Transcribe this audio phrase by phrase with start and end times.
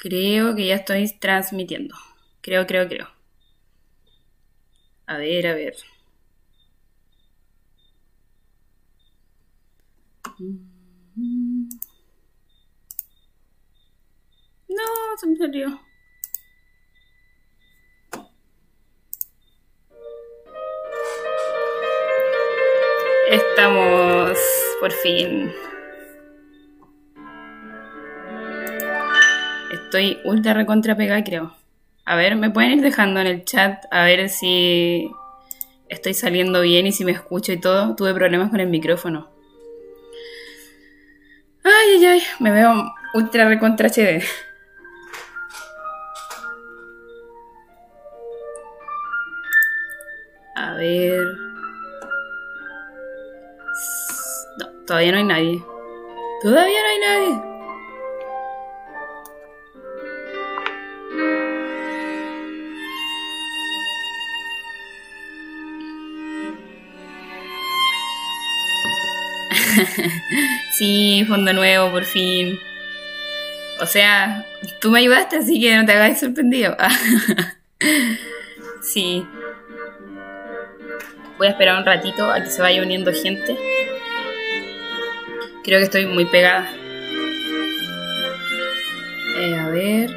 [0.00, 1.94] Creo que ya estoy transmitiendo.
[2.40, 3.08] Creo, creo, creo.
[5.06, 5.74] A ver, a ver.
[14.68, 14.84] No,
[15.18, 15.80] se me salió.
[23.28, 24.38] Estamos
[24.80, 25.52] por fin.
[29.90, 31.52] Estoy ultra recontra pegada, creo.
[32.04, 35.10] A ver, me pueden ir dejando en el chat a ver si
[35.88, 37.96] estoy saliendo bien y si me escucho y todo.
[37.96, 39.28] Tuve problemas con el micrófono.
[41.64, 42.72] Ay, ay, ay, me veo
[43.14, 44.22] ultra recontra HD.
[50.54, 51.26] A ver.
[54.56, 55.64] No, todavía no hay nadie.
[56.42, 57.59] Todavía no hay nadie.
[70.78, 72.58] sí, fondo nuevo, por fin.
[73.80, 74.46] O sea,
[74.80, 76.76] tú me ayudaste, así que no te hagas sorprendido.
[78.82, 79.26] sí.
[81.38, 83.56] Voy a esperar un ratito a que se vaya uniendo gente.
[85.64, 86.70] Creo que estoy muy pegada.
[89.38, 90.10] Eh, a ver.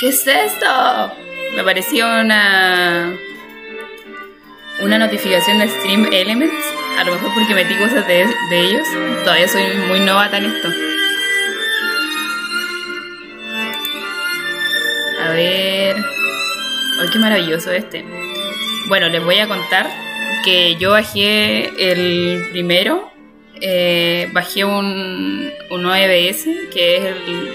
[0.00, 1.16] ¿Qué es esto?
[1.54, 3.14] Me pareció una
[4.82, 6.54] una notificación de Stream Elements.
[6.98, 8.86] A lo mejor porque metí cosas de, ellos.
[9.24, 10.68] Todavía soy muy novata en esto.
[15.24, 15.96] A ver.
[17.00, 18.04] ¡Ay, qué maravilloso este!
[18.88, 19.88] Bueno, les voy a contar
[20.44, 23.10] que yo bajé el primero.
[23.60, 27.52] Eh, bajé un, un OBS, que es el.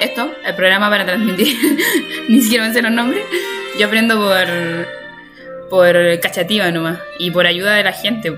[0.00, 1.56] Esto, el programa para transmitir.
[2.28, 3.22] Ni siquiera me sé los nombres.
[3.78, 5.05] Yo aprendo por
[5.68, 8.32] por cachativa nomás y por ayuda de la gente.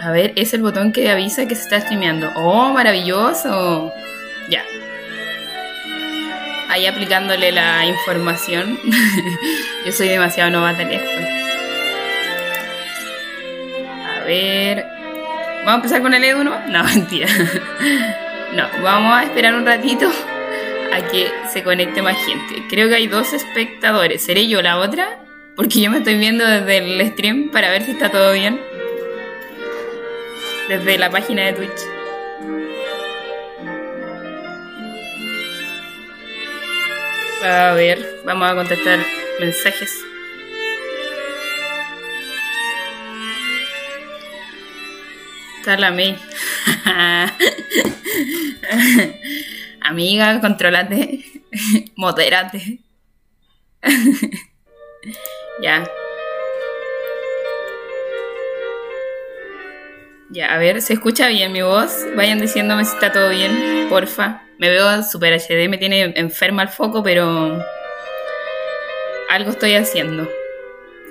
[0.00, 2.30] A ver, es el botón que avisa que se está streameando.
[2.36, 3.92] ¡Oh, maravilloso!
[4.48, 4.64] Ya.
[6.68, 8.78] Ahí aplicándole la información.
[9.86, 11.10] Yo soy demasiado novata en esto.
[14.06, 14.86] A ver.
[15.64, 16.58] ¿Vamos a empezar con el Edu, no?
[16.68, 17.26] No, mentira.
[18.54, 20.08] No, vamos a esperar un ratito
[20.92, 22.62] a que se conecte más gente.
[22.68, 24.24] Creo que hay dos espectadores.
[24.24, 25.27] ¿Seré yo la otra?
[25.58, 28.60] Porque yo me estoy viendo desde el stream para ver si está todo bien.
[30.68, 31.80] Desde la página de Twitch.
[37.42, 39.04] A ver, vamos a contestar
[39.40, 39.98] mensajes.
[45.58, 45.76] Está.
[49.80, 51.24] Amiga, controlate.
[51.96, 52.78] Modérate.
[55.60, 55.90] Ya.
[60.30, 62.04] Ya, a ver, ¿se escucha bien mi voz?
[62.14, 64.42] Vayan diciéndome si está todo bien, porfa.
[64.58, 67.64] Me veo super HD, me tiene enferma el foco, pero
[69.30, 70.28] algo estoy haciendo.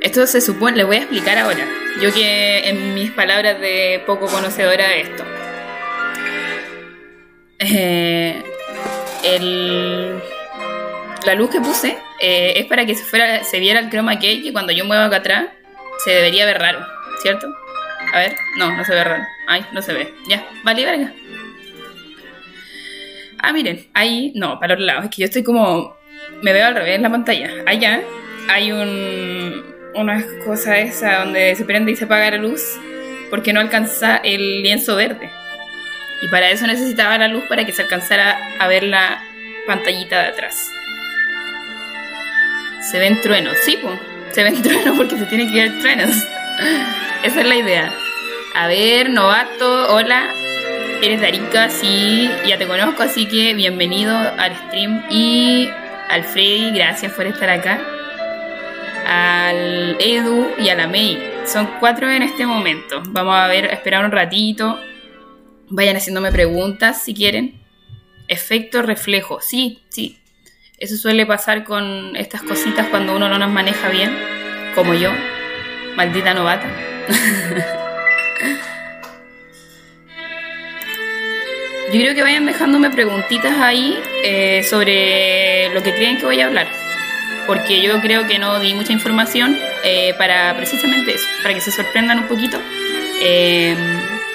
[0.01, 1.67] Esto se supone, le voy a explicar ahora.
[2.01, 5.23] Yo que en mis palabras de poco conocedora de esto.
[7.59, 8.43] Eh,
[9.23, 10.21] el,
[11.25, 14.51] la luz que puse eh, es para que se, fuera, viera el chroma key y
[14.51, 15.45] cuando yo muevo acá atrás
[16.03, 16.85] se debería ver raro,
[17.21, 17.47] ¿cierto?
[18.13, 19.23] A ver, no, no se ve raro.
[19.47, 20.13] Ay, no se ve.
[20.27, 21.11] Ya, vale, verga.
[23.39, 25.05] Ah, miren, ahí, no, para los lados.
[25.05, 25.95] Es que yo estoy como.
[26.41, 27.49] Me veo al revés en la pantalla.
[27.65, 28.01] Allá
[28.49, 29.75] hay un.
[29.93, 32.61] Una cosa esa donde se prende y se apaga la luz
[33.29, 35.29] porque no alcanza el lienzo verde.
[36.21, 39.23] Y para eso necesitaba la luz para que se alcanzara a ver la
[39.65, 40.71] pantallita de atrás.
[42.91, 43.99] Se ven truenos, sí, pues.
[44.31, 46.15] Se ven truenos porque se tienen que ver truenos.
[47.23, 47.93] Esa es la idea.
[48.55, 50.33] A ver, novato, hola.
[51.01, 55.03] Eres de Arica, sí, ya te conozco, así que bienvenido al stream.
[55.09, 55.69] Y
[56.09, 57.79] al Freddy, gracias por estar acá.
[59.05, 61.21] Al Edu y a la May.
[61.45, 63.03] Son cuatro en este momento.
[63.09, 64.79] Vamos a ver, esperar un ratito.
[65.69, 67.61] Vayan haciéndome preguntas si quieren.
[68.27, 69.39] Efecto reflejo.
[69.41, 70.19] Sí, sí.
[70.79, 74.15] Eso suele pasar con estas cositas cuando uno no nos maneja bien,
[74.75, 75.09] como yo,
[75.95, 76.67] maldita novata.
[81.91, 86.45] yo creo que vayan dejándome preguntitas ahí eh, sobre lo que creen que voy a
[86.45, 86.67] hablar,
[87.47, 91.71] porque yo creo que no di mucha información eh, para precisamente eso, para que se
[91.71, 92.59] sorprendan un poquito.
[93.23, 93.75] Eh,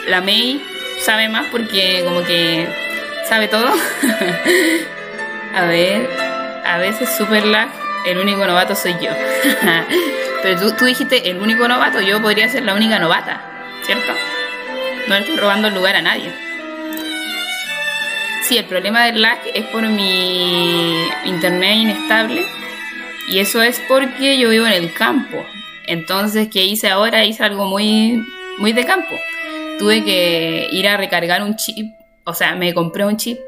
[0.09, 0.61] la May
[0.99, 2.67] sabe más porque como que
[3.29, 3.73] sabe todo.
[5.55, 6.31] a ver,
[6.64, 7.69] a veces super lag,
[8.06, 9.11] el único novato soy yo.
[10.43, 13.41] Pero tú, tú dijiste el único novato, yo podría ser la única novata,
[13.85, 14.12] ¿cierto?
[15.09, 16.32] No le estoy robando el lugar a nadie.
[18.43, 22.44] Sí, el problema del lag es por mi internet inestable
[23.29, 25.44] y eso es porque yo vivo en el campo.
[25.87, 27.25] Entonces, ¿qué hice ahora?
[27.25, 28.25] Hice algo muy,
[28.58, 29.17] muy de campo.
[29.79, 31.94] Tuve que ir a recargar un chip,
[32.25, 33.38] o sea, me compré un chip,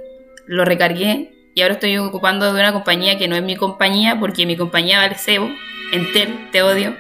[0.47, 4.45] lo recargué y ahora estoy ocupando de una compañía que no es mi compañía porque
[4.45, 5.49] mi compañía vale cebo.
[5.93, 6.97] Entel, te odio.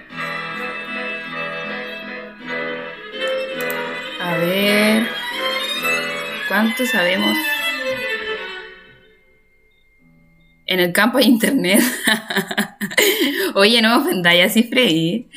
[4.20, 5.08] A ver.
[6.46, 7.36] ¿Cuánto sabemos?
[10.66, 11.82] En el campo hay internet.
[13.54, 15.28] Oye, no me ofendáis así, Freddy.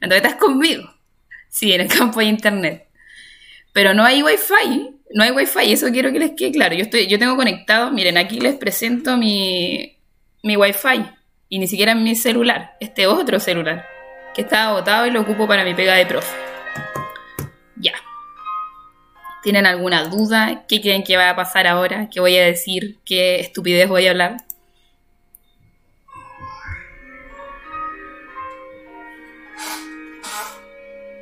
[0.00, 0.88] Entonces estás conmigo.
[1.48, 2.86] Sí, en el campo hay internet.
[3.72, 4.99] Pero no hay wifi.
[5.12, 6.74] No hay wifi, eso quiero que les quede claro.
[6.74, 9.98] Yo, estoy, yo tengo conectado, miren, aquí les presento mi,
[10.42, 11.04] mi wifi.
[11.48, 12.76] Y ni siquiera mi celular.
[12.78, 13.84] Este otro celular.
[14.34, 16.32] Que está agotado y lo ocupo para mi pega de profe.
[17.74, 17.92] Ya.
[19.42, 20.64] ¿Tienen alguna duda?
[20.68, 22.08] ¿Qué creen que va a pasar ahora?
[22.08, 22.98] ¿Qué voy a decir?
[23.04, 24.36] ¿Qué estupidez voy a hablar?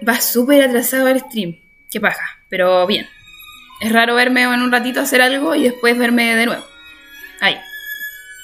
[0.07, 1.59] Va súper atrasado el stream.
[1.91, 3.09] Qué paja, pero bien.
[3.81, 6.65] Es raro verme en un ratito hacer algo y después verme de nuevo.
[7.41, 7.59] Ahí.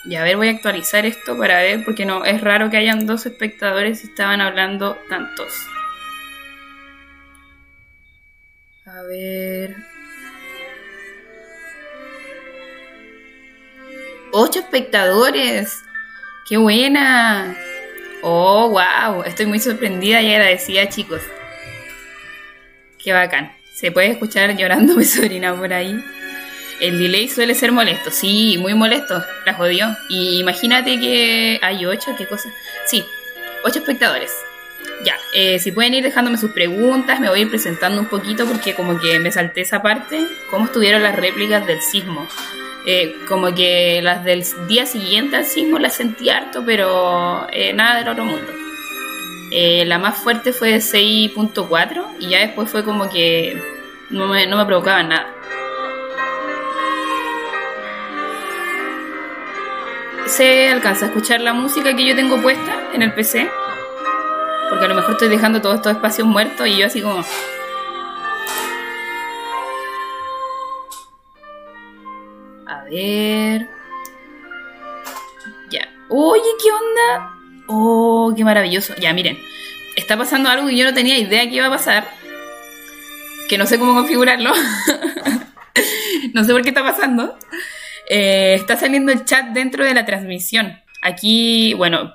[0.04, 3.06] Y a ver, voy a actualizar esto para ver, porque no, es raro que hayan
[3.06, 5.52] dos espectadores y estaban hablando tantos.
[8.86, 9.76] A ver.
[14.32, 15.82] ¡Ocho espectadores!
[16.48, 17.56] ¡Qué buena!
[18.22, 19.22] ¡Oh, wow!
[19.22, 21.22] Estoy muy sorprendida y agradecida, chicos.
[22.98, 23.63] Qué bacán.
[23.74, 26.02] Se puede escuchar llorando mi sobrina por ahí.
[26.80, 29.96] El delay suele ser molesto, sí, muy molesto, la jodió.
[30.08, 32.48] Y imagínate que hay ocho, qué cosa.
[32.86, 33.04] Sí,
[33.64, 34.32] ocho espectadores.
[35.04, 38.46] Ya, eh, si pueden ir dejándome sus preguntas, me voy a ir presentando un poquito
[38.46, 42.28] porque como que me salté esa parte, cómo estuvieron las réplicas del sismo.
[42.86, 47.98] Eh, como que las del día siguiente al sismo las sentí harto, pero eh, nada
[47.98, 48.63] del otro mundo.
[49.50, 53.60] La más fuerte fue de 6.4 y ya después fue como que
[54.10, 55.34] no me, no me provocaba nada.
[60.36, 63.48] se alcanza a escuchar la música que yo tengo puesta en el PC.
[64.68, 67.20] Porque a lo mejor estoy dejando todos estos espacios muertos y yo así como...
[72.66, 73.68] A ver...
[75.70, 75.88] Ya.
[76.08, 77.34] Oye, ¿qué onda?
[77.68, 78.03] Oh,
[78.34, 78.94] qué maravilloso.
[78.96, 79.38] Ya, miren.
[79.96, 82.08] Está pasando algo que yo no tenía idea que iba a pasar.
[83.48, 84.52] Que no sé cómo configurarlo.
[86.34, 87.36] no sé por qué está pasando.
[88.08, 90.80] Eh, está saliendo el chat dentro de la transmisión.
[91.02, 92.14] Aquí, bueno,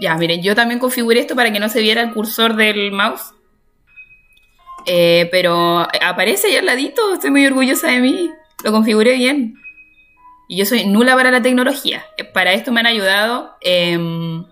[0.00, 3.32] ya, miren, yo también configuré esto para que no se viera el cursor del mouse.
[4.86, 8.30] Eh, pero aparece ahí al ladito, estoy muy orgullosa de mí.
[8.64, 9.54] Lo configuré bien.
[10.48, 12.04] Y yo soy nula para la tecnología.
[12.16, 14.44] Eh, para esto me han ayudado em,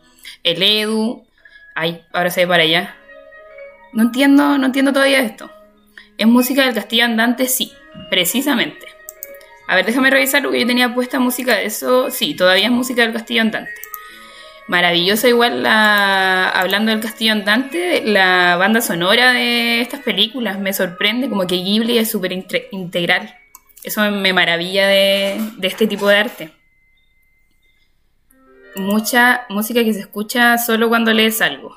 [0.43, 1.27] el Edu.
[1.75, 2.95] Ay, ahora se ve para allá.
[3.93, 5.51] No entiendo, no entiendo todavía esto.
[6.17, 7.47] ¿Es música del castillo andante?
[7.47, 7.73] Sí,
[8.11, 8.99] precisamente.
[9.69, 12.11] A ver, déjame revisar porque yo tenía puesta música de eso.
[12.11, 13.71] Sí, todavía es música del Castillo Andante.
[14.67, 21.29] Maravillosa igual la, hablando del Castillo Andante, la banda sonora de estas películas me sorprende,
[21.29, 22.33] como que Ghibli es súper
[22.71, 23.35] integral.
[23.85, 26.51] Eso me maravilla de, este tipo de arte.
[28.79, 31.77] Mucha música que se escucha solo cuando lees algo.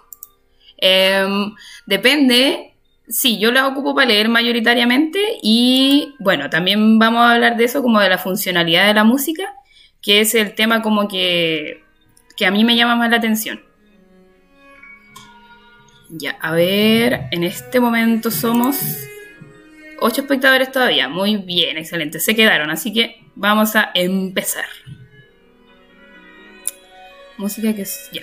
[0.77, 1.53] Em,
[1.85, 2.71] depende,
[3.11, 7.81] Sí, yo la ocupo para leer mayoritariamente y bueno, también vamos a hablar de eso
[7.81, 9.53] como de la funcionalidad de la música,
[10.01, 11.83] que es el tema como que,
[12.37, 13.61] que a mí me llama más la atención.
[16.09, 18.77] Ya, a ver, en este momento somos
[19.99, 21.09] ocho espectadores todavía.
[21.09, 22.19] Muy bien, excelente.
[22.19, 24.65] Se quedaron, así que vamos a empezar.
[27.41, 28.07] Música que es...
[28.11, 28.21] Ya.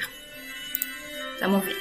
[1.34, 1.76] Estamos bien.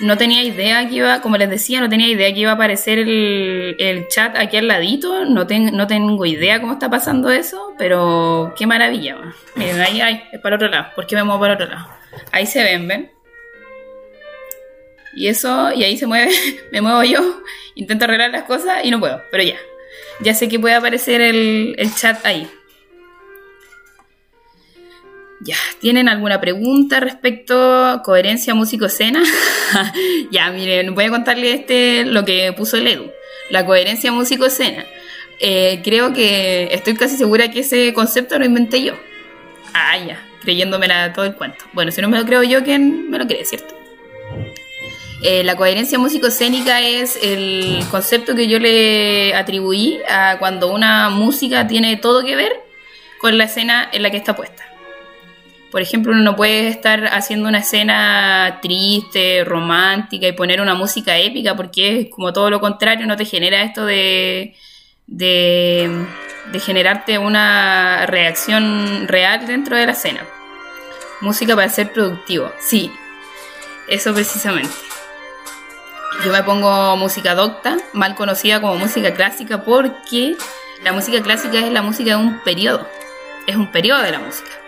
[0.00, 3.00] No tenía idea que iba, como les decía, no tenía idea que iba a aparecer
[3.00, 5.24] el, chat aquí al ladito.
[5.24, 9.16] No, no tengo idea cómo está pasando eso, pero qué maravilla.
[9.56, 10.92] Miren, ahí, ahí, es para otro lado.
[10.94, 11.88] ¿Por qué me muevo para otro lado?
[12.30, 13.10] Ahí se ven, ¿ven?
[15.16, 16.30] Y eso, y ahí se mueve,
[16.70, 17.42] me muevo yo,
[17.74, 19.56] intento arreglar las cosas y no puedo, pero ya.
[20.20, 22.48] Ya sé que puede aparecer el, el chat ahí.
[25.44, 29.22] Ya, ¿tienen alguna pregunta respecto a coherencia músico-escena?
[30.30, 33.10] ya, miren, voy a contarle este lo que puso el Edu.
[33.50, 34.86] La coherencia músico-escena.
[35.40, 38.94] Eh, creo que estoy casi segura que ese concepto lo inventé yo.
[39.74, 41.66] Ah, ya, creyéndomela todo el cuento.
[41.74, 43.76] Bueno, si no me lo creo yo, ¿quién me lo cree, cierto?
[45.22, 51.66] Eh, la coherencia músico-escénica es el concepto que yo le atribuí a cuando una música
[51.66, 52.52] tiene todo que ver
[53.18, 54.63] con la escena en la que está puesta.
[55.74, 61.18] Por ejemplo, uno no puede estar haciendo una escena triste, romántica y poner una música
[61.18, 64.54] épica porque es como todo lo contrario, no te genera esto de,
[65.08, 66.06] de,
[66.60, 70.20] generarte una reacción real dentro de la escena.
[71.20, 72.92] Música para ser productivo, sí,
[73.88, 74.76] eso precisamente.
[76.24, 80.36] Yo me pongo música docta, mal conocida como música clásica, porque
[80.84, 82.88] la música clásica es la música de un periodo,
[83.48, 84.63] es un periodo de la música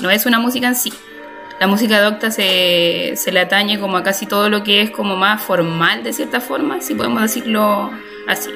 [0.00, 0.92] no es una música en sí.
[1.58, 5.16] La música docta se, se le atañe como a casi todo lo que es como
[5.16, 7.90] más formal de cierta forma, si podemos decirlo
[8.28, 8.50] así.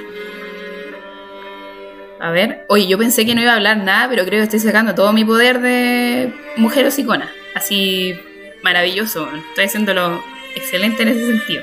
[2.20, 4.60] A ver, oye, yo pensé que no iba a hablar nada, pero creo que estoy
[4.60, 7.30] sacando todo mi poder de mujer hocicona.
[7.54, 8.14] Así
[8.62, 10.22] maravilloso, estoy haciéndolo
[10.54, 11.62] excelente en ese sentido.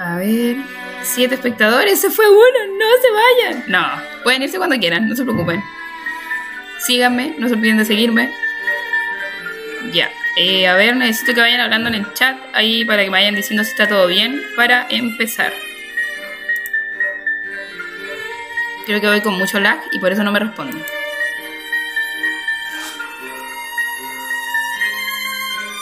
[0.00, 0.56] A ver,
[1.02, 3.64] siete espectadores, se fue uno, no se vayan.
[3.68, 3.86] No,
[4.24, 5.62] pueden irse cuando quieran, no se preocupen
[6.78, 8.30] síganme, no se olviden de seguirme.
[9.92, 13.18] Ya, eh, a ver, necesito que vayan hablando en el chat ahí para que me
[13.18, 15.52] vayan diciendo si está todo bien para empezar.
[18.86, 20.82] Creo que voy con mucho lag y por eso no me responden.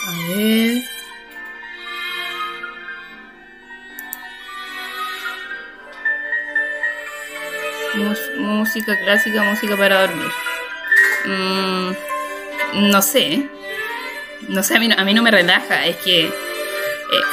[0.07, 0.83] A ver.
[8.37, 10.31] música clásica, música para dormir.
[11.27, 13.47] Mm, no sé.
[14.47, 15.85] No sé, a mí, a mí no me relaja.
[15.85, 16.25] Es que.
[16.25, 16.31] Eh,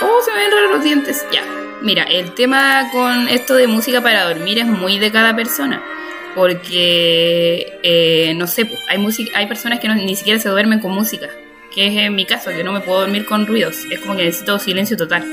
[0.02, 1.24] oh, se me ven raros los dientes.
[1.32, 1.42] Ya.
[1.82, 5.82] Mira, el tema con esto de música para dormir es muy de cada persona.
[6.34, 11.28] Porque, eh, no sé, hay, música, hay personas que ni siquiera se duermen con música.
[11.72, 13.76] Que es en mi caso, que no me puedo dormir con ruidos.
[13.90, 15.24] Es como que necesito silencio total.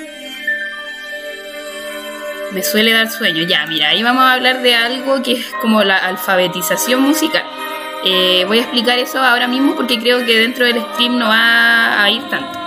[2.52, 3.44] Me suele dar sueño.
[3.48, 7.44] Ya, mira, ahí vamos a hablar de algo que es como la alfabetización musical.
[8.04, 12.04] Eh, voy a explicar eso ahora mismo porque creo que dentro del stream no va
[12.04, 12.60] a ir tanto.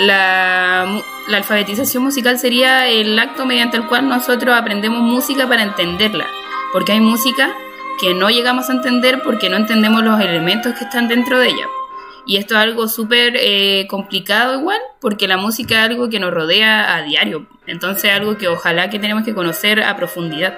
[0.00, 1.02] La,
[1.34, 6.26] alfabetización musical sería el acto mediante el cual nosotros aprendemos música para entenderla.
[6.72, 7.54] Porque hay música
[8.00, 11.66] que no llegamos a entender porque no entendemos los elementos que están dentro de ella.
[12.26, 16.32] Y esto es algo súper eh, complicado igual, porque la música es algo que nos
[16.32, 17.46] rodea a diario.
[17.66, 20.56] Entonces es algo que ojalá que tenemos que conocer a profundidad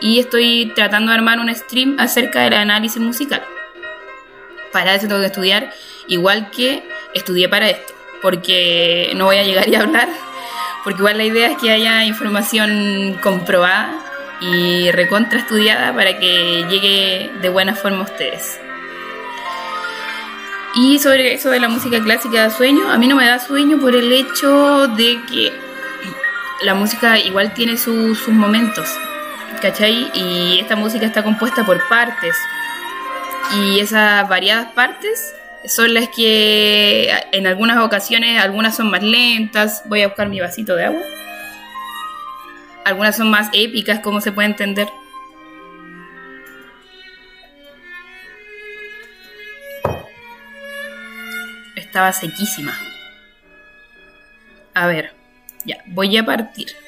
[0.00, 3.42] y estoy tratando de armar un stream acerca del análisis musical.
[4.72, 5.72] Para eso tengo que estudiar
[6.08, 10.08] igual que estudié para esto, porque no voy a llegar y hablar,
[10.82, 13.94] porque igual la idea es que haya información comprobada
[14.40, 18.60] y recontra estudiada para que llegue de buena forma a ustedes.
[20.76, 23.78] Y sobre eso de la música clásica da sueño, a mí no me da sueño
[23.78, 25.52] por el hecho de que
[26.62, 28.88] la música igual tiene sus momentos.
[29.64, 30.10] ¿Cachai?
[30.12, 32.36] Y esta música está compuesta por partes.
[33.54, 39.82] Y esas variadas partes son las que en algunas ocasiones, algunas son más lentas.
[39.86, 41.00] Voy a buscar mi vasito de agua.
[42.84, 44.86] Algunas son más épicas, como se puede entender.
[51.74, 52.78] Estaba sequísima.
[54.74, 55.14] A ver,
[55.64, 56.83] ya, voy a partir.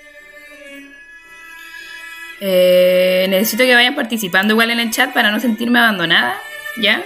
[2.40, 6.38] Eh, necesito que vayan participando igual en el chat para no sentirme abandonada,
[6.76, 7.02] ¿ya?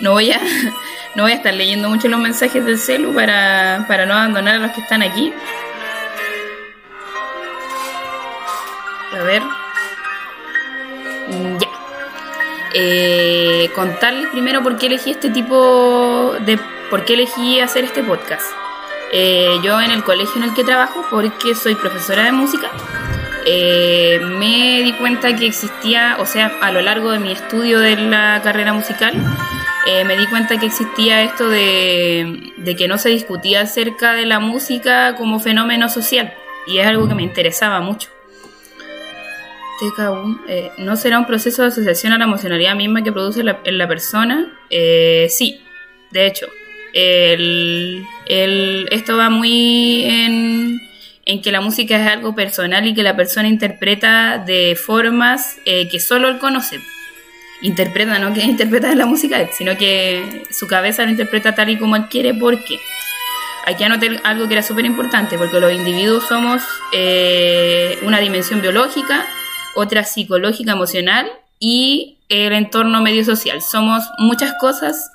[0.00, 0.40] No voy a,
[1.14, 4.58] no voy a estar leyendo mucho los mensajes del celu para, para no abandonar a
[4.58, 5.32] los que están aquí.
[9.18, 9.42] A ver.
[11.60, 11.68] Ya.
[12.74, 16.58] Eh, contarles primero por qué elegí este tipo de...
[16.88, 18.46] por qué elegí hacer este podcast.
[19.12, 22.70] Eh, yo en el colegio en el que trabajo, porque soy profesora de música,
[23.44, 27.96] eh, me di cuenta que existía, o sea, a lo largo de mi estudio de
[27.96, 29.14] la carrera musical,
[29.86, 34.38] eh, me di cuenta que existía esto de, que no se discutía acerca de la
[34.38, 36.32] música como fenómeno social,
[36.66, 38.10] y es algo que me interesaba mucho.
[40.48, 43.78] Eh, ¿No será un proceso de asociación a la emocionalidad misma que produce la, en
[43.78, 44.46] la persona?
[44.70, 45.60] sí,
[46.10, 46.46] de hecho.
[48.90, 50.91] esto va muy en
[51.24, 55.88] en que la música es algo personal y que la persona interpreta de formas eh,
[55.88, 56.80] que solo él conoce.
[57.62, 61.96] Interpreta, no que interpreta la música, sino que su cabeza lo interpreta tal y como
[61.96, 62.34] él quiere.
[62.34, 62.78] ¿Por qué?
[63.64, 66.62] aquí anoté algo que era súper importante, porque los individuos somos
[66.92, 69.26] eh, una dimensión biológica,
[69.74, 73.62] otra psicológica, emocional y el entorno medio social.
[73.62, 75.10] Somos muchas cosas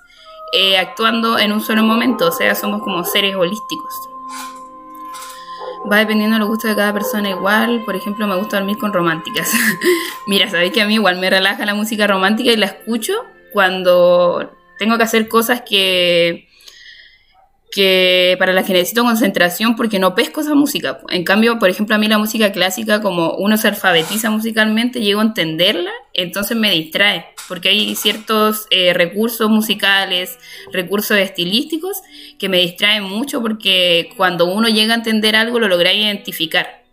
[0.54, 3.94] eh, actuando en un solo momento, o sea, somos como seres holísticos.
[5.92, 7.84] Va dependiendo de los gustos de cada persona igual.
[7.86, 9.52] Por ejemplo, me gusta dormir con románticas.
[10.28, 13.14] Mira, sabéis que a mí igual me relaja la música romántica y la escucho
[13.54, 16.48] cuando tengo que hacer cosas que
[17.78, 21.00] que para las que necesito concentración porque no pesco esa música.
[21.10, 25.20] En cambio, por ejemplo, a mí la música clásica, como uno se alfabetiza musicalmente, llego
[25.20, 30.40] a entenderla, entonces me distrae, porque hay ciertos eh, recursos musicales,
[30.74, 32.02] recursos estilísticos
[32.40, 36.84] que me distraen mucho porque cuando uno llega a entender algo lo logra identificar.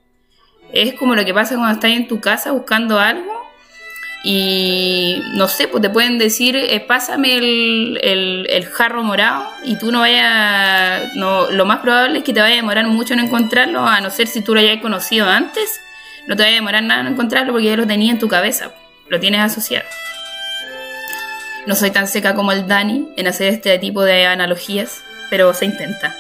[0.71, 3.44] Es como lo que pasa cuando estás en tu casa buscando algo
[4.27, 10.01] y no sé, pues te pueden decir, eh, pásame el, jarro morado y tú no
[10.01, 14.01] vayas, no, lo más probable es que te vaya a demorar mucho en encontrarlo, a
[14.01, 15.79] no ser si tú lo hayas conocido antes,
[16.27, 18.73] no te vaya a demorar nada en encontrarlo porque ya lo tenías en tu cabeza,
[19.09, 19.85] lo tienes asociado.
[21.67, 25.67] No soy tan seca como el Dani en hacer este tipo de analogías, pero se
[25.67, 26.15] intenta.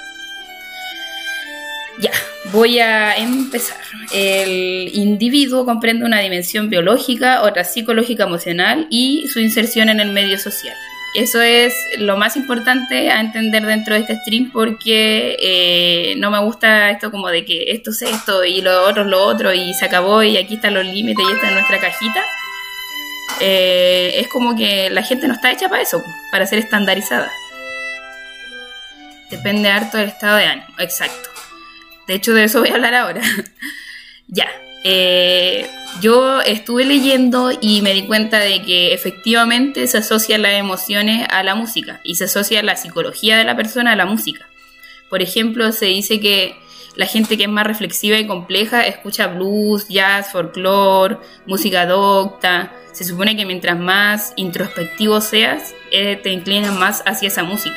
[2.00, 2.10] Ya,
[2.54, 3.76] voy a empezar.
[4.12, 10.38] El individuo comprende una dimensión biológica, otra psicológica emocional y su inserción en el medio
[10.38, 10.74] social.
[11.14, 16.40] Eso es lo más importante a entender dentro de este stream porque eh, no me
[16.40, 19.74] gusta esto como de que esto es esto y lo otro es lo otro y
[19.74, 22.24] se acabó y aquí están los límites y esta es nuestra cajita.
[23.40, 27.30] Eh, es como que la gente no está hecha para eso, para ser estandarizada.
[29.30, 31.33] Depende harto del estado de ánimo, exacto.
[32.06, 33.22] De hecho, de eso voy a hablar ahora.
[34.28, 34.48] ya.
[34.86, 35.66] Eh,
[36.02, 41.42] yo estuve leyendo y me di cuenta de que efectivamente se asocian las emociones a
[41.42, 44.46] la música y se asocia la psicología de la persona a la música.
[45.08, 46.54] Por ejemplo, se dice que
[46.96, 52.72] la gente que es más reflexiva y compleja escucha blues, jazz, folclore, música docta.
[52.92, 57.76] Se supone que mientras más introspectivo seas, eh, te inclinas más hacia esa música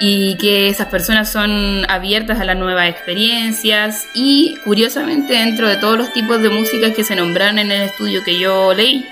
[0.00, 5.96] y que esas personas son abiertas a las nuevas experiencias y curiosamente dentro de todos
[5.96, 9.04] los tipos de música que se nombraron en el estudio que yo leí,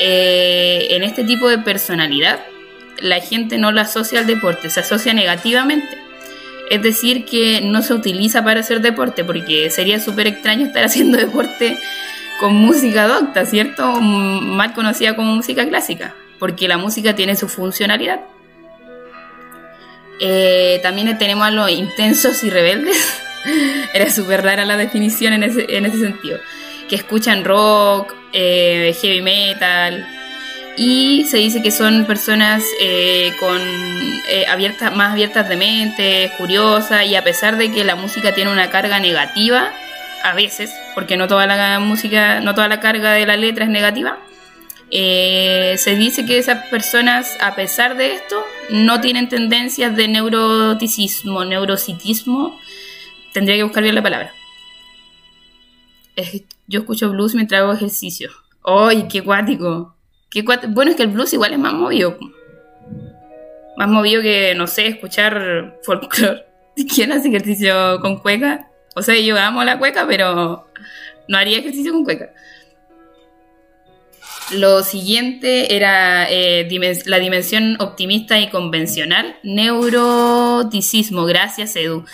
[0.00, 2.40] eh, en este tipo de personalidad
[3.00, 5.98] la gente no la asocia al deporte, se asocia negativamente.
[6.70, 11.16] Es decir, que no se utiliza para hacer deporte, porque sería súper extraño estar haciendo
[11.18, 11.78] deporte
[12.40, 14.00] con música docta, ¿cierto?
[14.00, 18.20] Mal conocida como música clásica, porque la música tiene su funcionalidad.
[20.20, 22.96] Eh, también tenemos a los intensos y rebeldes.
[23.94, 26.38] Era súper rara la definición en ese, en ese sentido.
[26.88, 30.06] Que escuchan rock, eh, heavy metal.
[30.76, 33.60] Y se dice que son personas eh, con
[34.48, 38.68] abiertas, más abiertas de mente, curiosas, y a pesar de que la música tiene una
[38.68, 39.72] carga negativa,
[40.22, 43.70] a veces, porque no toda la música, no toda la carga de la letra es
[43.70, 44.18] negativa,
[44.90, 51.44] eh, se dice que esas personas, a pesar de esto, no tienen tendencias de neuroticismo,
[51.44, 52.58] neurocitismo.
[53.32, 54.32] Tendría que buscar bien la palabra.
[56.66, 58.30] yo escucho blues mientras hago ejercicio.
[58.64, 59.96] ¡Ay, qué cuático!
[60.30, 62.18] Qué Bueno, es que el blues igual es más movido.
[63.76, 66.46] Más movido que, no sé, escuchar folclore.
[66.94, 68.70] ¿Quién hace ejercicio con cueca?
[68.94, 70.66] O sea, yo amo la cueca, pero
[71.28, 72.30] no haría ejercicio con cueca.
[74.52, 76.68] Lo siguiente era eh,
[77.06, 81.24] la dimensión optimista y convencional, neuroticismo.
[81.24, 82.04] Gracias, Edu.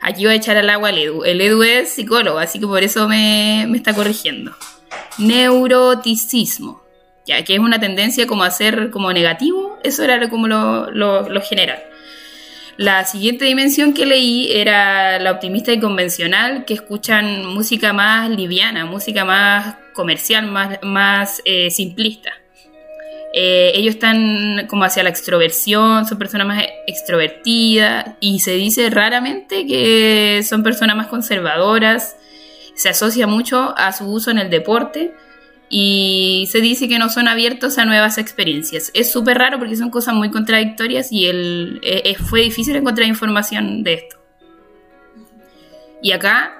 [0.00, 1.24] Aquí voy a echar al agua al Edu.
[1.24, 4.56] El Edu es psicólogo, así que por eso me, está corrigiendo.
[5.18, 6.82] Neuroticismo,
[7.24, 11.40] ya que es una tendencia como a ser como negativo, eso era como lo, lo
[11.42, 11.78] general.
[12.78, 18.86] La siguiente dimensión que leí era la optimista y convencional, que escuchan música más liviana,
[18.86, 22.30] música más comercial, más, más eh, simplista.
[23.34, 29.66] Eh, ellos están como hacia la extroversión, son personas más extrovertidas y se dice raramente
[29.66, 32.16] que son personas más conservadoras,
[32.76, 35.12] se asocia mucho a su uso en el deporte
[35.70, 38.90] y se dice que no son abiertos a nuevas experiencias.
[38.94, 43.82] Es súper raro porque son cosas muy contradictorias y el, eh, fue difícil encontrar información
[43.82, 44.16] de esto.
[46.02, 46.54] Y acá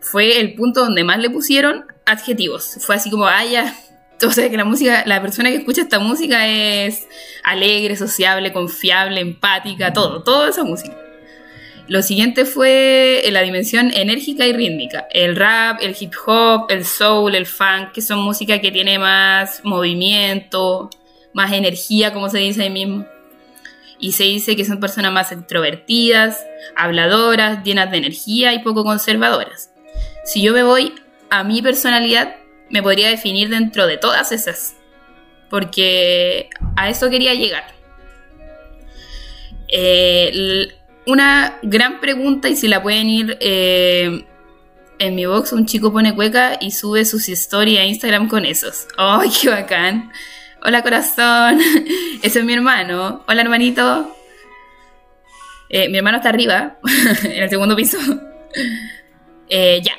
[0.00, 2.78] fue el punto donde más le pusieron adjetivos.
[2.80, 3.74] Fue así como, ah, ya.
[4.22, 7.08] O sea, que la música, la persona que escucha esta música es
[7.42, 10.94] alegre, sociable, confiable, empática, todo, toda esa música.
[11.90, 15.08] Lo siguiente fue la dimensión enérgica y rítmica.
[15.10, 19.60] El rap, el hip hop, el soul, el funk, que son música que tiene más
[19.64, 20.88] movimiento,
[21.32, 23.06] más energía, como se dice ahí mismo.
[23.98, 29.72] y se dice que son personas más extrovertidas, habladoras, llenas de energía y poco conservadoras.
[30.24, 30.94] Si yo me voy
[31.28, 32.36] a mi personalidad,
[32.70, 34.76] me podría definir dentro de todas esas,
[35.50, 37.64] porque a eso quería llegar.
[39.66, 40.70] Eh,
[41.06, 44.24] una gran pregunta, y si la pueden ir eh,
[44.98, 48.86] en mi box, un chico pone cueca y sube sus historias a Instagram con esos.
[48.96, 50.12] ¡Ay, qué bacán!
[50.62, 51.58] Hola corazón,
[52.22, 53.24] ese es mi hermano.
[53.26, 54.14] Hola hermanito.
[55.70, 56.78] Eh, mi hermano está arriba,
[57.24, 57.98] en el segundo piso.
[59.48, 59.94] ya,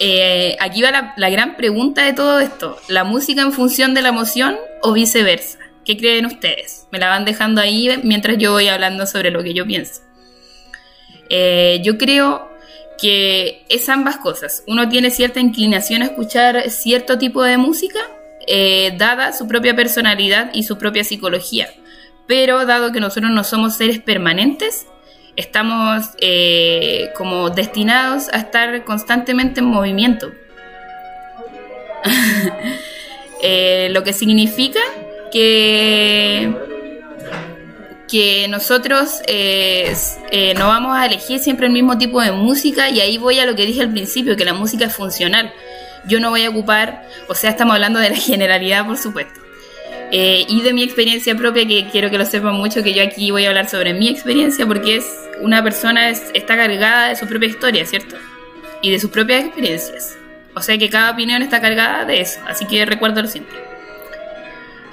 [0.00, 2.78] eh, aquí va la, gran pregunta de todo esto.
[2.88, 5.58] ¿La música en función de la emoción o viceversa?
[5.84, 6.86] ¿Qué creen ustedes?
[6.92, 10.02] Me la van dejando ahí mientras yo voy hablando sobre lo que yo pienso.
[11.28, 12.48] Eh, yo creo
[13.00, 14.64] que es ambas cosas.
[14.66, 17.98] Uno tiene cierta inclinación a escuchar cierto tipo de música,
[18.46, 21.68] eh, dada su propia personalidad y su propia psicología.
[22.26, 24.86] Pero dado que nosotros no somos seres permanentes,
[25.36, 30.30] estamos eh, como destinados a estar constantemente en movimiento.
[33.90, 34.80] Lo que significa
[35.30, 36.52] que,
[38.08, 39.94] que nosotros eh,
[40.56, 43.54] no vamos a elegir siempre el mismo tipo de música y ahí voy a lo
[43.54, 45.52] que dije al principio, que la música es funcional.
[46.06, 49.40] Yo no voy a ocupar, o sea, estamos hablando de la generalidad, por supuesto.
[50.10, 53.44] y de mi experiencia propia, que quiero que lo sepan mucho, que yo aquí voy
[53.44, 55.06] a hablar sobre mi experiencia porque es
[55.40, 58.16] una persona está cargada de su propia historia, ¿cierto?
[58.80, 60.16] Y de sus propias experiencias.
[60.54, 63.67] O sea que cada opinión está cargada de eso, así que recuerdo lo siempre.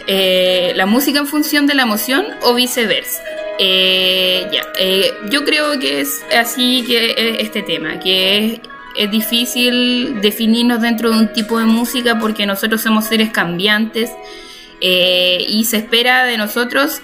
[0.08, 3.24] Eh, la música en función de la emoción o viceversa.
[3.58, 8.60] Eh, ya, eh, yo creo que es así que este tema, que es,
[8.98, 14.12] es, difícil definirnos dentro de un tipo de música porque nosotros somos seres cambiantes
[14.82, 17.02] y se espera de nosotros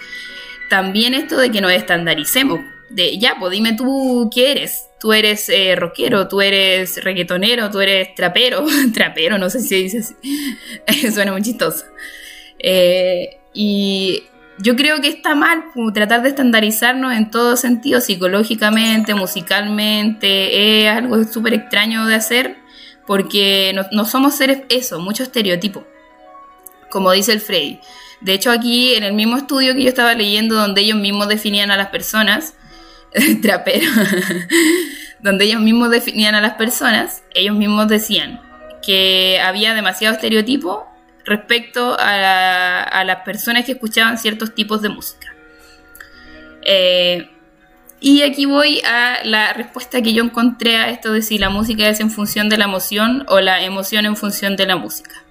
[0.70, 2.60] también esto de que nos estandaricemos
[2.90, 4.88] de ya, pues dime tú qué eres.
[5.00, 8.64] Tú eres rockero, tú eres reggaetonero, tú eres trapero.
[8.94, 11.12] trapero, no sé si se dice así.
[11.12, 11.86] Suena muy chistoso.
[12.64, 14.24] Eh, y
[14.60, 20.84] yo creo que está mal tratar de estandarizarnos en todo sentido, psicológicamente, musicalmente.
[20.84, 22.58] Es algo súper extraño de hacer
[23.08, 25.86] porque no, no, somos seres eso, mucho estereotipo,
[26.90, 27.80] como dice el Freddy.
[28.22, 31.72] De hecho, aquí en el mismo estudio que yo estaba leyendo, donde ellos mismos definían
[31.72, 32.54] a las personas,
[33.42, 33.90] trapero,
[35.20, 38.40] donde ellos mismos definían a las personas, ellos mismos decían
[38.86, 40.88] que había demasiado estereotipo
[41.26, 45.34] respecto a, las personas que escuchaban ciertos tipos de música.
[46.64, 47.30] Eh,
[48.00, 51.88] y aquí voy a la respuesta que yo encontré a esto de si la música
[51.88, 55.24] es en función de la emoción o la emoción en función de la música.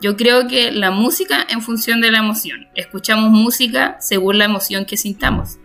[0.00, 2.68] Yo creo que la música en función de la emoción.
[2.74, 5.58] Escuchamos música según la emoción que sintamos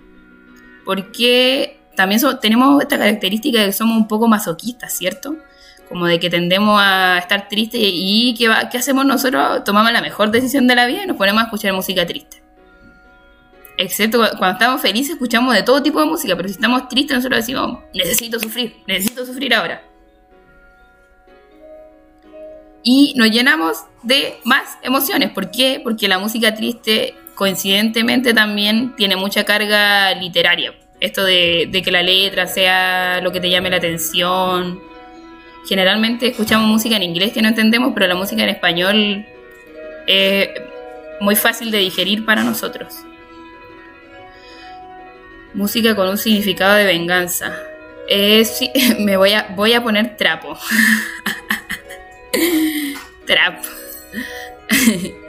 [0.85, 5.35] porque también tenemos esta característica de que somos un poco masoquistas, ¿cierto?
[5.89, 9.63] Como de que tendemos a estar tristes y ¿qué, ¿qué hacemos nosotros?
[9.63, 12.41] Tomamos la mejor decisión de la vida y nos ponemos a escuchar música triste.
[13.77, 17.39] Excepto cuando estamos felices escuchamos de todo tipo de música, pero si estamos tristes nosotros
[17.39, 19.83] decimos, necesito sufrir, necesito sufrir ahora.
[22.83, 25.31] Y nos llenamos de más emociones.
[25.31, 25.81] ¿Por qué?
[25.83, 30.73] Porque la música triste coincidentemente también tiene mucha carga literaria.
[30.99, 34.79] Esto de, que la letra sea lo que te llame la atención.
[35.67, 39.25] Generalmente escuchamos música en inglés que no entendemos, pero la música en español
[40.07, 40.49] es
[41.19, 42.93] muy fácil de digerir para nosotros.
[45.53, 47.53] Música con un significado de venganza.
[48.99, 50.57] me voy a, voy a poner trapo.
[53.25, 53.61] trapo.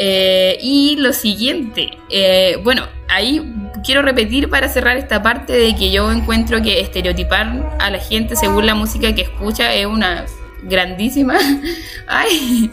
[0.00, 3.42] Eh, y lo siguiente, eh, bueno, ahí
[3.84, 8.36] quiero repetir para cerrar esta parte de que yo encuentro que estereotipar a la gente
[8.36, 10.26] según la música que escucha es una
[10.62, 11.38] grandísima...
[12.06, 12.70] Ay,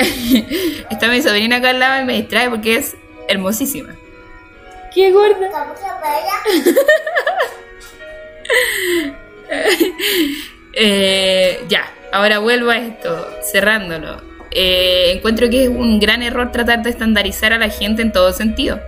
[0.90, 2.96] está mi sobrina acá al lado y me distrae porque es
[3.28, 3.94] hermosísima.
[4.94, 5.50] ¡Qué gorda!
[10.72, 14.22] eh, ya, ahora vuelvo a esto, cerrándolo.
[14.50, 18.32] Eh, encuentro que es un gran error tratar de estandarizar a la gente en todo
[18.32, 18.80] sentido.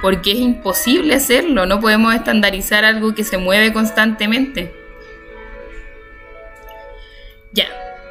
[0.00, 4.72] Porque es imposible hacerlo, no podemos estandarizar algo que se mueve constantemente.
[7.52, 7.66] Ya,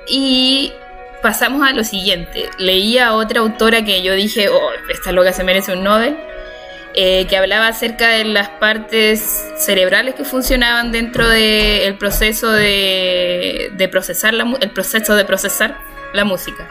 [0.07, 0.73] y
[1.21, 2.49] pasamos a lo siguiente.
[2.57, 6.17] Leí a otra autora que yo dije, oh, esta loca se merece un Nobel,
[6.93, 14.33] eh, que hablaba acerca de las partes cerebrales que funcionaban dentro del proceso de, procesar
[14.33, 15.77] el proceso de procesar
[16.13, 16.67] la música.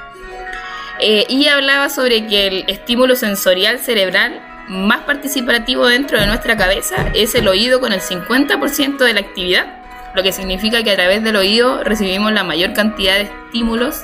[0.98, 7.10] Eh, y hablaba sobre que el estímulo sensorial cerebral más participativo dentro de nuestra cabeza
[7.14, 11.22] es el oído con el 50% de la actividad, lo que significa que a través
[11.22, 14.02] del oído recibimos la mayor cantidad de estímulos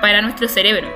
[0.00, 0.88] para nuestro cerebro.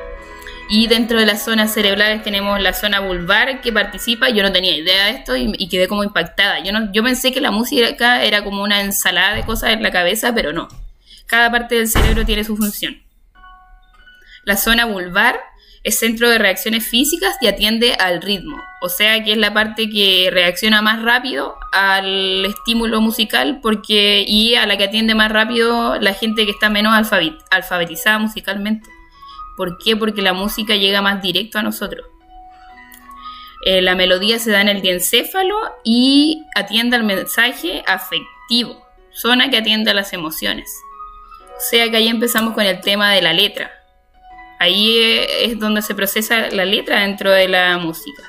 [0.68, 4.30] Y dentro de las zonas cerebrales tenemos la zona vulvar que participa.
[4.30, 6.60] Yo no tenía idea de esto y, quedé como impactada.
[6.60, 9.90] Yo, no, yo pensé que la música era como una ensalada de cosas en la
[9.90, 10.68] cabeza, pero no.
[11.26, 13.02] Cada parte del cerebro tiene su función.
[14.44, 15.38] La zona vulvar
[15.84, 18.56] es centro de reacciones físicas y atiende al ritmo.
[18.80, 24.54] O sea que es la parte que reacciona más rápido al estímulo musical porque, y
[24.54, 26.94] a la que atiende más rápido la gente que está menos
[27.50, 28.88] alfabetizada musicalmente.
[29.58, 29.94] ¿Por qué?
[29.94, 32.06] Porque la música llega más directo a nosotros.
[33.66, 39.58] Eh, la melodía se da en el diencéfalo y atiende al mensaje afectivo, zona que
[39.58, 40.70] atiende a las emociones.
[41.56, 43.70] O sea que ahí empezamos con el tema de la letra.
[44.64, 48.22] Ahí eh, es donde se procesa la letra dentro de la música.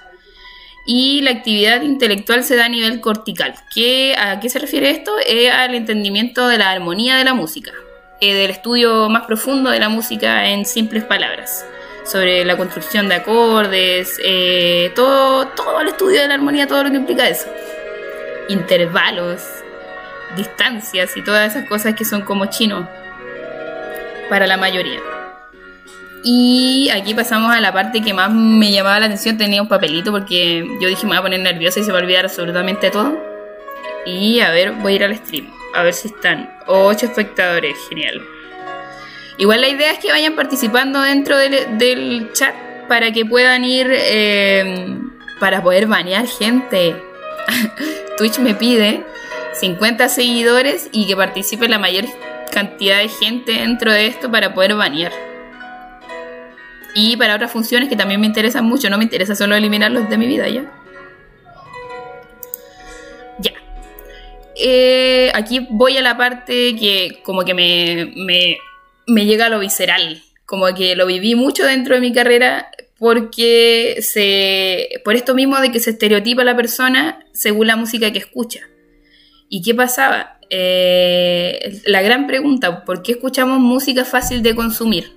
[0.86, 3.56] Y la actividad intelectual se da a nivel cortical.
[3.74, 5.12] ¿Qué, ¿A qué se refiere esto?
[5.26, 7.72] Es al entendimiento de la armonía de la música.
[8.22, 11.66] Eh, del estudio más profundo de la música en simples palabras,
[12.06, 16.92] sobre la construcción de acordes, eh, todo, todo el estudio de la armonía, todo lo
[16.92, 17.48] que implica eso.
[18.48, 19.42] Intervalos,
[20.38, 22.88] distancias y todas esas cosas que son como chinos
[24.30, 25.15] para la mayoría.
[26.28, 29.38] Y aquí pasamos a la parte que más me llamaba la atención.
[29.38, 32.02] Tenía un papelito porque yo dije me voy a poner nerviosa y se va a
[32.02, 33.16] olvidar absolutamente todo.
[34.06, 36.50] Y a ver, voy a ir al stream a ver si están.
[36.66, 38.22] Ocho espectadores, genial.
[39.38, 42.56] Igual la idea es que vayan participando dentro del, chat
[42.88, 46.96] para que puedan ir, em, para poder banear gente.
[48.18, 49.04] Twitch me pide
[49.60, 52.06] 50 seguidores y que participe la mayor
[52.52, 55.12] cantidad de gente dentro de esto para poder banear.
[56.96, 60.18] Y para otras funciones que también me interesan mucho, no me interesa solo eliminarlos de
[60.18, 60.66] mi vida ya.
[64.56, 68.14] Eh, aquí voy a la parte que como que me,
[69.06, 73.98] me, llega a lo visceral, como que lo viví mucho dentro de mi carrera porque
[74.00, 78.62] se, por esto mismo de que se estereotipa la persona según la música que escucha.
[79.50, 80.40] ¿Y qué pasaba?
[80.50, 85.15] Eh, la gran pregunta, ¿por qué escuchamos música fácil de consumir?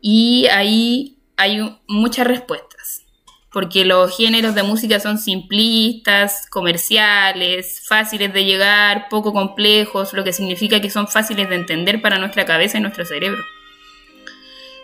[0.00, 3.04] Y ahí hay muchas respuestas
[3.52, 10.32] porque los géneros de música son simplistas, comerciales, fáciles de llegar, poco complejos, lo que
[10.32, 13.42] significa que son fáciles de entender para nuestra cabeza y nuestro cerebro.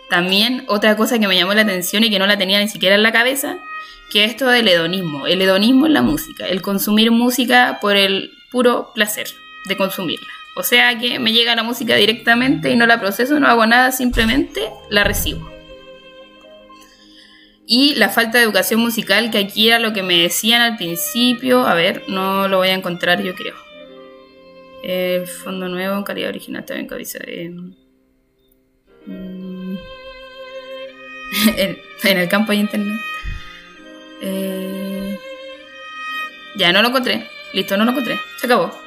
[0.09, 2.95] También otra cosa que me llamó la atención y que no la tenía ni siquiera
[2.95, 3.57] en la cabeza,
[4.09, 5.27] que es esto del hedonismo.
[5.27, 9.27] El hedonismo en la música, el consumir música por el puro placer
[9.65, 10.27] de consumirla.
[10.57, 13.91] O sea que me llega la música directamente y no la proceso, no hago nada,
[13.91, 15.47] simplemente la recibo.
[17.67, 21.67] Y la falta de educación musical, que aquí era lo que me decían al principio.
[21.67, 23.53] A ver, no lo voy a encontrar, yo creo.
[24.81, 27.19] El fondo nuevo, calidad original, también cabeza.
[27.27, 27.51] Eh,
[29.05, 29.75] mm,
[32.03, 32.99] en, el campo de internet.
[34.21, 35.19] Eh,
[36.55, 37.27] ya, no lo encontré.
[37.53, 38.17] Listo, no lo encontré.
[38.39, 38.86] Se acabó.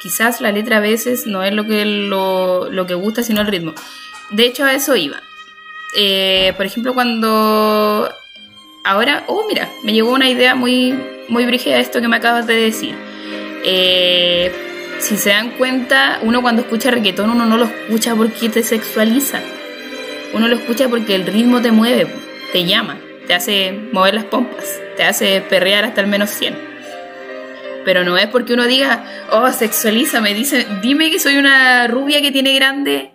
[0.00, 3.46] Quizás la letra a veces no es lo que, lo, lo que gusta, sino el
[3.46, 3.74] ritmo.
[4.30, 5.22] De hecho, a eso iba.
[5.96, 8.08] Eh, por ejemplo, cuando
[8.84, 12.54] ahora, oh, mira, me llegó una idea muy, muy brígida esto que me acabas de
[12.54, 12.94] decir.
[13.64, 14.52] Eh,
[15.00, 19.40] si se dan cuenta, uno cuando escucha reggaetón, uno no lo escucha porque te sexualiza.
[20.32, 22.06] Uno lo escucha porque el ritmo te mueve,
[22.52, 26.69] te llama, te hace mover las pompas, te hace perrear hasta el menos 100.
[27.84, 32.20] Pero no es porque uno diga, oh, sexualiza, me dice, dime que soy una rubia
[32.20, 33.12] que tiene grande.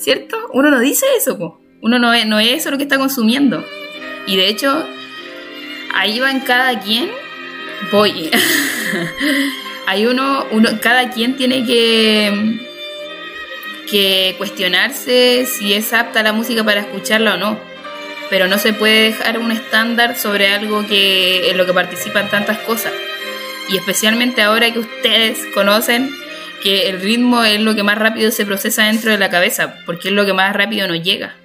[0.00, 0.36] ¿cierto?
[0.52, 3.64] Uno no dice eso, uno no es, no es eso lo que está consumiendo.
[4.26, 4.86] Y de hecho,
[5.94, 7.10] ahí va en cada quien,
[7.92, 8.30] voy.
[9.86, 12.60] Hay uno, uno, cada quien tiene que,
[13.90, 17.58] que cuestionarse si es apta la música para escucharla o no.
[18.28, 22.58] Pero no se puede dejar un estándar sobre algo que en lo que participan tantas
[22.58, 22.92] cosas.
[23.70, 26.10] Y especialmente ahora que ustedes conocen
[26.62, 30.08] que el ritmo es lo que más rápido se procesa dentro de la cabeza, porque
[30.08, 31.36] es lo que más rápido nos llega.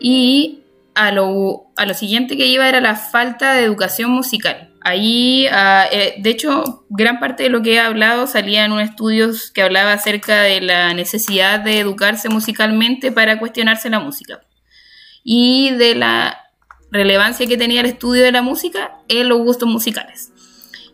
[0.00, 0.60] Y
[0.94, 4.70] a lo, a lo siguiente que iba era la falta de educación musical.
[4.82, 8.80] Ahí, ah, eh, de hecho, gran parte de lo que he hablado salía en un
[8.80, 14.40] estudio que hablaba acerca de la necesidad de educarse musicalmente para cuestionarse la música.
[15.22, 16.49] Y de la
[16.90, 20.32] relevancia que tenía el estudio de la música en los gustos musicales.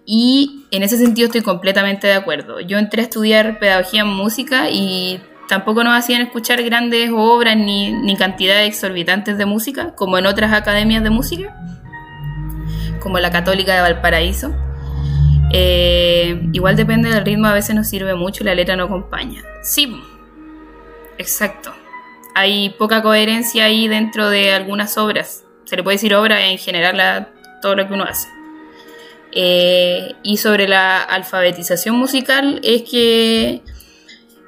[0.04, 2.60] Y en ese sentido estoy completamente de acuerdo.
[2.60, 7.92] Yo entré a estudiar pedagogía en música y tampoco nos hacían escuchar grandes obras ni,
[7.92, 11.56] ni cantidades exorbitantes de música, como en otras academias de música,
[13.00, 14.54] como la Católica de Valparaíso.
[15.52, 19.42] Eh, igual depende del ritmo, a veces nos sirve mucho y la letra no acompaña.
[19.62, 20.00] Sí,
[21.18, 21.72] exacto.
[22.34, 25.45] Hay poca coherencia ahí dentro de algunas obras.
[25.66, 27.28] Se le puede decir obra en general a
[27.60, 28.28] todo lo que uno hace.
[29.32, 33.60] Eh, y sobre la alfabetización musical es que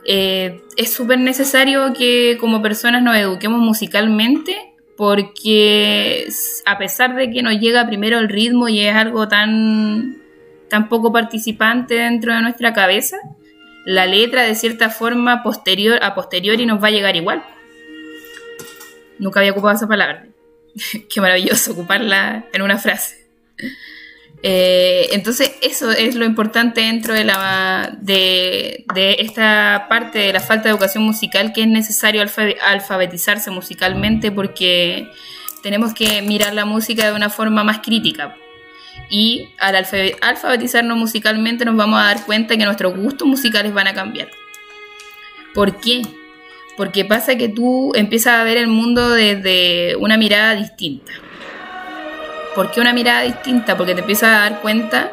[0.07, 4.57] eh, es súper necesario que como personas nos eduquemos musicalmente
[4.97, 6.27] porque
[6.65, 10.17] a pesar de que nos llega primero el ritmo y es algo tan,
[10.71, 13.19] tan poco participante dentro de nuestra cabeza,
[13.85, 17.45] la letra de cierta forma posterior a posteriori nos va a llegar igual.
[19.19, 20.27] Nunca había ocupado esa palabra.
[21.09, 23.17] Qué maravilloso ocuparla en una frase.
[24.43, 28.85] Eh, entonces eso es lo importante dentro de, la, de,
[29.19, 32.23] esta parte de la falta de educación musical que es necesario
[32.63, 35.11] alfabetizarse musicalmente porque
[35.63, 38.37] tenemos que mirar la música de una forma más crítica.
[39.11, 43.95] Y al alfabetizarnos musicalmente nos vamos a dar cuenta que nuestros gustos musicales van a
[43.95, 44.31] cambiar.
[45.55, 46.03] ¿Por qué?
[46.79, 51.13] Porque pasa que tú empiezas a ver el mundo desde una mirada distinta
[52.59, 53.77] ¿Por qué una mirada distinta?
[53.77, 55.13] Porque te empiezas a dar cuenta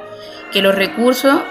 [0.52, 1.42] que los recursos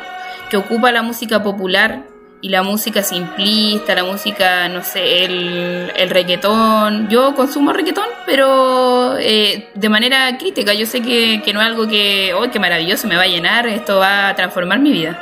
[0.50, 2.02] que ocupa la música popular
[2.40, 7.08] y la música simplista, la música, no sé, el, el reggaetón.
[7.08, 10.74] Yo consumo reggaetón, pero eh, de manera crítica.
[10.74, 13.98] Yo sé que, no es algo que, oh, qué maravilloso, me va a llenar, esto
[14.00, 15.16] va a transformar mi vida.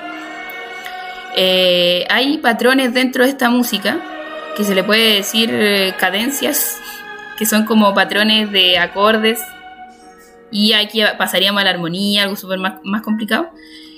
[1.37, 4.01] Eh, hay patrones dentro de esta música
[4.57, 6.81] que se le puede decir eh, cadencias,
[7.39, 9.41] que son como patrones de acordes
[10.51, 13.51] y aquí pasaríamos a la armonía, algo súper más, complicado.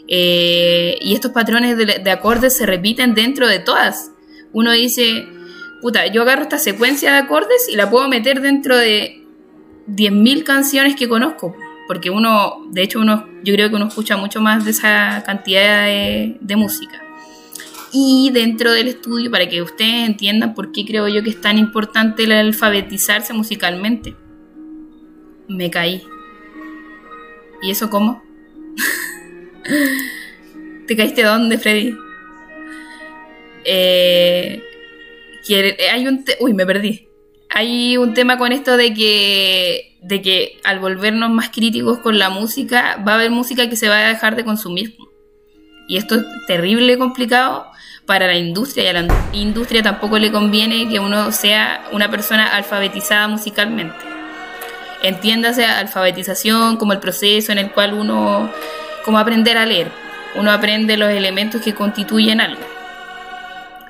[0.07, 4.13] Eh, y estos patrones de, acordes se repiten dentro de todas.
[4.53, 5.27] Uno dice,
[5.83, 9.25] puta, yo agarro esta secuencia de acordes y la puedo meter dentro de
[9.89, 11.57] 10.000 canciones que conozco.
[11.89, 15.85] Porque uno, de hecho, uno, yo creo que uno escucha mucho más de esa cantidad
[15.85, 17.04] de música.
[17.97, 21.59] Y dentro del estudio, para que ustedes entiendan por qué creo yo que es tan
[21.59, 24.17] importante el alfabetizarse musicalmente.
[25.47, 26.03] Me caí.
[27.63, 28.21] ¿Y eso cómo?
[30.89, 31.95] ¿Te caíste dónde, Freddy?
[33.65, 34.61] Eh,
[35.93, 37.07] hay un uy, me perdí.
[37.49, 42.29] Hay un tema con esto de que, de que al volvernos más críticos con la
[42.29, 44.97] música, va a haber música que se va a dejar de consumir.
[45.87, 47.73] Y esto es terrible complicado
[48.07, 52.55] para la industria y a la industria tampoco le conviene que uno sea una persona
[52.55, 53.97] alfabetizada musicalmente.
[55.03, 58.51] Entiéndase alfabetización como el proceso en el cual uno,
[59.05, 59.91] como aprender a leer,
[60.35, 62.63] uno aprende los elementos que constituyen algo.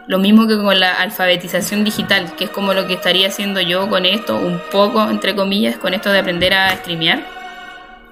[0.06, 3.88] Lo mismo que con la alfabetización digital, que es como lo que estaría haciendo yo
[3.88, 7.22] con esto, un poco, entre comillas, con esto de aprender a streamear,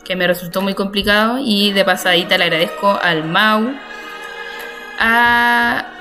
[0.03, 3.75] que me resultó muy complicado y de pasadita le agradezco al Mau,
[4.99, 5.92] a...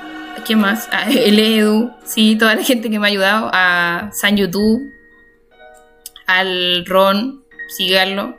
[0.44, 0.88] ¿Quién más?
[0.92, 4.92] A el Edu, sí, toda la gente que me ha ayudado, a San YouTube,
[6.26, 8.38] al Ron, síganlo.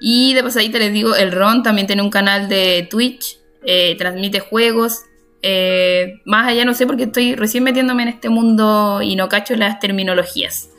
[0.00, 4.40] Y de pasadita les digo, el Ron también tiene un canal de Twitch, eh, transmite
[4.40, 5.04] juegos.
[5.42, 9.54] Eh, más allá no sé porque estoy recién metiéndome en este mundo y no cacho
[9.56, 10.70] las terminologías.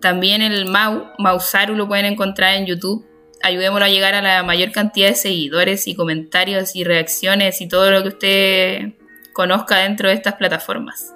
[0.00, 3.06] También el Mau, Mausaru lo pueden encontrar en YouTube.
[3.42, 7.90] Ayudémoslo a llegar a la mayor cantidad de seguidores y comentarios y reacciones y todo
[7.90, 8.99] lo que usted
[9.40, 11.14] conozca dentro de estas plataformas.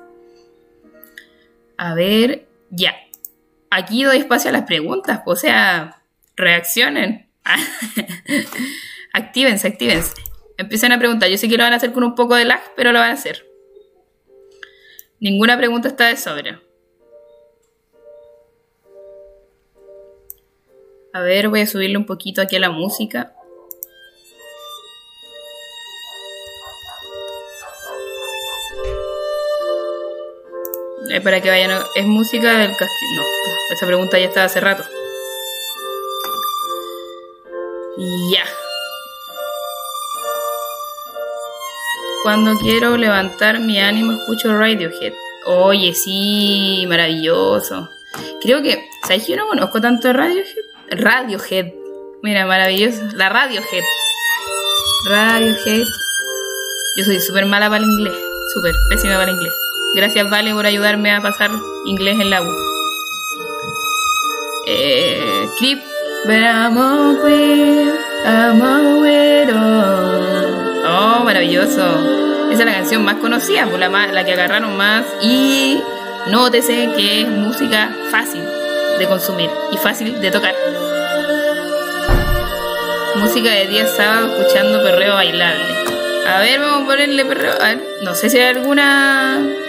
[1.76, 2.94] A ver, ya
[3.76, 6.00] aquí doy espacio a las preguntas, o sea,
[6.36, 7.28] reaccionen.
[9.12, 10.14] actívense, actívense.
[10.56, 11.28] Empiecen a preguntar.
[11.28, 13.10] Yo sé que lo van a hacer con un poco de lag, pero lo van
[13.10, 13.46] a hacer.
[15.20, 16.62] Ninguna pregunta está de sobra.
[21.12, 23.33] A ver, voy a subirle un poquito aquí a la música.
[31.14, 31.70] Eh, para que vayan.
[31.94, 33.14] ¿Es música del castillo?
[33.16, 33.22] No,
[33.72, 34.82] esa pregunta ya estaba hace rato.
[38.32, 38.44] Ya.
[42.24, 45.12] Cuando quiero levantar mi ánimo escucho Radiohead.
[45.46, 47.88] Oye, sí, maravilloso.
[48.42, 50.64] Creo que, ¿sabes que yo no conozco tanto Radiohead?
[50.90, 51.74] Radiohead.
[52.22, 53.02] Mira, maravilloso.
[53.14, 53.84] La Radiohead.
[55.08, 55.84] Radiohead.
[56.96, 58.14] Yo soy súper mala para el inglés.
[58.52, 59.63] Súper pésima para el inglés.
[59.94, 61.50] Gracias, Vale, por ayudarme a pasar
[61.84, 62.46] inglés en la U.
[64.66, 65.78] Eh, clip.
[66.24, 66.76] But I'm
[68.26, 68.60] I'm
[70.86, 72.50] Oh, maravilloso.
[72.50, 75.04] Esa es la canción más conocida, pues la, más, la que agarraron más.
[75.22, 75.80] Y
[76.26, 78.42] nótese que es música fácil
[78.98, 80.54] de consumir y fácil de tocar.
[83.16, 85.74] Música de 10 sábados escuchando perreo bailable.
[86.26, 87.52] A ver, vamos a ponerle perreo.
[87.60, 89.63] A ver, no sé si hay alguna.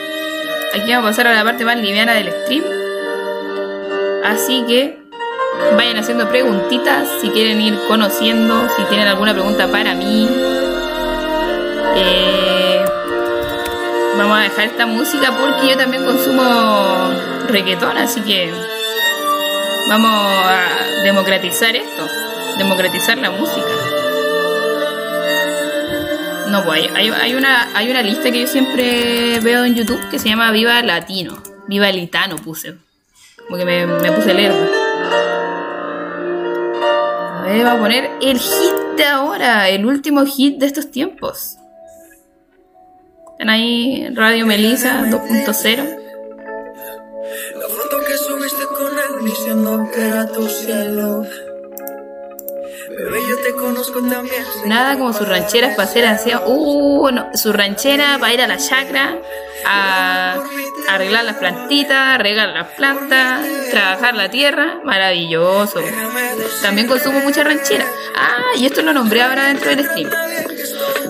[0.76, 2.66] Aquí vamos a pasar a la parte más liviana del stream.
[4.26, 5.00] Así que
[5.78, 10.28] vayan haciendo preguntitas si quieren ir conociendo, si tienen alguna pregunta para mí.
[11.96, 12.84] Eh,
[14.18, 17.10] vamos a dejar esta música porque yo también consumo
[17.48, 18.52] reggaetón, así que
[19.88, 22.06] vamos a democratizar esto,
[22.58, 23.95] democratizar la música.
[26.50, 30.20] No, pues hay, hay, una, hay una lista que yo siempre veo en YouTube que
[30.20, 31.42] se llama Viva Latino.
[31.68, 32.76] Viva Litano puse.
[33.46, 34.68] Como que me, puse lerdo.
[37.34, 41.58] A ver, va a poner el hit de ahora, el último hit de estos tiempos.
[43.34, 46.06] Están ahí Radio Melisa 2.0.
[47.56, 48.64] La foto que subiste
[49.24, 49.90] diciendo
[50.34, 51.26] tu cielo.
[53.66, 54.46] Conozco también.
[54.66, 56.32] Nada como sus rancheras para hacer así.
[56.46, 59.16] Uh, no, su ranchera para ir a la chacra
[59.66, 60.38] a
[60.88, 63.42] arreglar las plantitas, regar las plantas,
[63.72, 64.82] trabajar la tierra.
[64.84, 65.82] Maravilloso.
[66.62, 67.86] También consumo mucha ranchera.
[68.16, 70.12] Ah, y esto lo nombré ahora dentro del stream.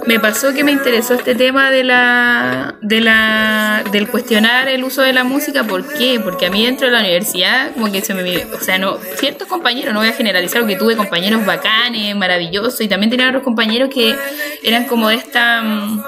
[0.07, 5.01] Me pasó que me interesó este tema de la, de la, del cuestionar el uso
[5.01, 5.63] de la música.
[5.63, 6.19] ¿Por qué?
[6.23, 9.47] Porque a mí dentro de la universidad, como que se me, o sea, no, ciertos
[9.47, 13.89] compañeros, no voy a generalizar, porque tuve compañeros bacanes, maravillosos, y también tenía otros compañeros
[13.91, 14.15] que
[14.61, 16.03] eran como de esta, mm,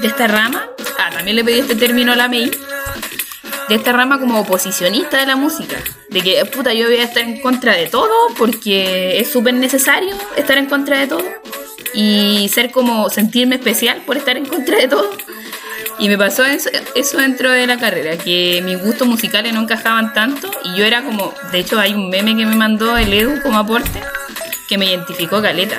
[0.00, 0.66] de esta rama.
[0.98, 2.50] Ah, también le pedí este término a la MEI
[3.68, 5.76] de esta rama como oposicionista de la música.
[6.10, 10.14] De que, puta, yo voy a estar en contra de todo porque es súper necesario
[10.36, 11.24] estar en contra de todo.
[11.94, 15.10] Y ser como, sentirme especial por estar en contra de todo.
[15.98, 16.70] Y me pasó eso,
[17.18, 20.50] dentro de la carrera, que mis gustos musicales no encajaban tanto.
[20.64, 23.58] Y yo era como, de hecho hay un meme que me mandó el Edu como
[23.58, 24.02] aporte,
[24.68, 25.76] que me identificó Caleta.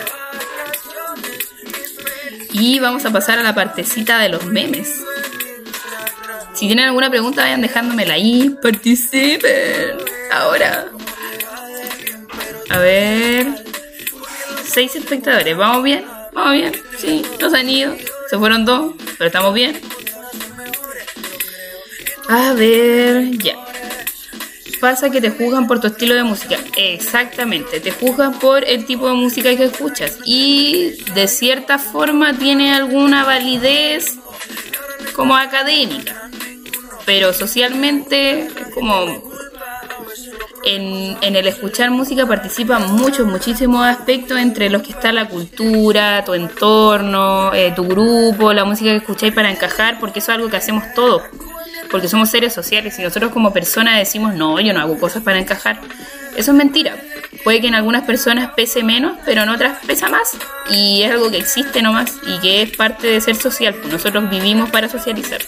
[2.52, 5.04] Y vamos a pasar a la partecita de los memes.
[6.54, 8.56] Si tienen alguna pregunta, vayan dejándomela ahí.
[8.62, 9.98] Participen.
[10.32, 10.86] Ahora.
[12.70, 13.63] A ver.
[14.66, 15.56] Seis espectadores.
[15.56, 16.06] ¿Vamos bien?
[16.34, 16.72] ¿Vamos bien?
[16.98, 17.96] Sí, nos han ido.
[18.30, 19.80] Se fueron dos, pero estamos bien.
[22.30, 23.56] A ver, ya.
[24.80, 26.58] Pasa que te juzgan por tu estilo de música.
[26.76, 30.18] Exactamente, te juzgan por el tipo de música que escuchas.
[30.26, 34.18] Y de cierta forma tiene alguna validez
[35.16, 36.30] como académica
[37.06, 39.33] pero socialmente como
[40.66, 46.24] en, en, el escuchar música participan muchos, muchísimos aspectos entre los que está la cultura,
[46.24, 50.50] tu entorno, eh, tu grupo, la música que escucháis para encajar, porque eso es algo
[50.50, 51.24] que hacemos todos,
[51.92, 55.40] porque somos seres sociales y nosotros como personas decimos, no, yo no hago cosas para
[55.40, 55.80] encajar.
[56.36, 56.96] Eso es mentira.
[57.44, 60.36] Puede que en algunas personas pese menos, pero en otras pesa más.
[60.70, 63.76] Y es algo que existe nomás y que es parte de ser social.
[63.92, 65.42] Nosotros vivimos para socializar.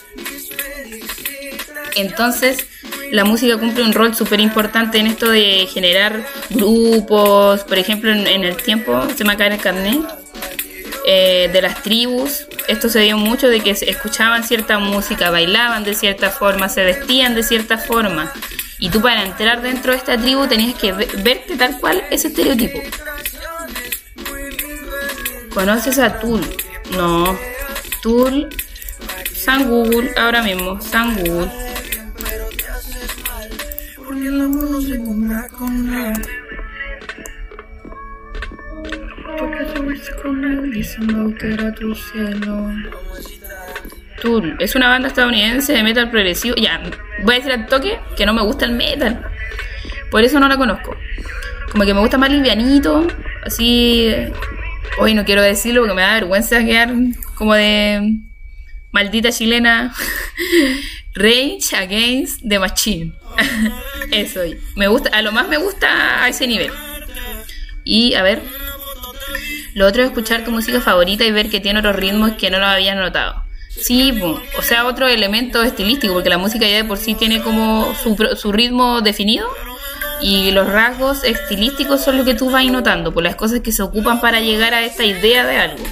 [1.96, 2.68] Entonces,
[3.16, 8.44] la música cumple un rol súper importante en esto de generar grupos, por ejemplo, en,
[8.44, 10.02] el tiempo, se me acaba el carnet,
[11.08, 12.46] eh, de las tribus.
[12.68, 17.36] Esto se dio mucho de que escuchaban cierta música, bailaban de cierta forma, se vestían
[17.36, 18.34] de cierta forma.
[18.80, 22.80] Y tú para entrar dentro de esta tribu tenías que verte tal cual ese estereotipo.
[25.54, 26.42] ¿Conoces a Tul?
[26.92, 27.38] No.
[28.02, 28.50] Tul.
[29.34, 30.82] San Google, ahora mismo.
[30.82, 31.50] San Google.
[44.22, 46.56] Tool es una banda estadounidense de metal progresivo.
[46.56, 46.82] Ya,
[47.24, 49.26] voy a decir al toque que no me gusta el metal.
[50.10, 50.96] Por eso no la conozco.
[51.72, 53.06] Como que me gusta más livianito.
[53.46, 54.12] Así.
[54.98, 56.94] Hoy no quiero decirlo porque me da vergüenza quedar
[57.36, 58.22] como de
[58.96, 59.94] maldita chilena.
[61.16, 63.14] Rage Against the Machine.
[64.12, 64.42] Eso,
[64.76, 66.72] me gusta, a lo más me gusta a ese nivel.
[67.84, 68.42] Y a ver,
[69.74, 72.60] lo otro es escuchar tu música favorita y ver que tiene otros ritmos que no
[72.60, 73.44] lo habías notado.
[73.70, 74.14] Sí,
[74.58, 78.16] o sea, otro elemento estilístico, porque la música ya de por sí tiene como su,
[78.36, 79.50] su ritmo definido
[80.22, 83.84] y los rasgos estilísticos son lo que tú vas notando, por las cosas que se
[83.84, 85.84] ocupan para llegar a esta idea de algo.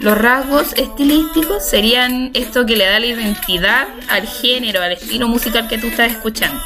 [0.00, 5.68] Los rasgos estilísticos serían esto que le da la identidad al género, al estilo musical
[5.68, 6.62] que tú estás escuchando.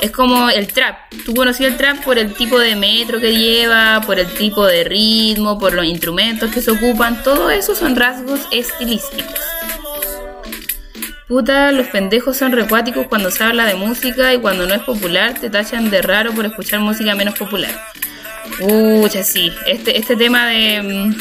[0.00, 0.98] Es como el trap.
[1.24, 4.84] Tú conocí el trap por el tipo de metro que lleva, por el tipo de
[4.84, 7.22] ritmo, por los instrumentos que se ocupan.
[7.22, 9.40] Todo eso son rasgos estilísticos.
[11.28, 15.34] Puta, los pendejos son recuáticos cuando se habla de música y cuando no es popular
[15.34, 17.70] te tachan de raro por escuchar música menos popular.
[18.58, 19.52] Pucha, sí.
[19.66, 21.14] Este, este tema de...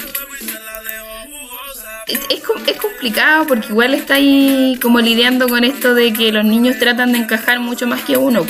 [2.08, 6.78] Es, es complicado porque igual está ahí como lidiando con esto de que los niños
[6.80, 8.45] tratan de encajar mucho más que uno.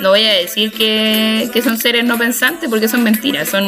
[0.00, 3.48] No voy a decir que, que son seres no pensantes porque son mentiras.
[3.48, 3.64] Son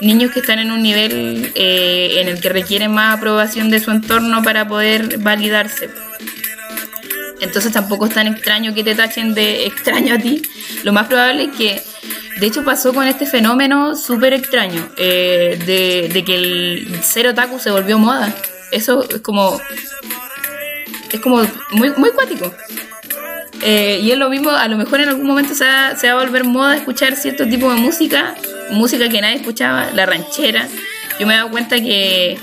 [0.00, 3.90] niños que están en un nivel eh, en el que requieren más aprobación de su
[3.90, 5.90] entorno para poder validarse.
[7.40, 10.42] Entonces tampoco es tan extraño que te tachen de extraño a ti.
[10.82, 11.82] Lo más probable es que,
[12.40, 15.58] de hecho pasó con este fenómeno súper extraño, eh,
[16.12, 18.34] de, que el ser otaku se volvió moda.
[18.70, 19.60] Eso es como...
[21.12, 22.52] Es como muy, muy cuático.
[23.62, 26.20] Eh, y es lo mismo, a lo mejor en algún momento se va, se va
[26.20, 28.34] a volver moda escuchar cierto tipo de música,
[28.70, 30.68] música que nadie escuchaba, la ranchera.
[31.18, 32.36] Yo me he dado cuenta que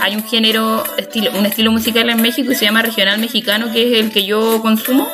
[0.00, 3.92] hay un género, estilo, un estilo musical en México que se llama regional mexicano, que
[3.92, 5.08] es el que yo consumo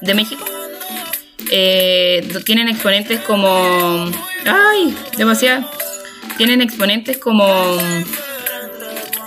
[0.00, 0.44] de México.
[1.50, 4.10] Eh, tienen exponentes como...
[4.46, 4.94] ¡Ay!
[5.16, 5.68] Demasiado.
[6.36, 7.76] Tienen exponentes como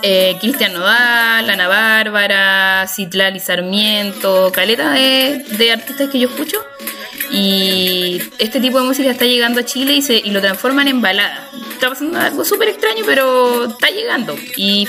[0.02, 6.58] eh, Cristian Nodal, Ana Bárbara, Citlali Sarmiento, caleta de, de artistas que yo escucho.
[7.30, 11.00] Y este tipo de música está llegando a Chile y, se, y lo transforman en
[11.00, 11.48] balada.
[11.72, 14.36] Está pasando algo súper extraño, pero está llegando.
[14.56, 14.88] Y,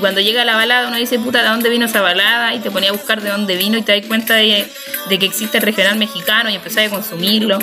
[0.00, 2.52] cuando llega la balada, uno dice, puta, ¿de dónde vino esa balada?
[2.52, 4.66] Y te ponía a buscar de dónde vino y te das cuenta de,
[5.08, 7.60] de que existe el regional mexicano y empezás a consumirlo.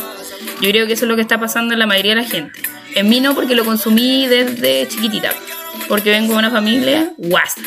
[0.61, 2.61] Yo creo que eso es lo que está pasando en la mayoría de la gente.
[2.95, 5.33] En mí no, porque lo consumí desde chiquitita.
[5.89, 7.61] Porque vengo de una familia guasa.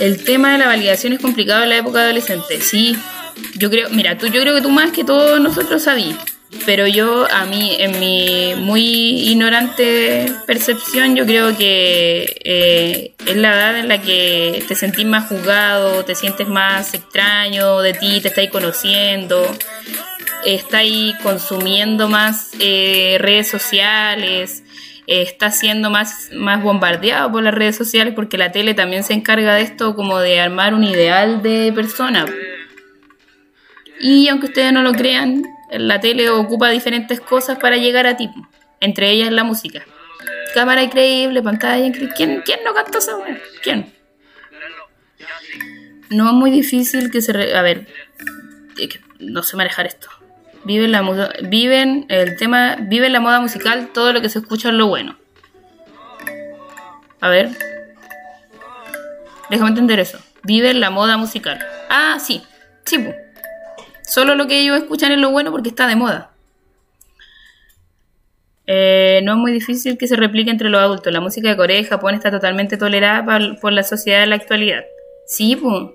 [0.00, 2.60] El tema de la validación es complicado en la época adolescente.
[2.60, 2.96] Sí,
[3.56, 6.14] yo creo, mira, tú, yo creo que tú más que todos nosotros sabí.
[6.66, 8.82] Pero yo, a mí, en mi muy
[9.28, 15.28] ignorante percepción, yo creo que eh, es la edad en la que te sentís más
[15.28, 19.44] juzgado, te sientes más extraño de ti, te estáis conociendo,
[20.46, 24.62] estáis consumiendo más eh, redes sociales,
[25.06, 29.12] eh, estás siendo más, más bombardeado por las redes sociales porque la tele también se
[29.12, 32.26] encarga de esto como de armar un ideal de persona.
[34.00, 38.30] Y aunque ustedes no lo crean, la tele ocupa diferentes cosas para llegar a ti,
[38.80, 39.82] entre ellas la música.
[40.54, 42.14] Cámara increíble, pantalla increíble.
[42.16, 43.12] ¿Quién, quién no cantó esa?
[43.62, 43.92] ¿Quién?
[46.10, 47.32] No es muy difícil que se...
[47.32, 47.86] re- A ver,
[49.18, 50.08] no sé manejar esto.
[50.64, 54.68] Viven la mu- viven el tema, viven la moda musical, todo lo que se escucha
[54.68, 55.16] es lo bueno.
[57.20, 57.50] A ver.
[59.50, 60.18] Déjame entender eso.
[60.42, 61.58] Viven la moda musical.
[61.90, 62.42] Ah, sí.
[62.84, 63.04] Sí.
[64.06, 66.30] Solo lo que ellos escuchan es lo bueno porque está de moda.
[68.66, 71.12] Eh, no es muy difícil que se replique entre los adultos.
[71.12, 73.24] La música de Corea y Japón está totalmente tolerada
[73.60, 74.84] por la sociedad de la actualidad.
[75.26, 75.94] Sí, pu.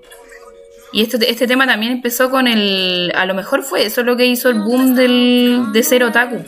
[0.91, 3.11] Y esto, este tema también empezó con el...
[3.15, 6.43] A lo mejor fue eso lo que hizo el boom del, de ser otaku.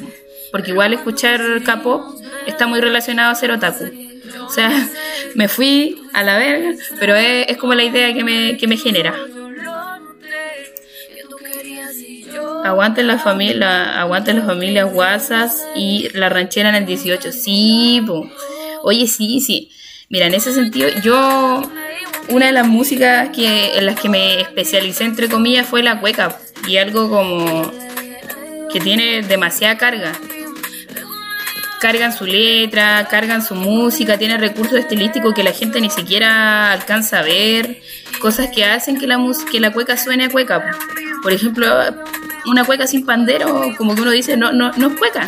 [0.52, 3.86] Porque igual escuchar K-pop está muy relacionado a ser otaku.
[4.46, 4.72] O sea,
[5.36, 8.78] me fui a la verga, pero es, es como la idea que me, que me
[8.78, 9.14] genera.
[12.64, 17.32] Aguanten la familia, aguanten las familias guasas y la ranchera en el 18.
[17.32, 18.30] Sí, po.
[18.84, 19.72] Oye, sí, sí.
[20.10, 21.64] Mira, en ese sentido, yo
[22.30, 26.38] una de las músicas que en las que me especialicé entre comillas fue la cueca
[26.68, 27.72] y algo como
[28.72, 30.12] que tiene demasiada carga.
[31.80, 37.20] Cargan su letra, cargan su música, tiene recursos estilísticos que la gente ni siquiera alcanza
[37.20, 37.82] a ver,
[38.20, 39.18] cosas que hacen que la
[39.52, 40.62] que la cueca suene a cueca.
[40.62, 40.78] po.
[41.24, 41.68] Por ejemplo,
[42.46, 45.28] una cueca sin pandero, como que uno dice, no, no, no es cueca.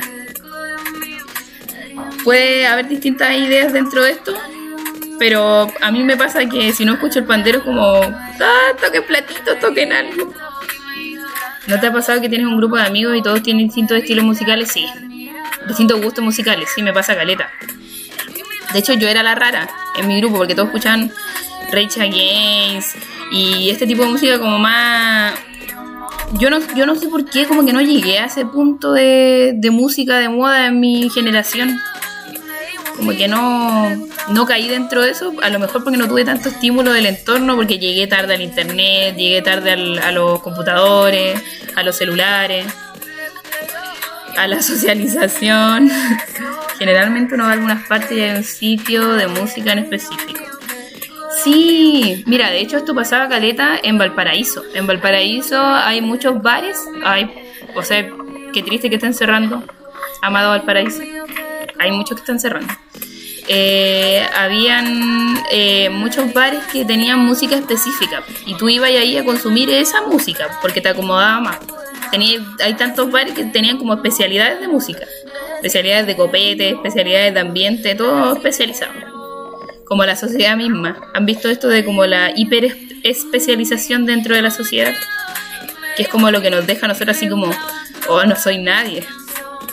[2.23, 4.33] Puede haber distintas ideas dentro de esto,
[5.19, 9.03] pero a mí me pasa que si no escucho el pandero es como, ah, toquen
[9.03, 10.33] platito, toquen algo.
[11.67, 14.25] ¿No te ha pasado que tienes un grupo de amigos y todos tienen distintos estilos
[14.25, 14.71] musicales?
[14.71, 14.85] Sí.
[15.67, 17.49] Distintos gustos musicales, sí, me pasa caleta.
[18.73, 21.11] De hecho, yo era la rara en mi grupo porque todos escuchaban
[21.71, 22.97] Rage Against
[23.31, 25.33] y este tipo de música como más...
[26.39, 29.53] Yo no, yo no sé por qué, como que no llegué a ese punto de,
[29.55, 31.79] de música de moda en mi generación.
[32.97, 33.89] Como que no,
[34.29, 37.55] no caí dentro de eso, a lo mejor porque no tuve tanto estímulo del entorno,
[37.55, 41.41] porque llegué tarde al internet, llegué tarde a los computadores,
[41.75, 42.65] a los celulares,
[44.37, 45.91] a la socialización.
[46.77, 50.41] Generalmente uno va a algunas partes y hay un sitio de música en específico.
[51.43, 54.63] Sí, mira, de hecho esto pasaba caleta en Valparaíso.
[54.73, 57.29] En Valparaíso hay muchos bares, hay,
[57.75, 58.07] o sea,
[58.53, 59.63] qué triste que estén cerrando.
[60.21, 61.01] Amado Valparaíso.
[61.79, 62.73] Hay muchos que están cerrando.
[63.49, 69.69] Eh, habían eh, muchos bares que tenían música específica y tú ibas ahí a consumir
[69.69, 71.59] esa música porque te acomodaba más.
[72.09, 75.05] Tenía, hay tantos bares que tenían como especialidades de música,
[75.55, 79.12] especialidades de copete, especialidades de ambiente, todo especializado.
[79.85, 81.11] Como la sociedad misma.
[81.13, 84.93] ¿Han visto esto de como la hiper especialización dentro de la sociedad?
[85.95, 87.51] Que es como lo que nos deja a nosotros así como,
[88.07, 89.05] oh, no soy nadie.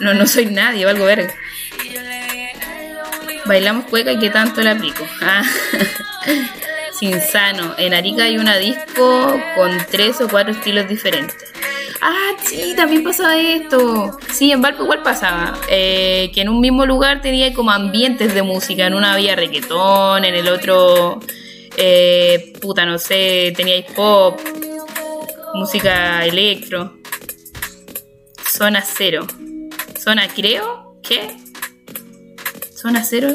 [0.01, 1.33] No, no soy nadie, valgo verga.
[3.45, 5.07] Bailamos cueca y qué tanto la aplico.
[5.23, 5.43] Ah.
[6.99, 7.75] Sinsano.
[7.79, 11.51] En Arica hay una disco con tres o cuatro estilos diferentes.
[12.03, 14.19] Ah, sí, también pasaba esto.
[14.33, 15.59] Sí, en Valpo igual pasaba.
[15.69, 18.87] Eh, que en un mismo lugar tenía como ambientes de música.
[18.87, 21.21] En una había reggaetón, en el otro,
[21.77, 24.41] eh, puta, no sé, tenía pop,
[25.55, 26.99] música electro.
[28.51, 29.27] Zona cero.
[29.99, 31.37] Zona creo, ¿qué?
[32.75, 33.35] Zona cero.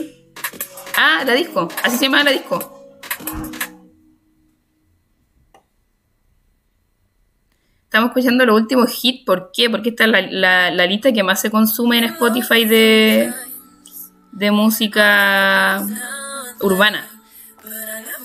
[0.97, 1.67] Ah, la disco.
[1.83, 2.74] Así se llama la disco.
[7.95, 9.23] Estamos escuchando los últimos hits.
[9.23, 9.69] ¿Por qué?
[9.69, 13.31] Porque esta es la, la, la lista que más se consume en Spotify de,
[14.33, 15.81] de música
[16.59, 17.07] urbana.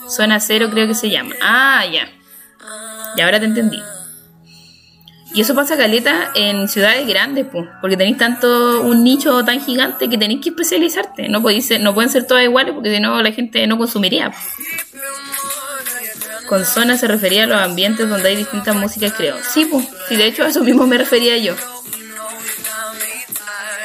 [0.09, 1.37] Zona cero creo que se llama.
[1.41, 2.09] Ah, ya.
[3.17, 3.81] Y ahora te entendí.
[5.35, 10.11] Y eso pasa caleta en ciudades grandes, pues, porque tenéis tanto un nicho tan gigante
[10.11, 11.29] que tenéis que especializarte.
[11.29, 14.33] No, podéis ser, no pueden ser todas iguales porque si no la gente no consumiría.
[16.51, 19.37] Con zona se refería a los ambientes donde hay distintas músicas, creo.
[19.55, 21.55] Sí, pues, sí, de hecho a eso mismo me refería yo.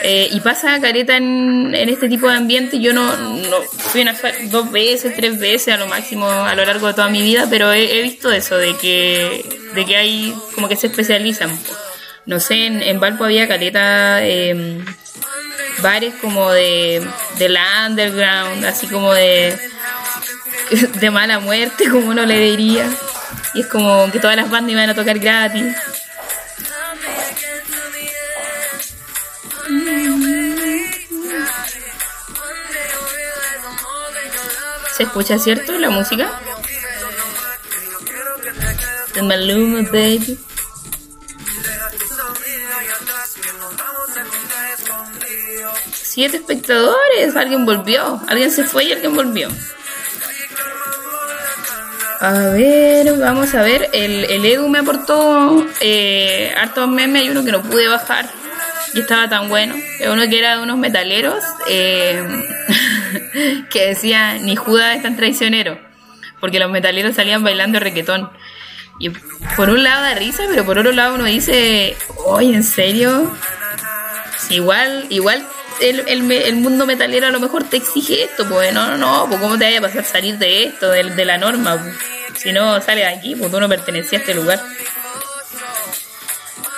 [0.01, 2.79] Eh, y pasa careta en, en, este tipo de ambiente.
[2.79, 6.87] Yo no, no fui una dos veces, tres veces a lo máximo a lo largo
[6.87, 9.45] de toda mi vida, pero he, visto eso, de que,
[9.75, 11.55] de que hay como que se especializan.
[12.25, 14.83] No sé, en, en había caleta eh,
[15.83, 17.07] bares como de,
[17.37, 19.55] de la underground, así como de,
[20.99, 22.89] de mala muerte, como uno le diría.
[23.53, 25.75] Y es como que todas las bandas iban a tocar gratis.
[34.95, 36.39] ¿Se escucha cierto la música?
[39.13, 40.39] The Maluma Baby.
[45.93, 47.35] Siete espectadores.
[47.35, 48.21] Alguien volvió.
[48.27, 49.49] Alguien se fue y alguien volvió.
[52.19, 53.89] A ver, vamos a ver.
[53.93, 57.23] El, el Edu me aportó eh, hartos memes.
[57.23, 58.29] Hay uno que no pude bajar
[58.93, 59.75] y estaba tan bueno.
[60.09, 62.23] Uno que era de unos metaleros eh,
[63.69, 65.79] que decía: Ni Judas es tan traicionero.
[66.39, 68.29] Porque los metaleros salían bailando reggaetón.
[68.99, 69.09] Y
[69.57, 73.31] por un lado da risa, pero por otro lado uno dice: Oye, ¿en serio?
[74.49, 75.45] Igual, igual
[75.81, 79.25] el, el, el, mundo metalero a lo mejor te exige esto, pues no, no, no,
[79.27, 81.83] pues cómo te vaya a pasar salir de esto, de, de la norma,
[82.37, 84.61] si no sales de aquí, pues tú no pertenecías a este lugar.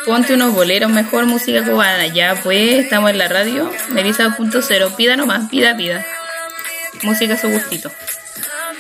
[0.06, 5.50] Ponte unos boleros, mejor música cubana, ya pues, estamos en la radio, Melissa.0, pida nomás,
[5.50, 6.06] pida, pida.
[7.04, 7.92] Música a su gustito.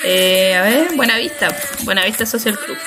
[0.03, 1.49] Eh, a ver, Buena Vista,
[1.83, 2.77] Buena Vista Social Club.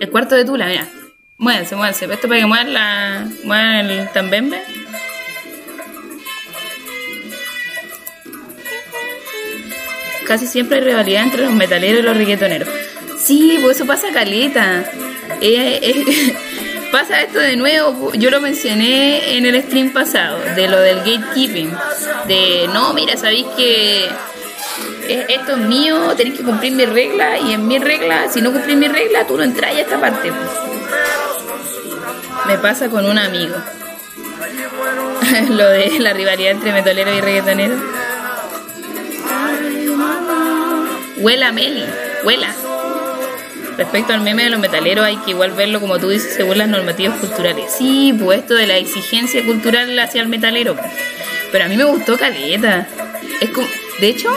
[0.00, 0.88] El cuarto de Tula, mira.
[1.38, 2.04] Muévanse, muévanse.
[2.06, 4.62] Esto para que muevan, la, muevan el tambembe.
[10.26, 12.68] Casi siempre hay rivalidad entre los metaleros y los reggaetoneros.
[13.18, 14.84] Sí, pues eso pasa caleta.
[15.40, 16.36] Eh, eh,
[16.92, 18.12] pasa esto de nuevo.
[18.14, 21.72] Yo lo mencioné en el stream pasado, de lo del gatekeeping.
[22.28, 24.08] De, no, mira, sabéis que
[25.28, 28.76] esto es mío, tenéis que cumplir mi regla y en mi regla, si no cumplís
[28.76, 30.32] mi regla, tú no entras a esta parte.
[32.46, 33.54] Me pasa con un amigo.
[35.50, 37.76] Lo de la rivalidad entre metalero y reggaetonero.
[41.18, 41.84] Huela Meli,
[42.24, 42.48] huela.
[43.76, 46.68] Respecto al meme de los metaleros, hay que igual verlo, como tú dices, según las
[46.68, 47.72] normativas culturales.
[47.76, 50.76] Sí, pues esto de la exigencia cultural hacia el metalero.
[51.50, 52.86] Pero a mí me gustó caleta.
[53.40, 53.66] Es como,
[54.00, 54.28] de hecho,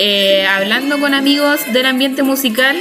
[0.00, 2.76] eh, hablando con amigos del ambiente musical,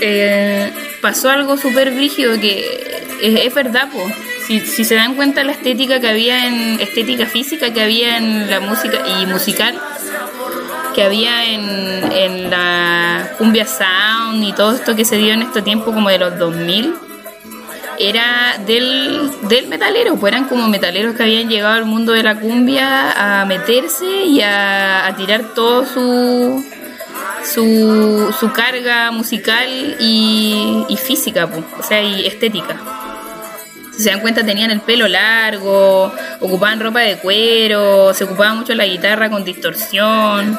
[0.00, 4.06] eh, pasó algo súper brígido que es, verdad, po.
[4.46, 8.48] Si, si, se dan cuenta la estética que había en estética física que había en
[8.48, 9.74] la música y musical
[10.94, 15.60] que había en, en la cumbia sound y todo esto que se dio en este
[15.62, 16.94] tiempo como de los 2000
[17.98, 22.38] era del, del metalero, pues eran como metaleros que habían llegado al mundo de la
[22.38, 26.64] cumbia a meterse y a, a tirar todo su,
[27.44, 32.76] su, su carga musical y, física, pues, o sea, y estética.
[33.92, 38.74] Si se dan cuenta, tenían el pelo largo, ocupaban ropa de cuero, se ocupaba mucho
[38.74, 40.58] la guitarra con distorsión.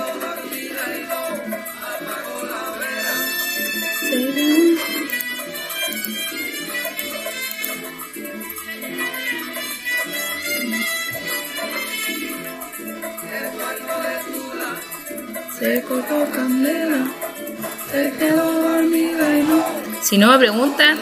[18.20, 19.66] Quedó dormida y no.
[20.02, 20.98] Si no me preguntan,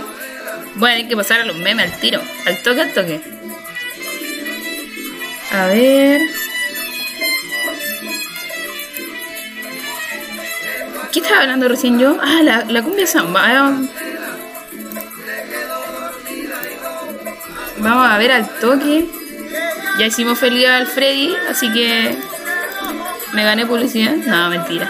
[0.76, 3.22] voy a tener que pasar a los memes al tiro, al toque, al toque.
[5.52, 6.22] A ver.
[11.12, 12.18] ¿Qué estaba hablando recién yo?
[12.22, 13.42] Ah, la, la cumbia samba.
[13.46, 13.78] Ah,
[17.80, 19.06] Vamos a ver al toque.
[20.00, 22.18] Ya hicimos feliz al Freddy, así que
[23.34, 24.16] me gané publicidad.
[24.16, 24.90] No, mentira.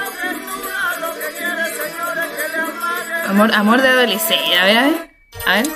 [3.28, 4.58] Amor, amor de adolescente.
[4.58, 4.98] A ver, a ver.
[5.46, 5.68] A ver.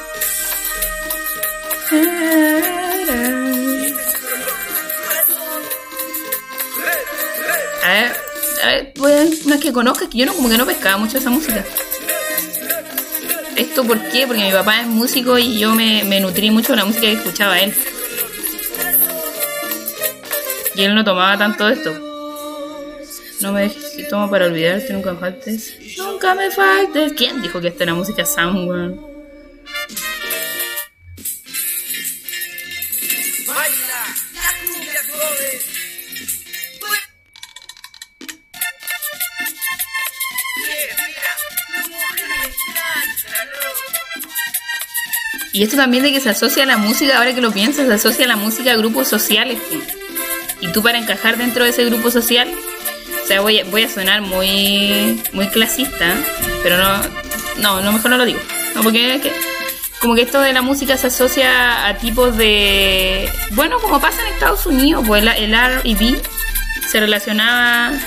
[7.83, 8.11] A ver,
[8.63, 11.17] a ver, pues, no es que conozca, que yo no, como que no pescaba mucho
[11.17, 11.63] esa música.
[13.55, 14.27] ¿Esto por qué?
[14.27, 17.59] Porque mi papá es músico y yo me, nutrí mucho de la música que escuchaba
[17.59, 17.73] él.
[20.75, 22.06] Y él no tomaba tanto esto.
[23.41, 25.77] No me dejes si tomo para olvidarte, nunca me faltes.
[25.97, 27.13] Nunca me faltes.
[27.13, 29.17] ¿Quién dijo que esta era música weón?
[45.57, 47.93] Y esto también de que se asocia a la música, ahora que lo piensas, se
[47.93, 49.57] asocia a la música a grupos sociales.
[50.61, 52.47] Y tú para encajar dentro de ese grupo social,
[53.27, 56.15] o sea, voy voy a sonar muy muy clasista,
[56.63, 57.01] pero no,
[57.57, 58.39] no, no, mejor no lo digo.
[58.73, 59.19] No, porque
[59.99, 63.29] como que esto de la música se asocia a tipos de...
[63.51, 66.21] Bueno, como pasa en Estados Unidos, pues el, el R&B
[66.87, 67.99] se relacionaba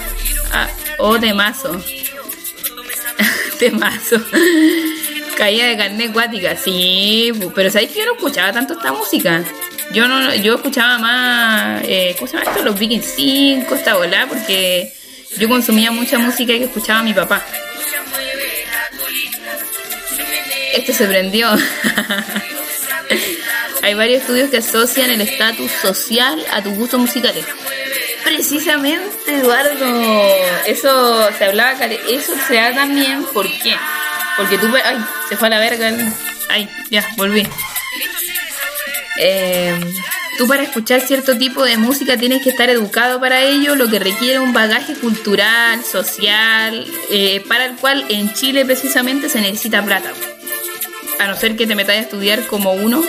[0.55, 0.69] a...
[0.97, 1.79] Oh, de mazo.
[3.61, 4.17] de mazo.
[5.37, 9.45] Caída de carne acuática, sí, pero sabéis que yo no escuchaba tanto esta música.
[9.93, 12.65] Yo no, yo escuchaba más, eh, ¿cómo se llama esto?
[12.65, 14.95] Los Vikings 5, esta bola, porque
[15.37, 17.45] yo consumía mucha música que escuchaba mi papá.
[20.75, 21.49] Este se prendió.
[23.83, 27.45] Hay varios estudios que asocian el estatus social a tus gustos musicales.
[28.25, 30.25] Precisamente, Eduardo.
[30.67, 31.73] Eso se hablaba,
[32.09, 33.77] eso se da también, ¿por qué?
[34.37, 34.97] Porque tú, ay,
[35.29, 35.93] se fue a la verga.
[36.49, 37.47] Ay, ya, volví.
[39.19, 39.79] Eh,
[40.39, 43.99] tú para escuchar cierto tipo de música tienes que estar educado para ello, lo que
[43.99, 50.13] requiere un bagaje cultural, social, eh, para el cual en Chile precisamente se necesita plata.
[51.19, 53.03] A no ser que te metas a estudiar como uno,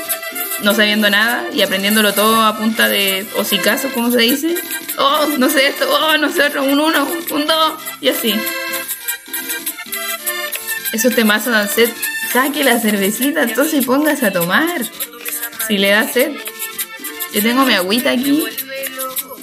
[0.63, 4.55] no sabiendo nada y aprendiéndolo todo a punta de hocicazos, como se dice.
[4.97, 8.36] Oh, no sé esto, oh, no sé otro, un uno, un dos, y así.
[10.91, 11.89] Esos temazos dan sed.
[12.34, 14.82] Saque la cervecita, entonces y póngase a tomar.
[15.67, 16.32] Si le da sed.
[17.34, 18.43] Yo tengo mi agüita aquí.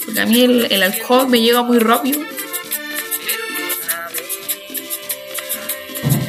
[0.05, 2.21] Porque a mí el, el alcohol me llega muy rápido.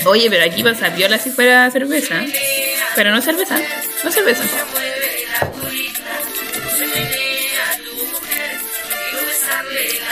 [0.06, 2.24] Oye, pero aquí pasa viola si fuera cerveza.
[2.96, 3.60] Pero no cerveza.
[4.04, 4.44] No cerveza.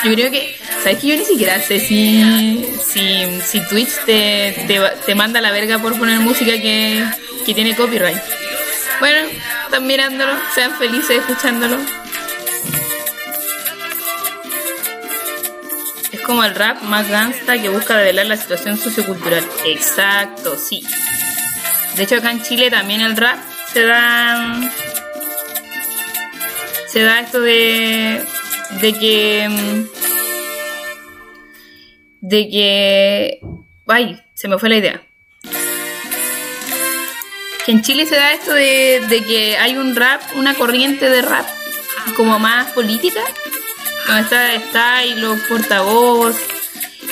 [0.04, 4.80] Yo creo que, ¿sabes que yo ni siquiera sé si, si, si Twitch te, te,
[5.06, 7.04] te manda la verga por poner música que,
[7.45, 8.37] que tiene copyright?
[9.00, 9.30] Bueno,
[9.66, 11.78] están mirándolo, sean felices escuchándolo.
[16.12, 19.45] Es como el rap más gangsta que busca revelar la situación sociocultural.
[19.66, 20.84] Exacto, sí.
[21.95, 23.38] De hecho, acá en Chile también el rap
[23.72, 24.60] se da.
[26.88, 28.24] Se da esto de.
[28.82, 29.86] de que.
[32.22, 33.39] de que.
[33.88, 35.07] Ay, se me fue la idea.
[37.68, 41.45] En Chile se da esto de, que hay un rap, una corriente de rap
[42.15, 43.20] como más política.
[44.07, 45.01] Donde está, está
[45.49, 46.36] portavoz.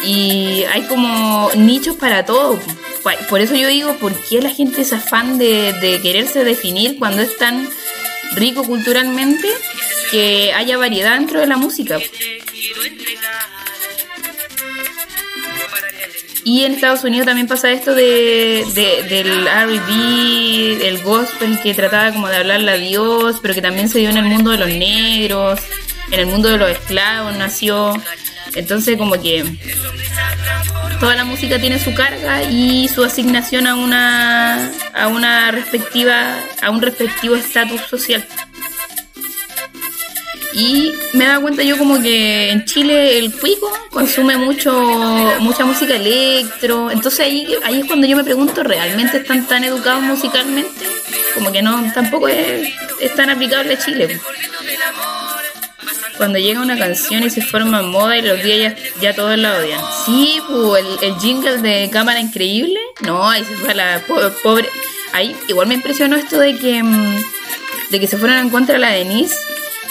[0.05, 2.59] Y hay como nichos para todo.
[3.29, 7.21] Por eso yo digo, ¿por qué la gente es afán de, de quererse definir cuando
[7.21, 7.67] es tan
[8.35, 9.49] rico culturalmente
[10.09, 11.99] que haya variedad dentro de la música?
[16.47, 22.11] Y en Estados Unidos también pasa esto de, de- del R&B, el gospel que trataba
[22.13, 24.69] como de hablarle a Dios, pero que también se dio en el mundo de los
[24.69, 25.59] negros,
[26.11, 27.99] en el mundo de los esclavos nació.
[28.53, 29.43] Entonces como que
[30.99, 36.69] toda la música tiene su carga y su asignación a una a una respectiva a
[36.69, 38.23] un respectivo estatus social.
[40.57, 44.71] Y me he dado cuenta yo como que en Chile el cuico consume mucho
[45.39, 50.01] mucha música electro, entonces ahí, ahí es cuando yo me pregunto, ¿realmente están tan educados
[50.03, 50.85] musicalmente?
[51.33, 52.69] Como que no, tampoco es,
[53.01, 54.19] es tan aplicable a Chile.
[56.17, 59.81] Cuando llega una canción y se forma moda y los días ya, todos la odian.
[60.05, 64.21] Sí, pues el, el jingle de Cámara Increíble, no, ahí se fue a la po-
[64.41, 64.69] pobre.
[65.11, 67.15] Ahí igual me impresionó esto de que, mm,
[67.89, 69.35] de que se fueron en contra de la Denise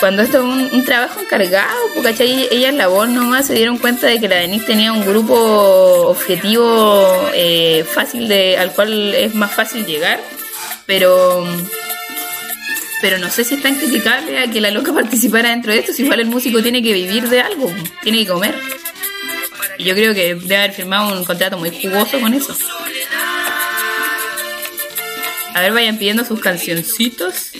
[0.04, 2.46] cuando esto es un, trabajo encargado, ¿cachai?
[2.50, 5.34] ella en la voz nomás se dieron cuenta de que la Denise tenía un grupo
[6.08, 10.20] objetivo eh, fácil de, al cual es más fácil llegar,
[10.84, 11.46] pero
[13.00, 15.94] pero no sé si es tan criticable a que la loca participara dentro de esto,
[15.94, 18.54] si igual el músico tiene que vivir de algo, tiene que comer.
[19.78, 22.54] Y yo creo que debe haber firmado un contrato muy jugoso con eso.
[25.54, 27.52] A ver, vayan pidiendo sus cancioncitos.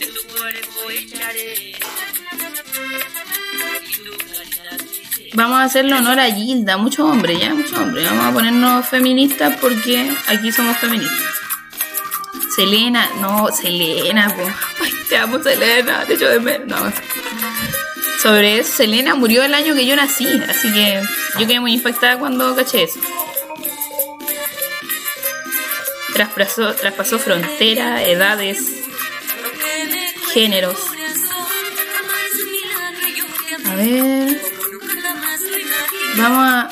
[5.35, 8.05] Vamos a hacerle honor a Gilda, mucho hombre, ya, mucho hombre.
[8.05, 11.35] Vamos a ponernos feministas porque aquí somos feministas.
[12.55, 14.43] Selena, no, Selena, po.
[14.81, 16.81] Ay, te amo, Selena, te echo de menos.
[16.81, 16.93] No.
[18.23, 21.03] Sobre eso, Selena murió el año que yo nací, así que
[21.39, 23.01] yo quedé muy impactada cuando caché eso.
[26.13, 28.61] Traspasó, traspasó fronteras, edades,
[30.33, 30.79] géneros.
[33.67, 34.54] A ver.
[36.17, 36.71] Vamos a.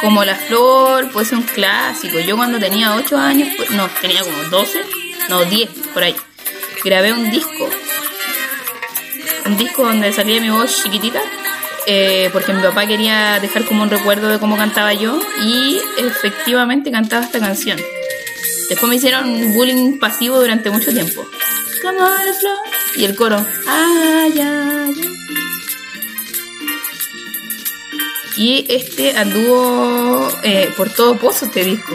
[0.00, 2.18] Como la flor, puede ser un clásico.
[2.20, 4.80] Yo cuando tenía 8 años, pues- no, tenía como 12,
[5.28, 6.14] no, 10, por ahí.
[6.84, 7.70] Grabé un disco.
[9.46, 11.20] Un disco donde salía mi voz chiquitita.
[11.86, 15.20] eh, porque mi papá quería dejar como un recuerdo de cómo cantaba yo.
[15.42, 17.78] Y efectivamente cantaba esta canción.
[18.70, 21.26] Después me hicieron bullying pasivo durante mucho tiempo.
[21.82, 22.56] Como la flor.
[22.96, 23.36] Y el coro.
[23.68, 25.43] Ay, ay, ay.
[28.36, 31.94] Y este anduvo eh, por todo pozo este disco.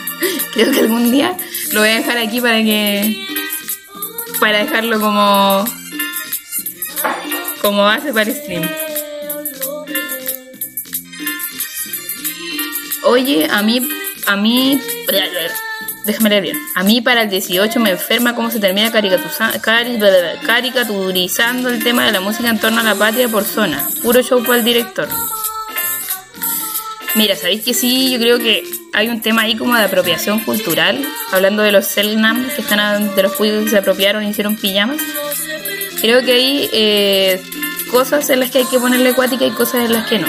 [0.52, 1.36] Creo que algún día
[1.72, 3.26] lo voy a dejar aquí para que.
[4.38, 5.64] para dejarlo como.
[7.62, 8.68] como base para el stream.
[13.04, 13.88] Oye, a mí.
[14.26, 14.78] a mí.
[16.04, 16.56] Déjame leer bien.
[16.74, 22.20] A mí para el 18 me enferma cómo se termina caricaturizando el tema de la
[22.20, 23.86] música en torno a la patria por zona.
[24.02, 25.08] Puro show para el director.
[27.16, 28.12] Mira, ¿sabéis que sí?
[28.12, 32.48] Yo creo que hay un tema ahí como de apropiación cultural, hablando de los Selnam,
[32.54, 34.98] que están a- de los judíos que se apropiaron y hicieron pijamas.
[36.00, 37.42] Creo que hay eh,
[37.90, 40.28] cosas en las que hay que ponerle acuática y cosas en las que no.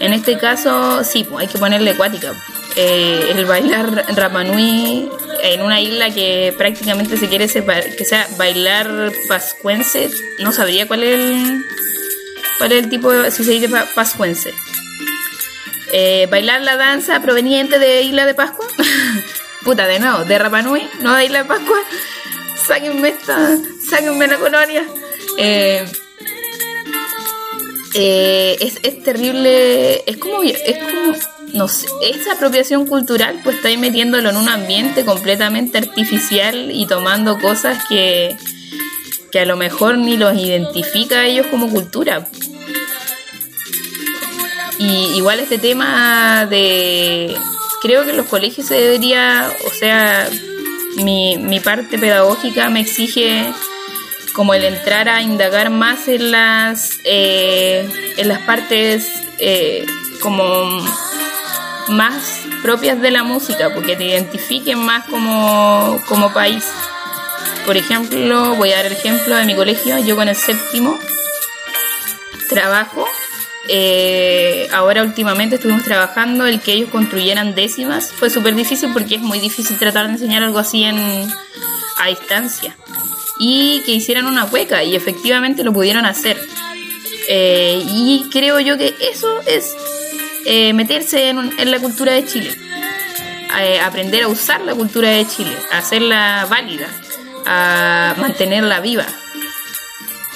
[0.00, 2.34] En este caso, sí, pues, hay que ponerle acuática.
[2.76, 5.08] Eh, el bailar Rapanui
[5.42, 11.02] en una isla que prácticamente se quiere separ- que sea bailar pascuense, no sabría cuál
[11.04, 11.64] es el,
[12.58, 14.52] cuál es el tipo de, si se dice pa- pascuense.
[15.92, 18.66] Eh, bailar la danza proveniente de Isla de Pascua.
[19.64, 21.78] Puta, de nuevo, de Rapanui, no de Isla de Pascua.
[22.66, 24.84] Sáquenme esta, sáquenme la colonia.
[25.38, 25.84] Eh,
[27.94, 31.16] eh, es, es terrible, es como, es como,
[31.54, 37.38] no sé, esa apropiación cultural, pues estáis metiéndolo en un ambiente completamente artificial y tomando
[37.40, 38.36] cosas que,
[39.32, 42.28] que a lo mejor ni los identifica a ellos como cultura.
[44.80, 47.36] Y igual este tema de...
[47.82, 50.26] Creo que en los colegios se debería, o sea,
[50.96, 53.52] mi, mi parte pedagógica me exige
[54.32, 59.06] como el entrar a indagar más en las, eh, en las partes
[59.38, 59.84] eh,
[60.22, 60.82] como
[61.88, 66.64] más propias de la música, porque te identifiquen más como, como país.
[67.66, 70.98] Por ejemplo, voy a dar el ejemplo de mi colegio, yo con el séptimo
[72.48, 73.06] trabajo
[73.72, 78.10] eh, ahora últimamente estuvimos trabajando el que ellos construyeran décimas.
[78.10, 80.98] Fue súper difícil porque es muy difícil tratar de enseñar algo así en,
[81.98, 82.76] a distancia.
[83.38, 86.36] Y que hicieran una cueca y efectivamente lo pudieron hacer.
[87.28, 89.72] Eh, y creo yo que eso es
[90.46, 92.54] eh, meterse en, un- en la cultura de Chile.
[93.60, 96.86] Eh, aprender a usar la cultura de Chile, hacerla válida,
[97.46, 99.06] a mantenerla viva.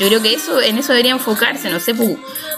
[0.00, 1.94] Yo creo que eso en eso debería enfocarse, no sé,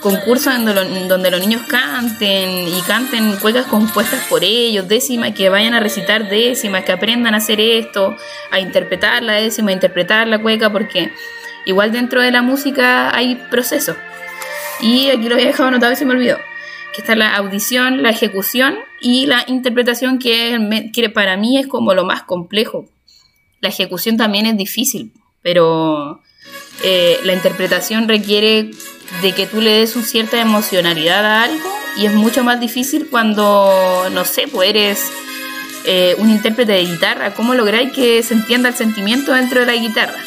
[0.00, 0.64] concursos en
[1.08, 6.28] donde, los niños canten y canten cuecas compuestas por ellos, décimas, que vayan a recitar
[6.28, 8.16] décimas, que aprendan a hacer esto,
[8.50, 11.12] a interpretar la décima, a interpretar la cueca, porque
[11.64, 13.96] igual dentro de la música hay procesos.
[14.80, 16.38] Y aquí lo había dejado anotado y se me olvidó.
[16.94, 21.94] Que está la audición, la ejecución y la interpretación, que, que para mí es como
[21.94, 22.86] lo más complejo.
[23.60, 26.20] La ejecución también es difícil, pero
[26.84, 28.70] eh, la interpretación requiere
[29.22, 33.08] de que tú le des una cierta emocionalidad a algo y es mucho más difícil
[33.10, 35.00] cuando, no sé, pues eres
[35.84, 37.32] eh, un intérprete de guitarra.
[37.34, 40.18] ¿Cómo lográis que se entienda el sentimiento dentro de la guitarra?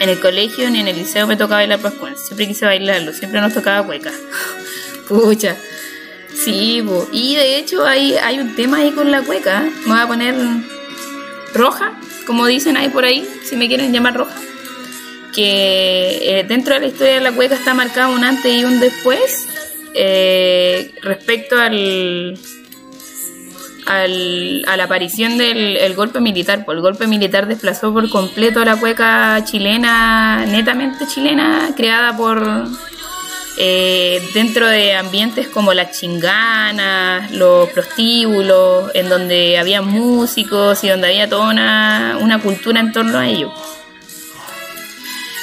[0.00, 2.16] En el colegio ni en el liceo me tocaba bailar pascual.
[2.16, 4.12] Siempre quise bailarlo, siempre nos tocaba cueca.
[5.08, 5.56] Pucha.
[6.34, 9.62] Sí, y de hecho hay, hay un tema ahí con la cueca.
[9.86, 10.34] Me voy a poner
[11.54, 11.92] roja,
[12.26, 14.34] como dicen ahí por ahí, si me quieren llamar roja
[15.34, 18.80] que eh, dentro de la historia de la cueca está marcado un antes y un
[18.80, 19.46] después
[19.94, 22.38] eh, respecto al,
[23.86, 26.64] al, a la aparición del golpe militar.
[26.64, 32.68] Pues el golpe militar desplazó por completo la cueca chilena, netamente chilena, creada por
[33.56, 41.06] eh, dentro de ambientes como las chinganas, los prostíbulos, en donde había músicos y donde
[41.06, 43.52] había toda una, una cultura en torno a ello.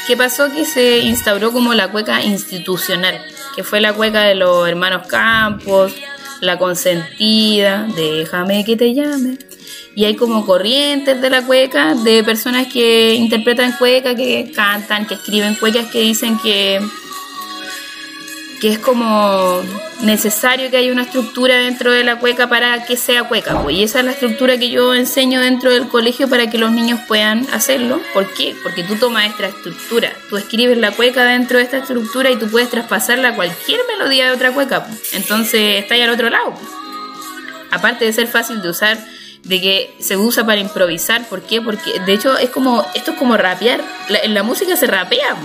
[0.07, 0.51] ¿Qué pasó?
[0.51, 3.23] Que se instauró como la cueca institucional,
[3.55, 5.93] que fue la cueca de los hermanos Campos,
[6.41, 9.37] la consentida, déjame que te llame.
[9.95, 15.15] Y hay como corrientes de la cueca, de personas que interpretan cueca, que cantan, que
[15.15, 16.81] escriben cuecas, que dicen que
[18.61, 19.63] que es como
[20.01, 23.59] necesario que haya una estructura dentro de la cueca para que sea cueca.
[23.63, 23.75] Pues.
[23.75, 26.99] Y esa es la estructura que yo enseño dentro del colegio para que los niños
[27.07, 27.99] puedan hacerlo.
[28.13, 28.55] ¿Por qué?
[28.61, 32.51] Porque tú tomas esta estructura, tú escribes la cueca dentro de esta estructura y tú
[32.51, 34.85] puedes traspasarla a cualquier melodía de otra cueca.
[34.85, 35.11] Pues.
[35.13, 36.51] Entonces está ahí al otro lado.
[36.51, 36.69] Pues.
[37.71, 39.03] Aparte de ser fácil de usar,
[39.43, 41.27] de que se usa para improvisar.
[41.27, 41.63] ¿Por qué?
[41.63, 43.81] Porque de hecho es como, esto es como rapear.
[44.07, 45.35] en la música se rapea,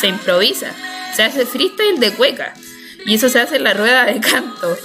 [0.00, 0.72] se improvisa
[1.16, 2.52] se hace freestyle de cueca
[3.06, 4.76] y eso se hace en la rueda de canto.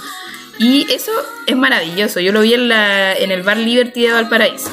[0.58, 1.12] Y eso
[1.46, 2.20] es maravilloso.
[2.20, 4.70] Yo lo vi en, la, en el bar Liberty de Valparaíso.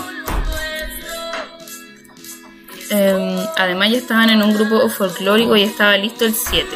[2.92, 6.68] Em, además ya estaban en un grupo folclórico y estaba listo el 7.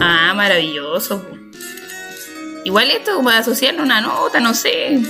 [0.00, 1.24] Ah, maravilloso.
[2.64, 5.00] Igual esto como asociarle una nota, no sé.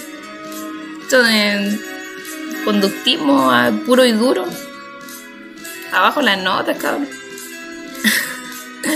[1.03, 1.79] Esto de
[2.65, 3.53] conductismo
[3.87, 4.47] puro y duro.
[5.93, 7.22] Abajo las notas, cabrón.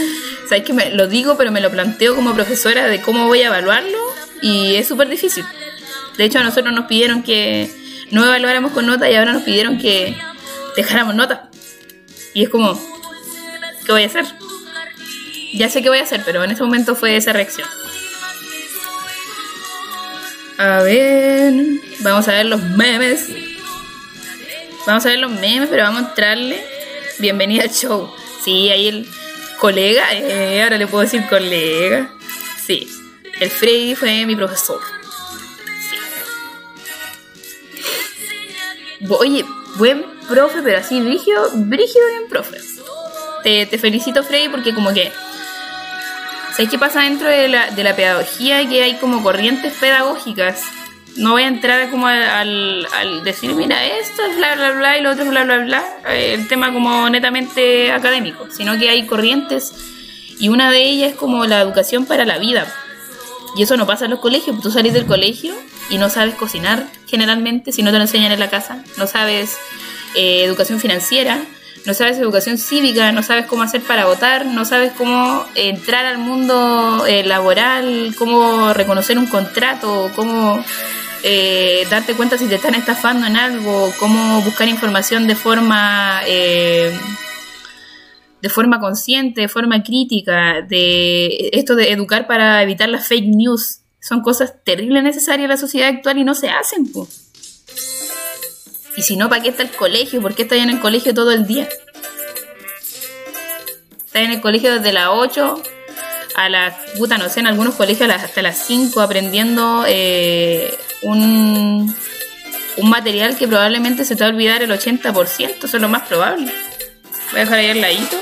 [0.49, 3.49] Sabéis que me lo digo, pero me lo planteo como profesora de cómo voy a
[3.49, 3.99] evaluarlo
[4.43, 5.45] y es súper difícil.
[6.17, 7.71] De hecho, a nosotros nos pidieron que
[8.11, 10.17] no evaluáramos con nota y ahora nos pidieron que
[10.77, 11.51] dejáramos nota.
[12.33, 12.81] Y es como,
[13.85, 14.27] ¿qué voy a hacer?
[15.55, 17.69] Ya sé qué voy a hacer, pero en ese momento fue esa reacción.
[20.59, 21.53] A ver,
[22.01, 23.29] vamos a ver los memes.
[24.87, 26.65] Vamos a ver los memes, pero vamos a entrarle.
[27.19, 28.11] Bienvenida al show.
[28.45, 29.09] Sí, ahí el,
[29.59, 32.11] colega, eh, ahora le puedo decir colega.
[32.65, 32.89] Sí,
[33.41, 34.81] el Freddy fue mi profesor.
[38.99, 39.07] Sí.
[39.09, 39.45] Oye,
[39.77, 42.59] buen profe, pero así, brígido, brígido bien profe.
[43.43, 45.13] Te, te felicito, Freddy, porque como que...
[46.53, 48.67] ¿Sabes qué pasa dentro de la, de la pedagogía?
[48.67, 50.63] Que hay como corrientes pedagógicas
[51.19, 52.87] no voy a entrar como al,
[53.25, 56.35] decir, mira, esto es bla, bla, bla y lo otro es bla, bla, bla, eh,
[56.35, 59.73] el tema como netamente académico, sino que hay corrientes
[60.39, 62.67] y una de ellas es como la educación para la vida.
[63.57, 65.55] Y eso no pasa en los colegios, tú salís del colegio
[65.89, 69.57] y no sabes cocinar generalmente si no te lo enseñan en la casa, no sabes
[70.15, 71.43] eh, educación financiera,
[71.87, 76.19] no sabes educación cívica, no sabes cómo hacer para votar, no sabes cómo entrar al
[76.19, 80.63] mundo eh, laboral, cómo reconocer un contrato, cómo
[81.23, 86.93] eh, darte cuenta si te están estafando en algo, cómo buscar información de forma eh,
[88.43, 93.81] de forma consciente, de forma crítica, de esto de educar para evitar las fake news.
[94.01, 96.91] Son cosas terribles necesarias en la sociedad actual y no se hacen.
[98.97, 100.23] Y si no, ¿para qué está el colegio?
[100.23, 101.69] ¿Por qué estás en el colegio todo el día?
[104.05, 105.63] Estás en el colegio desde las 8
[106.37, 110.73] a las, puta, no sé, en algunos colegios hasta las 5 aprendiendo eh,
[111.03, 111.95] un,
[112.77, 116.07] un material que probablemente se te va a olvidar el 80%, eso es lo más
[116.07, 116.53] probable.
[117.31, 118.17] Voy a dejar ahí el ladito.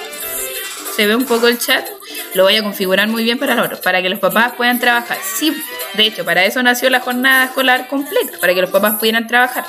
[0.97, 1.87] Se ve un poco el chat.
[2.35, 5.19] Lo voy a configurar muy bien para, para que los papás puedan trabajar.
[5.23, 5.55] Sí,
[5.95, 9.65] de hecho, para eso nació la jornada escolar completa, para que los papás pudieran trabajar.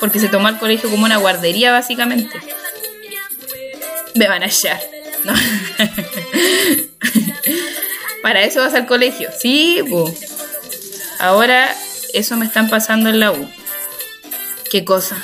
[0.00, 2.38] Porque se tomó el colegio como una guardería, básicamente.
[4.14, 4.80] Me van a hallar.
[8.22, 9.30] Para eso vas al colegio.
[9.38, 10.12] Sí, po.
[11.18, 11.74] Ahora
[12.16, 13.48] eso me están pasando en la U.
[14.70, 15.16] ¿Qué cosa?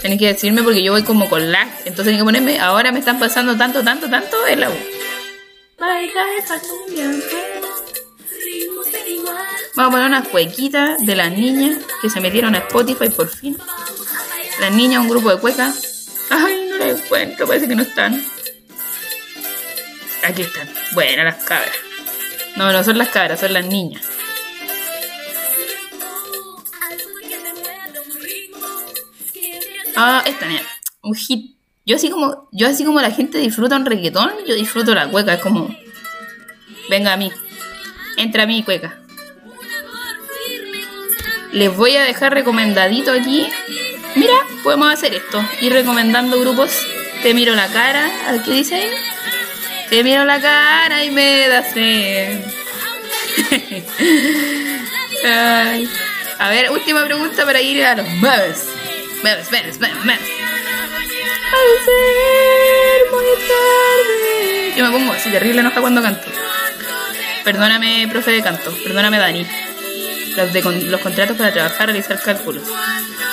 [0.00, 1.68] Tienen que decirme porque yo voy como con lag.
[1.80, 4.74] Entonces tienen que ponerme, ahora me están pasando tanto, tanto, tanto en la U.
[9.74, 13.56] Vamos a poner unas cuequitas de las niñas que se metieron a Spotify por fin.
[14.60, 16.08] Las niñas, un grupo de cuecas.
[16.30, 18.24] Ay, no las encuentro, parece que no están.
[20.24, 20.68] Aquí están.
[20.92, 21.76] Buenas las cabras.
[22.56, 24.02] No, no son las cabras, son las niñas.
[29.96, 30.62] Ah, esta niña.
[31.02, 31.56] Un hit.
[31.86, 35.34] Yo así como, yo así como la gente disfruta un reggaetón, yo disfruto la cueca.
[35.34, 35.74] Es como,
[36.90, 37.32] venga a mí,
[38.16, 38.98] entra a mí, cueca.
[41.52, 43.46] Les voy a dejar recomendadito aquí.
[44.16, 45.42] Mira, podemos hacer esto.
[45.60, 46.70] Ir recomendando grupos.
[47.22, 48.10] Te miro la cara.
[48.44, 48.90] ¿Qué dice?
[49.88, 52.44] Te miro la cara y me da sed.
[56.38, 58.66] A ver, última pregunta para ir a los memes.
[59.26, 60.20] Memes, memes, memes, memes.
[61.58, 64.72] Al ser muy tarde.
[64.76, 66.28] Yo me pongo así terrible enoja cuando canto.
[67.42, 68.70] Perdóname, profe de canto.
[68.84, 69.44] Perdóname, Dani.
[70.36, 72.62] Los, de con- los contratos para trabajar, realizar cálculos.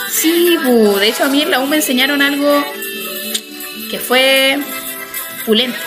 [0.10, 2.64] Sí, bu, de hecho a mí en la U me enseñaron algo
[3.91, 4.58] que fue
[5.46, 5.78] pulento.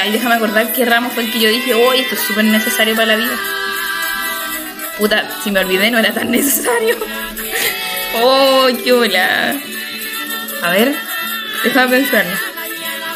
[0.00, 2.94] Ay, déjame acordar qué ramo fue el que yo dije, oh, esto es súper necesario
[2.94, 3.36] para la vida.
[4.96, 6.96] Puta, si me olvidé, no era tan necesario.
[8.22, 9.60] Oh, qué hola.
[10.62, 10.94] A ver,
[11.64, 12.32] déjame pensarlo.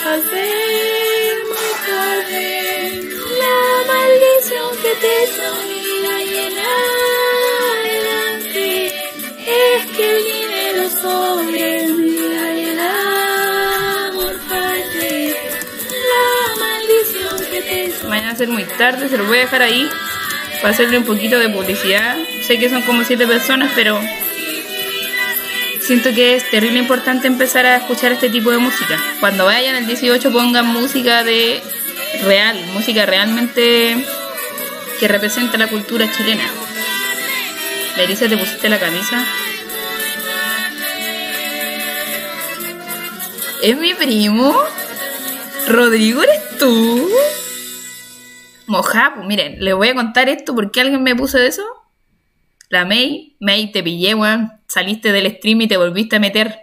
[0.05, 11.87] Hacer muy tarde la maldición que te sonía llenar delante es que el dinero sobre
[11.89, 15.37] mi vida y el amor falle.
[16.13, 16.27] La
[16.61, 19.89] maldición que te Mañana va a ser muy tarde, se lo voy a dejar ahí
[20.61, 22.17] para hacerle un poquito de publicidad.
[22.47, 24.01] Sé que son como siete personas, pero
[25.83, 28.99] siento que es terrible importante empezar a escuchar este tipo de música.
[29.20, 31.61] Cuando vayan al 18 pongan música de
[32.24, 34.05] real, música realmente
[35.01, 36.45] que representa la cultura chilena.
[37.97, 39.24] Melissa, ¿te pusiste la camisa?
[43.62, 44.57] ¿Es mi primo?
[45.68, 47.09] ¿Rodrigo eres tú?
[48.66, 51.82] Moja, pues miren, les voy a contar esto porque alguien me puso eso.
[52.73, 54.51] La May, May, te pillé, weón.
[54.66, 56.59] Saliste del stream y te volviste a meter.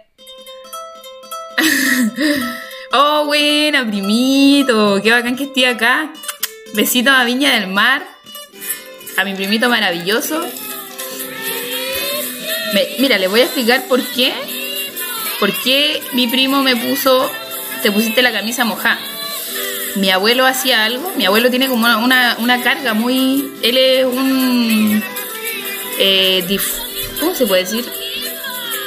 [2.92, 5.00] oh, buena, primito.
[5.04, 6.12] Qué bacán que esté acá.
[6.74, 8.04] Besitos a Viña del Mar.
[9.18, 10.44] A mi primito maravilloso.
[12.98, 14.32] Mira, le voy a explicar por qué.
[15.38, 17.30] Por qué mi primo me puso.
[17.84, 18.98] Te pusiste la camisa mojada.
[19.94, 21.12] Mi abuelo hacía algo.
[21.16, 23.48] Mi abuelo tiene como una, una carga muy.
[23.62, 25.19] Él es un.
[26.02, 26.58] Eh,
[27.20, 27.84] ¿Cómo se puede decir?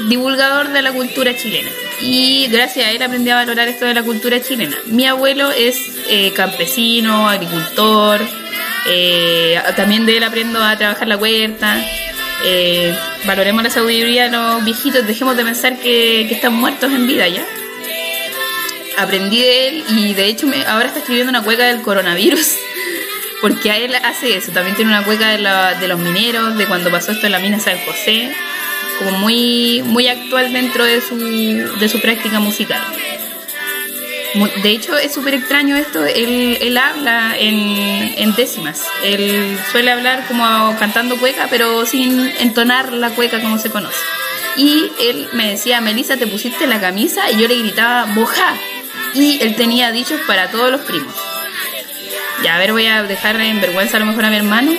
[0.09, 1.69] Divulgador de la cultura chilena.
[2.01, 4.75] Y gracias a él aprendí a valorar esto de la cultura chilena.
[4.87, 5.77] Mi abuelo es
[6.09, 8.19] eh, campesino, agricultor.
[8.87, 11.77] eh, también de él aprendo a trabajar la huerta.
[13.25, 15.05] Valoremos la sabiduría de los viejitos.
[15.05, 17.45] Dejemos de pensar que, están muertos en vida ya
[18.95, 22.55] aprendí de él y de hecho ahora está escribiendo una cueca del coronavirus.
[23.43, 24.51] Porque a él hace eso.
[24.53, 27.39] También tiene una cueca de, la- de los mineros, de cuando pasó esto en la
[27.39, 28.33] mina San José.
[28.99, 32.81] Como muy, muy actual dentro de su, de su práctica musical.
[34.35, 36.05] Mu- De hecho, es súper extraño esto.
[36.05, 38.83] Él, habla en, en décimas.
[39.03, 43.99] Él suele hablar como cantando cueca, pero sin entonar la cueca como se conoce.
[44.55, 47.29] Y él me decía, Melissa, ¿te pusiste la camisa?
[47.31, 48.55] Y yo le gritaba, moja.
[49.13, 51.13] Y él tenía dichos para todos los primos.
[52.43, 54.71] Ya, a ver, voy a dejar en vergüenza a lo mejor a mi hermano.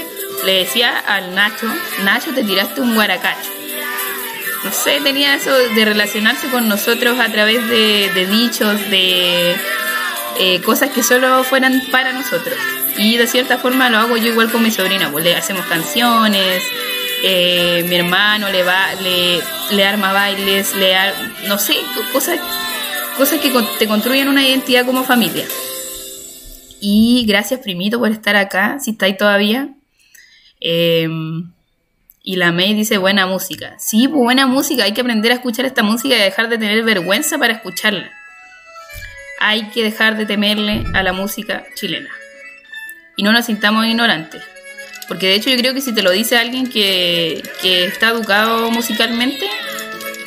[0.44, 1.66] Le decía al Nacho,
[2.04, 3.50] Nacho, te tiraste un guaracacho.
[4.64, 9.54] No sé, tenía eso de relacionarse con nosotros a través de, dichos, de
[10.38, 12.54] eh, cosas que solo fueran para nosotros.
[12.96, 16.62] Y de cierta forma lo hago yo igual con mi sobrina, pues le hacemos canciones,
[17.22, 21.14] eh, mi hermano le va, le, arma bailes, le ar-
[21.46, 22.38] no sé, co- cosas,
[23.16, 25.44] cosas que te construyen una identidad como familia.
[26.86, 29.70] Y gracias, primito, por estar acá, si estáis todavía.
[30.60, 31.08] Eh,
[32.22, 33.74] y la May dice buena música.
[33.78, 34.84] Sí, pues buena música.
[34.84, 38.12] Hay que aprender a escuchar esta música y dejar de tener vergüenza para escucharla.
[39.40, 42.10] Hay que dejar de temerle a la música chilena.
[43.16, 44.42] Y no nos sintamos ignorantes.
[45.08, 48.70] Porque de hecho yo creo que si te lo dice alguien que, que está educado
[48.70, 49.48] musicalmente,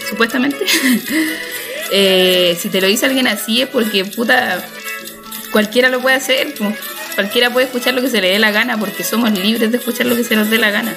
[0.10, 0.66] supuestamente,
[1.92, 4.66] eh, si te lo dice alguien así es porque puta
[5.52, 6.54] cualquiera lo puede hacer,
[7.16, 10.06] cualquiera puede escuchar lo que se le dé la gana porque somos libres de escuchar
[10.06, 10.96] lo que se nos dé la gana.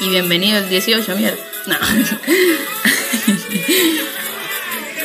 [0.00, 1.38] Y bienvenido el 18, mierda.
[1.66, 1.76] No.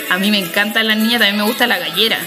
[0.09, 2.17] A mí me encanta la niña, también me gusta la gallera.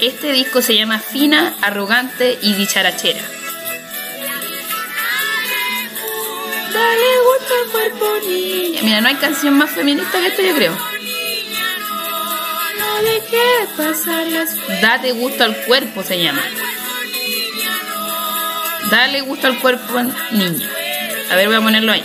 [0.00, 3.22] Este disco se llama Fina, Arrogante y Dicharachera.
[6.72, 8.06] Dale gusto al cuerpo.
[8.82, 10.76] Mira, no hay canción más feminista que esto, yo creo.
[14.80, 16.42] Date gusto al cuerpo se llama.
[18.90, 20.68] Dale gusto al cuerpo niño.
[21.30, 22.04] A ver, voy a ponerlo ahí.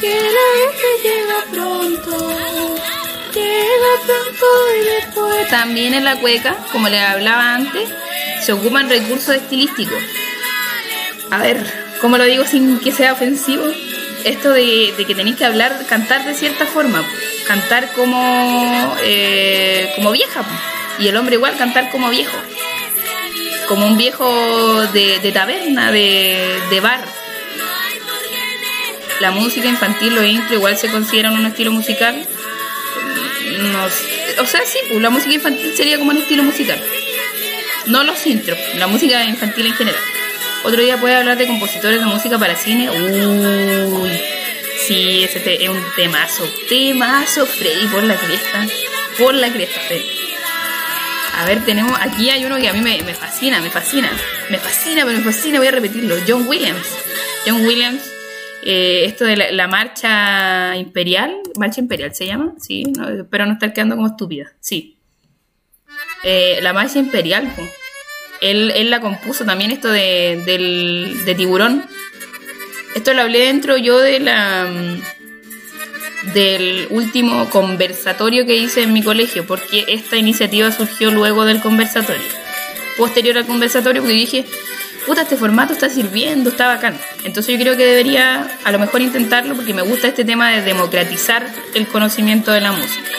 [0.00, 0.10] Que
[1.28, 2.36] la pronto.
[4.06, 4.46] Pronto
[4.80, 5.48] y después.
[5.48, 7.88] También en la cueca, como les hablaba antes,
[8.44, 10.02] se ocupan recursos estilísticos.
[11.30, 11.64] A ver,
[12.00, 13.64] ¿cómo lo digo sin que sea ofensivo?
[14.24, 17.04] Esto de, que tenéis que hablar, cantar de cierta forma.
[17.46, 20.44] Cantar como, eh, como vieja.
[20.98, 22.36] Y el hombre igual cantar como viejo
[23.72, 27.02] como un viejo de, taberna, de, bar.
[29.20, 32.26] La música infantil, lo intro, igual se consideran un estilo musical.
[34.38, 36.78] o sea, sí, la música infantil sería como un estilo musical.
[37.86, 40.02] No los intros, la música infantil en general.
[40.64, 42.88] Otro día puede hablar de compositores de música para cine.
[42.88, 44.10] Uy,
[44.86, 46.44] sí, ese es un temazo.
[46.68, 48.66] Temazo, Freddy, por la cresta.
[49.18, 50.04] Por la cresta, Freddy.
[51.38, 51.98] A ver, tenemos.
[52.00, 54.10] Aquí hay uno que a mí me, fascina, me fascina.
[54.50, 56.14] Me fascina, pero me fascina, voy a repetirlo.
[56.26, 56.86] John Williams.
[57.44, 58.02] John Williams.
[58.64, 61.40] Eh, esto de la, marcha imperial.
[61.58, 62.54] ¿Marcha imperial se llama?
[62.60, 62.84] Sí,
[63.18, 64.52] espero no estar quedando como estúpida.
[64.60, 64.96] Sí.
[66.22, 67.52] Eh, la marcha imperial,
[68.42, 71.86] él, él, la compuso también esto de, del, de tiburón.
[72.94, 74.68] Esto lo hablé dentro yo de la
[76.34, 82.22] del último conversatorio que hice en mi colegio, porque esta iniciativa surgió luego del conversatorio.
[82.96, 84.44] Posterior al conversatorio, porque dije,
[85.06, 86.96] puta, este formato está sirviendo, está bacán.
[87.24, 90.62] Entonces yo creo que debería a lo mejor intentarlo porque me gusta este tema de
[90.62, 93.10] democratizar el conocimiento de la música.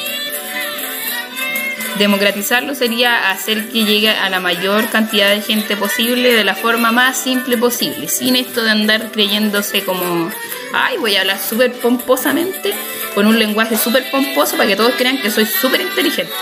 [1.97, 6.91] Democratizarlo sería hacer que llegue a la mayor cantidad de gente posible de la forma
[6.91, 10.31] más simple posible, sin esto de andar creyéndose como,
[10.73, 12.73] ay, voy a hablar súper pomposamente,
[13.13, 16.33] con un lenguaje súper pomposo para que todos crean que soy súper inteligente.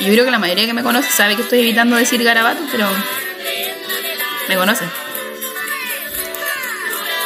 [0.00, 2.66] Y yo creo que la mayoría que me conoce sabe que estoy evitando decir garabatos,
[2.70, 2.86] pero
[4.48, 4.88] me conocen.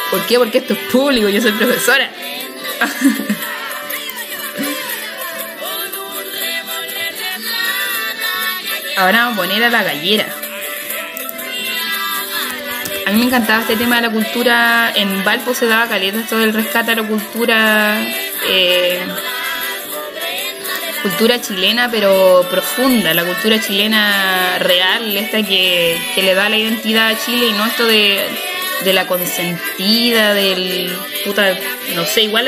[0.09, 0.37] ¿Por qué?
[0.37, 2.09] Porque esto es público, yo soy profesora.
[8.97, 10.27] Ahora vamos a poner a la gallera.
[13.05, 14.91] A mí me encantaba este tema de la cultura.
[14.95, 17.97] En Valpo se daba caleta esto del rescate a la cultura.
[18.47, 19.05] Eh,
[21.01, 27.19] cultura chilena, pero profunda, la cultura chilena real, esta que, le da la identidad a
[27.19, 28.25] Chile y no esto de,
[28.85, 30.95] la consentida, del
[31.25, 31.57] puta,
[31.95, 32.47] no sé, igual,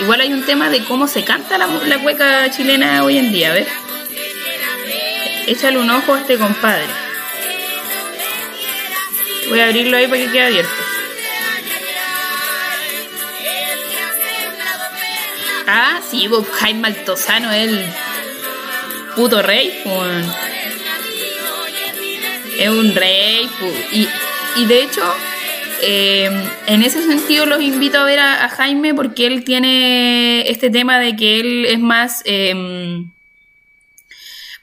[0.00, 3.52] igual hay un tema de cómo se canta la, la cueca chilena hoy en día,
[3.52, 3.66] ¿ves?
[5.46, 6.86] Échale un ojo a este compadre.
[9.48, 10.70] Voy a abrirlo ahí para que quede abierto.
[15.68, 17.86] Ah, sí, pues Jaime Altozano es el
[19.14, 19.82] puto rey.
[22.58, 23.48] Es un rey.
[23.92, 24.08] Y,
[24.56, 25.14] y de hecho,
[25.82, 26.30] eh,
[26.66, 31.14] en ese sentido los invito a ver a, Jaime porque él tiene este tema de
[31.14, 32.22] que él es más...
[32.24, 33.04] Eh,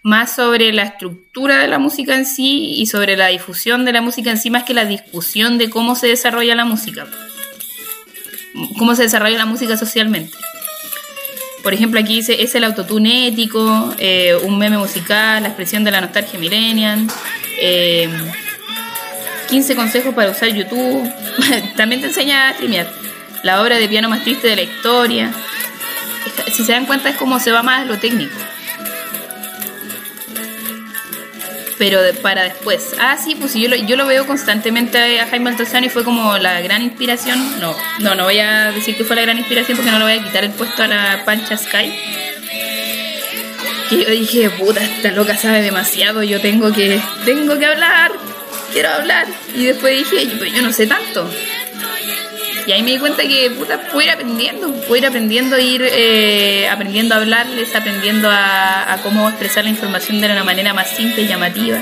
[0.04, 4.02] más sobre la estructura de la música en sí y sobre la difusión de la
[4.02, 7.08] música en sí, más que la discusión de cómo se desarrolla la música,
[8.78, 10.38] cómo se desarrolla la música socialmente.
[11.64, 15.92] Por ejemplo, aquí dice, es el autotune ético, eh, un meme musical, la expresión de
[15.92, 17.08] la nostalgia millennial,
[19.48, 21.10] 15 eh, consejos para usar YouTube,
[21.78, 22.92] también te enseña a streamear,
[23.44, 25.32] la obra de piano más triste de la historia.
[26.54, 28.36] Si se dan cuenta es como se va más a lo técnico.
[31.84, 32.96] Pero para después.
[32.98, 36.38] Ah, sí, pues yo lo, yo lo veo constantemente a Jaime Altozano y fue como
[36.38, 37.60] la gran inspiración.
[37.60, 40.14] No, no, no voy a decir que fue la gran inspiración porque no le voy
[40.14, 41.94] a quitar el puesto a la Pancha Sky.
[43.90, 48.14] Que yo dije, puta, esta loca sabe demasiado, yo tengo que, tengo que hablar,
[48.72, 49.28] quiero hablar.
[49.54, 51.30] Y después dije, pues yo no sé tanto.
[52.66, 56.70] Y ahí me di cuenta que, puta, puedo ir aprendiendo, puedo ir aprendiendo, ir eh,
[56.70, 61.28] aprendiendo a hablarles, aprendiendo a, cómo expresar la información de una manera más simple y
[61.28, 61.80] llamativa.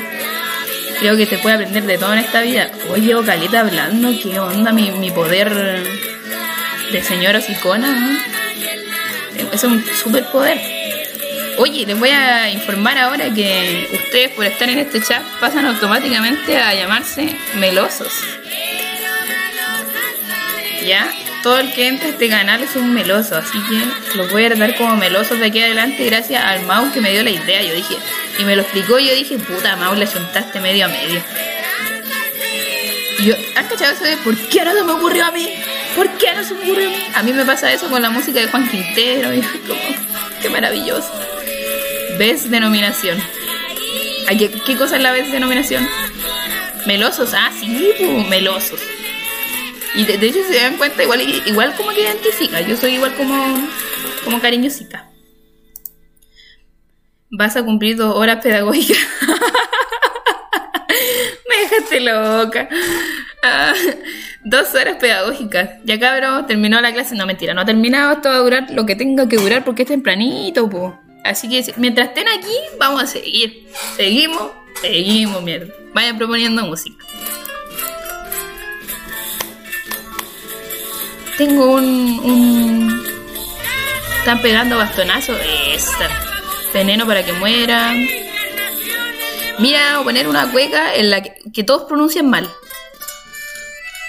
[1.00, 2.70] Creo que se puede aprender de todo en esta vida.
[2.90, 5.84] Hoy llevo hablando, ¿qué onda mi, mi poder
[6.92, 8.20] de señora sicona?
[9.52, 10.60] es un superpoder.
[11.58, 16.58] Oye, les voy a informar ahora que ustedes por estar en este chat pasan automáticamente
[16.58, 18.12] a llamarse melosos.
[20.86, 21.12] ¿Ya?
[21.44, 24.50] Todo el que entra a este canal es un meloso, así que los voy a
[24.50, 27.62] tratar como melosos de aquí adelante gracias al Mau que me dio la idea.
[27.64, 27.96] Yo dije,
[28.40, 31.22] y me lo explicó, y yo dije, puta Mau, le juntaste medio a medio.
[33.20, 35.50] Y yo, ¿has cachado eso de por qué no se me ocurrió a mí?
[35.96, 37.04] ¿Por qué no se me ocurrió a mí?
[37.16, 39.80] A mí me pasa eso con la música de Juan Quintero, y como,
[40.42, 41.12] qué maravilloso.
[42.18, 43.22] ¿Ves denominación?
[44.38, 45.88] ¿Qué, ¿Qué cosa es la vez denominación?
[46.86, 48.80] Melosos, ah, sí, pues, melosos.
[49.96, 52.62] Y de, de, hecho, se dan cuenta, igual, igual como que identifica.
[52.62, 53.68] Yo soy igual como,
[54.24, 55.10] como cariñosita.
[57.30, 58.98] Vas a cumplir dos horas pedagógicas.
[61.50, 62.70] Me dejaste loca.
[63.44, 63.74] Ah,
[64.44, 65.72] dos horas pedagógicas.
[65.84, 67.16] Ya cabrón, terminó la clase.
[67.16, 68.14] No, mentira, no ha terminado.
[68.14, 70.98] Esto va a durar lo que tenga que durar porque es tempranito, po.
[71.24, 73.68] Así que mientras estén aquí, vamos a seguir.
[73.96, 74.52] Seguimos,
[74.82, 75.74] seguimos, mierda.
[75.94, 77.06] Vayan proponiendo música.
[81.38, 83.06] Tengo un, un...
[84.20, 85.38] Están pegando bastonazos.
[85.74, 86.10] Esta.
[86.74, 87.94] Veneno para que muera.
[89.60, 92.50] Mira, voy a poner una cueca en la que, todos pronuncian mal.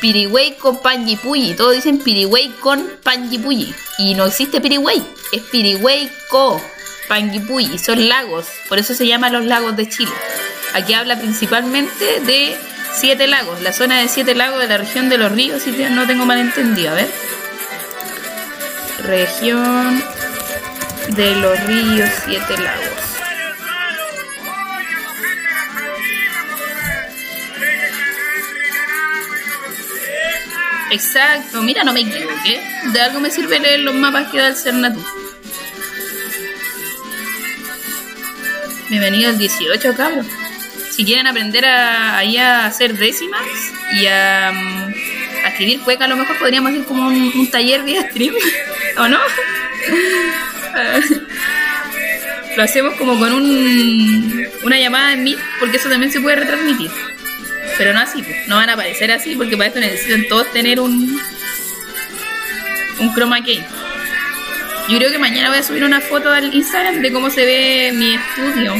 [0.00, 1.54] Pirigüey con Panjipuyi.
[1.54, 3.74] Todos dicen Pirigüey con Panjipuyi.
[3.98, 5.02] Y no existe Pirigüey.
[5.32, 6.60] Es Pirigüey co
[7.08, 7.78] Panguipulli.
[7.78, 8.46] Son lagos.
[8.68, 10.12] Por eso se llaman los lagos de Chile.
[10.74, 12.56] Aquí habla principalmente de
[12.94, 16.06] Siete Lagos, la zona de Siete Lagos de la región de los ríos, si no
[16.06, 16.92] tengo mal entendido.
[16.92, 17.10] A ver.
[19.04, 20.02] Región
[21.08, 22.88] de los ríos Siete Lagos.
[30.90, 32.60] Exacto, mira, no me equivoqué.
[32.92, 35.02] De algo me sirve leer los mapas que da el Cernatur.
[38.90, 40.41] Bienvenido al 18, cabros
[40.92, 43.40] si quieren aprender a, ahí a hacer décimas
[43.94, 48.10] y a, a escribir cueca, a lo mejor podríamos hacer como un, un taller vía
[48.10, 48.34] stream,
[48.98, 49.18] ¿o no?
[52.56, 56.90] lo hacemos como con un, una llamada en Meet, porque eso también se puede retransmitir.
[57.78, 58.46] Pero no así, pues.
[58.48, 61.18] no van a aparecer así, porque para esto necesitan todos tener un,
[62.98, 63.64] un chroma key.
[64.90, 67.92] Yo creo que mañana voy a subir una foto al Instagram de cómo se ve
[67.94, 68.74] mi estudio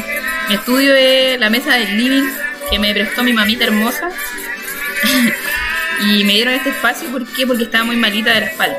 [0.48, 2.28] mi estudio es la mesa del living
[2.70, 4.08] que me prestó mi mamita hermosa.
[6.00, 7.46] y me dieron este espacio, ¿por qué?
[7.46, 8.78] Porque estaba muy malita de la espalda.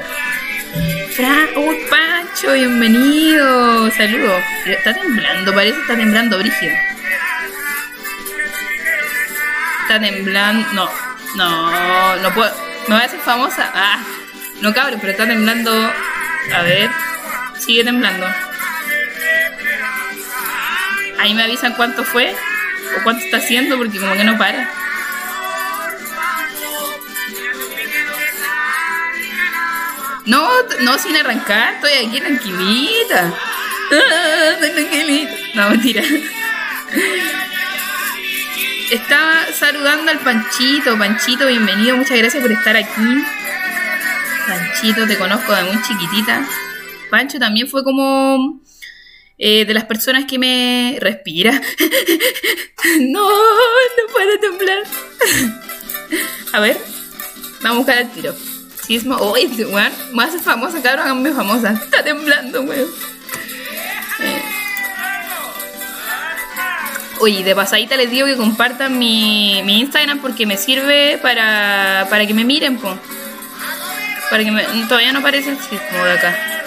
[1.16, 2.54] Fra ¡Oh, Pancho!
[2.54, 3.92] Bienvenido.
[3.92, 4.42] Saludos.
[4.66, 6.74] Está temblando, parece está temblando brígido.
[9.84, 10.92] Está temblando.
[11.36, 12.52] No, no, no puedo.
[12.88, 13.72] ¿Me voy a hacer famosa?
[13.76, 14.04] Ah,
[14.62, 15.72] no cabrón, pero está temblando.
[16.54, 16.90] A ver,
[17.60, 18.26] sigue temblando.
[21.24, 22.36] Ahí me avisan cuánto fue
[23.00, 24.70] o cuánto está haciendo porque como que no para.
[30.26, 30.50] No,
[30.82, 33.34] no sin arrancar, estoy aquí tranquilita.
[34.60, 35.34] tranquilita.
[35.56, 36.04] No, mentira.
[38.92, 40.98] Estaba saludando al Panchito.
[40.98, 43.24] Panchito, bienvenido, muchas gracias por estar aquí.
[44.46, 46.46] Panchito, te conozco de muy chiquitita.
[47.10, 48.62] Pancho también fue como
[49.46, 51.52] eh, de las personas que me respira.
[53.02, 54.84] no, no puedo temblar.
[56.54, 56.78] a ver,
[57.62, 58.34] vamos a buscar el tiro.
[58.88, 61.72] Sismo, uy, oh, weón, más famosa, cabrón, háganme famosa.
[61.74, 62.88] Está temblando, weón.
[64.22, 64.42] Eh.
[67.20, 72.26] Oye, de pasadita les digo que compartan mi, mi Instagram porque me sirve para, para
[72.26, 72.98] que me miren, po.
[74.30, 76.63] Para que me, todavía no aparece el sismo de acá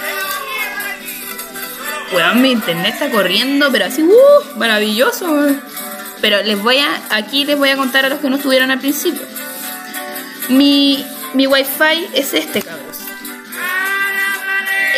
[2.12, 5.26] weón, mi internet está corriendo, pero así, uh, maravilloso.
[6.20, 8.78] Pero les voy a, aquí les voy a contar a los que no estuvieron al
[8.78, 9.22] principio.
[10.48, 11.04] Mi,
[11.34, 12.98] mi wifi es este, cabros.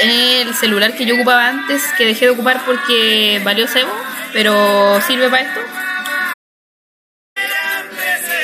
[0.01, 3.91] El celular que yo ocupaba antes, que dejé de ocupar porque valió cebo,
[4.33, 5.61] pero sirve para esto.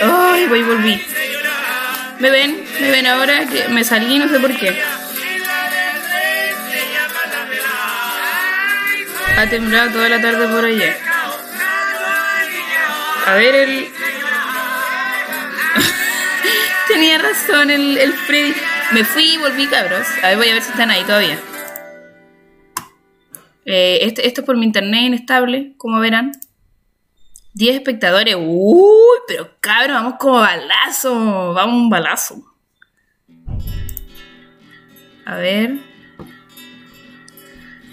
[0.02, 1.02] Ay, voy y volví.
[2.18, 4.76] Me ven, me ven ahora que me salí, no sé por qué.
[9.36, 10.96] Ha temblado toda la tarde por allá.
[13.26, 13.88] A ver, el.
[16.88, 18.54] Tenía razón el, el Freddy.
[18.92, 20.06] Me fui y volví, cabros.
[20.22, 21.38] A ver, voy a ver si están ahí todavía.
[23.64, 26.32] Eh, esto, esto es por mi internet inestable, como verán.
[27.54, 28.36] 10 espectadores.
[28.38, 31.54] Uy, pero cabros, vamos como balazo.
[31.54, 32.36] Vamos un balazo.
[35.24, 35.93] A ver.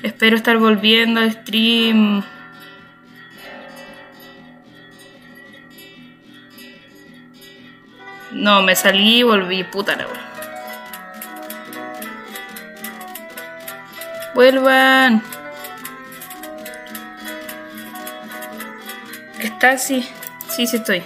[0.03, 2.23] Espero estar volviendo al stream.
[8.31, 10.31] No, me salí y volví, puta la wea.
[14.33, 15.21] Vuelvan.
[19.39, 19.77] ¿Está?
[19.77, 20.09] Sí.
[20.47, 21.03] Sí, sí estoy.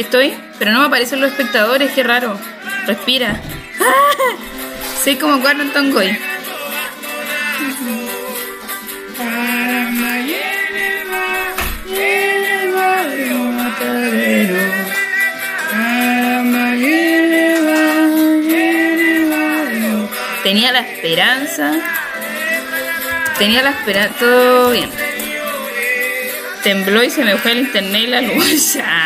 [0.00, 2.38] Estoy, pero no me aparecen los espectadores, qué raro.
[2.86, 3.40] Respira.
[5.04, 6.16] Soy como Gordon Tongoy.
[20.42, 21.72] Tenía la esperanza.
[23.36, 24.14] Tenía la esperanza.
[24.18, 24.90] Todo bien.
[26.62, 28.78] Tembló y se me fue el internet y la luz.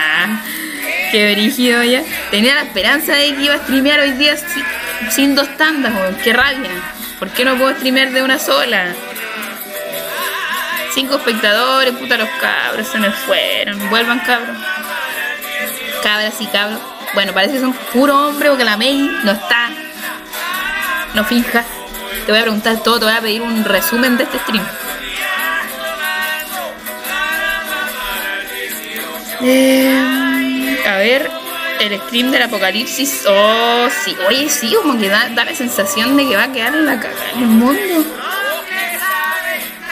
[1.11, 2.03] Qué brígido ya.
[2.31, 4.35] Tenía la esperanza de que iba a streamear hoy día
[5.11, 6.17] sin, dos tandas, weón.
[6.23, 6.71] Qué rabia.
[7.19, 8.95] ¿Por qué no puedo streamear de una sola?
[10.95, 13.91] Cinco espectadores, puta los cabros, se me fueron.
[13.91, 14.57] Vuelvan cabros.
[16.03, 16.81] Cabras y cabros.
[17.15, 19.71] Bueno, parece que son puro hombre porque la May no está.
[21.15, 21.67] No finjas.
[22.25, 24.65] Te voy a preguntar todo, te voy a pedir un resumen de este stream.
[29.43, 30.20] Eh,
[30.91, 31.31] a ver,
[31.81, 33.25] el stream del apocalipsis.
[33.29, 34.17] Oh, sí.
[34.29, 37.01] Oye, sí, como que da, da la sensación de que va a quedar en la
[37.01, 38.05] cagada en el mundo.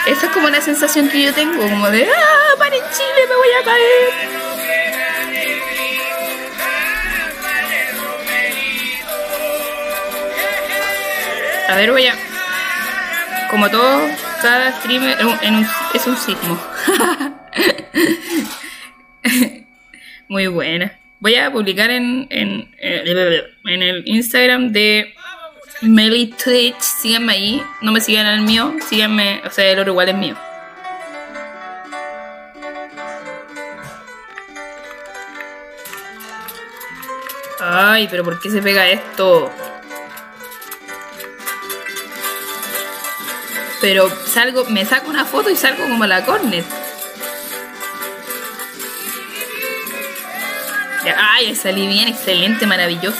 [0.05, 3.35] Esa es como la sensación que yo tengo, como de, ah, para en Chile, me
[3.35, 4.29] voy a caer.
[11.69, 12.15] A ver, voy a.
[13.51, 14.01] Como todo,
[14.41, 15.03] cada stream
[15.41, 16.57] en un- es un sismo.
[20.29, 20.95] Muy buena.
[21.19, 23.03] Voy a publicar en, en, eh,
[23.65, 25.15] el Instagram de
[25.81, 26.79] Meli Twitch.
[26.79, 27.63] Síganme ahí.
[27.81, 28.75] No me sigan el mío.
[28.87, 29.41] Síganme.
[29.43, 30.37] O sea, el oro es mío.
[37.59, 39.51] Ay, pero ¿por qué se pega esto?
[43.81, 46.65] Pero salgo, me saco una foto y salgo como la cornet.
[51.17, 53.17] Ay, salí bien, excelente, maravilloso.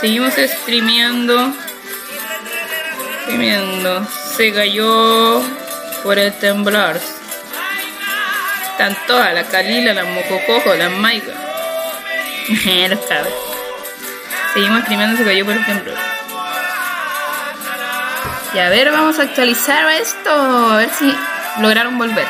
[0.00, 1.52] Seguimos streameando.
[3.22, 4.06] Streameando.
[4.36, 5.42] Se cayó
[6.04, 7.00] por el temblor.
[8.70, 11.32] Están todas, la Calila, la Mococojo, la Maica.
[12.48, 13.00] Los.
[14.54, 16.17] Seguimos streameando, se cayó por el temblor.
[18.54, 20.30] Y a ver, vamos a actualizar esto.
[20.30, 21.14] A ver si
[21.60, 22.26] lograron volver.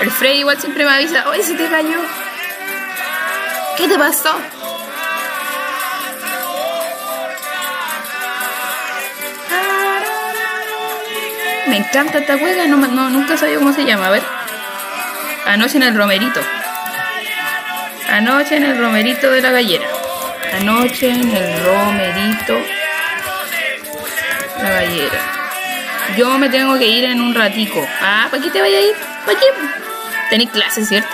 [0.00, 1.98] El Frey igual siempre me avisa, oye, se te cayó.
[3.78, 4.34] ¿Qué te pasó?
[11.68, 14.08] Me encanta esta juega, no, no, nunca sabía cómo se llama.
[14.08, 14.22] A ver.
[15.46, 16.40] Anoche en el romerito.
[18.10, 19.86] Anoche en el romerito de la gallera.
[20.60, 22.75] Anoche en el romerito
[24.68, 25.18] la gallera.
[26.16, 27.86] Yo me tengo que ir en un ratico.
[28.00, 28.94] Ah, ¿para qué te vaya a ir?
[29.24, 29.46] ¿Para qué?
[30.30, 31.08] Tenéis clases, ¿cierto?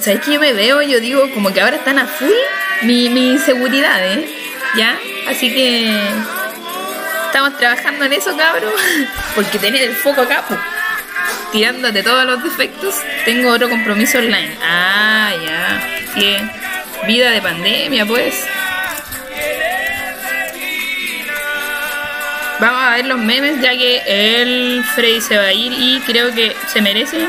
[0.00, 0.82] ¿Sabes qué yo me veo?
[0.82, 2.28] Yo digo como que ahora están a full
[2.82, 4.28] mi, mi seguridad, ¿eh?
[4.76, 4.98] ¿Ya?
[5.28, 5.90] Así que
[7.26, 8.74] estamos trabajando en eso, cabros.
[9.34, 10.60] Porque tener el foco acá, pues,
[11.54, 14.50] tirándote todos los defectos, tengo otro compromiso online.
[14.60, 15.88] Ah, ya.
[16.12, 16.36] Sí,
[17.06, 18.44] vida de pandemia, pues.
[22.60, 24.02] Vamos a ver los memes ya que
[24.42, 27.28] el Freddy se va a ir y creo que se merece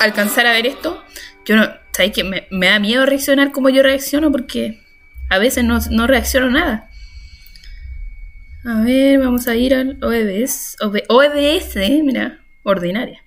[0.00, 1.04] alcanzar a ver esto.
[1.44, 2.24] Yo no, ¿sabes qué?
[2.24, 4.80] Me, da miedo reaccionar como yo reacciono porque
[5.28, 6.90] a veces no, no reacciono nada.
[8.64, 10.76] A ver, vamos a ir al OBS.
[10.80, 13.22] OB- OBS, mira, ordinaria.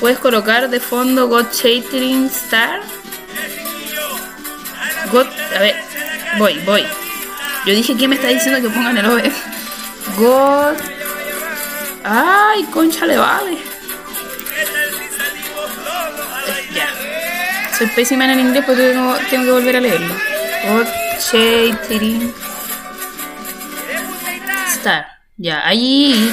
[0.00, 2.80] Puedes colocar de fondo God Shading Star.
[5.12, 5.26] God,
[5.56, 5.76] a ver,
[6.38, 6.86] voy, voy.
[7.66, 9.34] Yo dije que me está diciendo que pongan el OBS.
[10.16, 10.76] God.
[12.02, 13.58] Ay, concha le vale.
[16.74, 16.88] Ya.
[17.76, 20.14] soy pésima en inglés, pues tengo, tengo que volver a leerlo.
[20.68, 20.86] God
[21.18, 21.76] Shade
[25.36, 26.32] Ya, ahí.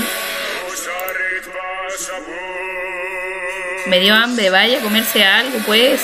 [3.88, 6.02] Me dio hambre, vaya a comerse algo, pues.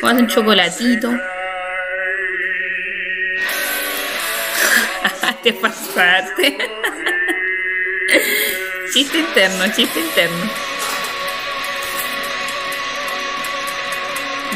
[0.00, 1.10] Comas un chocolatito.
[5.42, 6.58] Te pasaste.
[8.92, 10.50] chiste interno, chiste interno.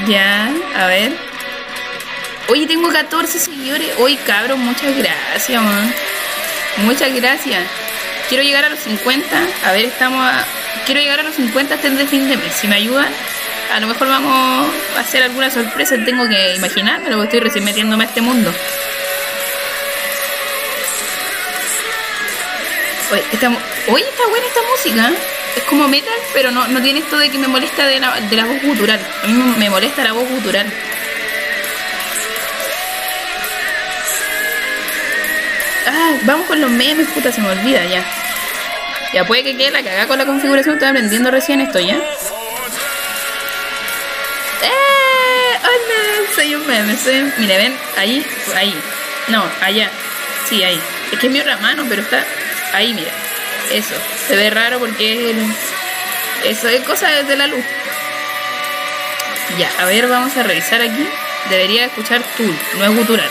[0.09, 1.13] Ya, a ver.
[2.49, 3.93] Oye, tengo 14 seguidores.
[3.99, 5.95] Oye, cabrón, muchas gracias, man.
[6.79, 7.63] Muchas gracias.
[8.29, 9.37] Quiero llegar a los 50.
[9.67, 10.45] A ver, estamos a...
[10.87, 12.53] Quiero llegar a los 50 hasta el fin de mes.
[12.55, 13.13] Si me ayudan,
[13.73, 15.97] a lo mejor vamos a hacer alguna sorpresa.
[16.05, 18.53] Tengo que imaginarme, lo estoy recién metiéndome a este mundo.
[23.13, 23.23] Oye,
[23.89, 25.13] oye, está buena esta música.
[25.57, 28.37] Es como metal, pero no, no tiene esto de que me molesta de la, de
[28.37, 29.01] la voz gutural.
[29.25, 30.73] A mí me molesta la voz gutural.
[35.87, 38.05] Ah, vamos con los memes, puta, se me olvida ya.
[39.13, 41.97] Ya puede que quede la cagada con la configuración, estoy aprendiendo recién esto ya.
[44.63, 45.59] ¡Eh!
[45.63, 46.29] ¡Hola!
[46.35, 47.33] Soy un meme, soy...
[47.39, 48.25] Mira, ven, ahí,
[48.55, 48.75] ahí.
[49.29, 49.91] No, allá.
[50.49, 50.81] Sí, ahí.
[51.13, 52.25] Es que es mi otra mano, pero está
[52.73, 53.11] Ahí, mira.
[53.73, 53.95] Eso.
[54.29, 55.35] Se ve raro porque
[56.45, 57.65] eso es cosa de la luz.
[59.59, 61.07] Ya, a ver, vamos a revisar aquí.
[61.49, 63.31] Debería escuchar Tool, no es gutural.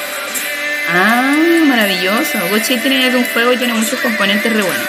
[0.91, 2.39] Ah, maravilloso.
[2.49, 4.87] Gochi tiene un juego y tiene muchos componentes re buenos.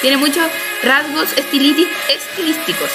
[0.00, 0.44] Tiene muchos
[0.82, 2.90] rasgos estilísticos.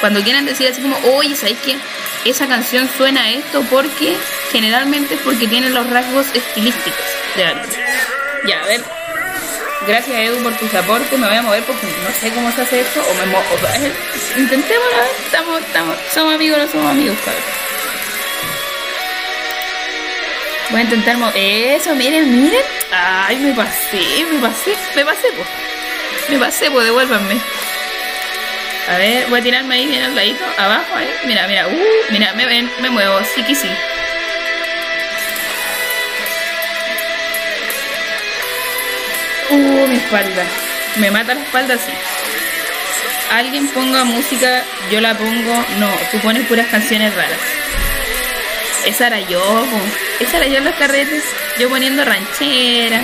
[0.00, 1.76] Cuando quieran decir así como, oye, ¿sabéis qué?
[2.24, 4.16] Esa canción suena a esto porque
[4.52, 7.04] generalmente es porque tiene los rasgos estilísticos
[7.36, 7.62] de algo.
[8.46, 8.82] Ya, a ver,
[9.86, 12.80] Gracias Edu por tus aportes, me voy a mover porque no sé cómo se hace
[12.80, 13.46] esto, o me muevo,
[14.36, 14.88] intentemos,
[15.24, 17.42] estamos, estamos, somos amigos, no somos amigos, cabrón.
[20.70, 25.48] Voy a intentar eso, miren, miren, ay, me pasé, me pasé, me pasé, pues,
[26.28, 27.36] me pasé, pues, devuélvanme.
[28.88, 32.32] A ver, voy a tirarme ahí bien al ladito, abajo, ahí, mira, mira, uh, mira,
[32.34, 33.68] me ven, me muevo, sí que sí.
[39.50, 40.44] Uh, mi espalda.
[40.96, 41.92] Me mata la espalda así.
[43.32, 45.64] Alguien ponga música, yo la pongo.
[45.78, 47.38] No, tú pones puras canciones raras.
[48.86, 49.66] Esa era yo,
[50.20, 51.24] esa yo en los carretes.
[51.58, 53.02] Yo poniendo ranchera.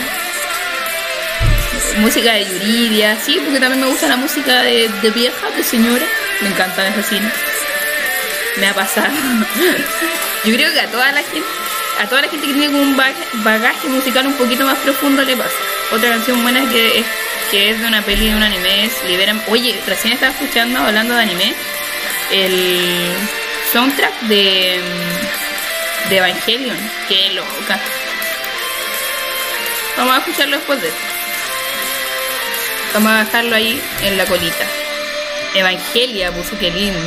[1.98, 6.04] Música de Yuridia, sí, porque también me gusta la música de, vieja, de señora.
[6.42, 7.30] Me encanta esa cine.
[8.58, 9.08] Me ha pasado.
[10.44, 11.48] Yo creo que a toda la gente,
[12.00, 15.56] a toda la gente que tiene un bagaje musical un poquito más profundo le pasa.
[15.92, 17.06] Otra canción buena que es,
[17.50, 19.42] que es de una peli de un anime es Liberan.
[19.48, 21.54] Oye, recién estaba escuchando, hablando de anime,
[22.30, 23.12] el
[23.72, 24.80] soundtrack de,
[26.08, 26.76] de Evangelion.
[27.08, 27.80] Qué loca.
[29.96, 31.00] Vamos a escucharlo después de esto.
[32.94, 34.66] Vamos a dejarlo ahí en la colita.
[35.54, 36.98] Evangelia, puso que lindo.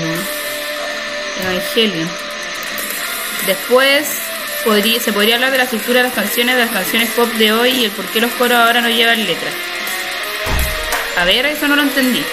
[1.43, 2.09] Evangelion.
[3.45, 4.07] Después
[5.01, 7.71] se podría hablar de la estructura de las canciones, de las canciones pop de hoy
[7.71, 9.53] y el por qué los coros ahora no llevan letras.
[11.17, 12.23] A ver, eso no lo entendí.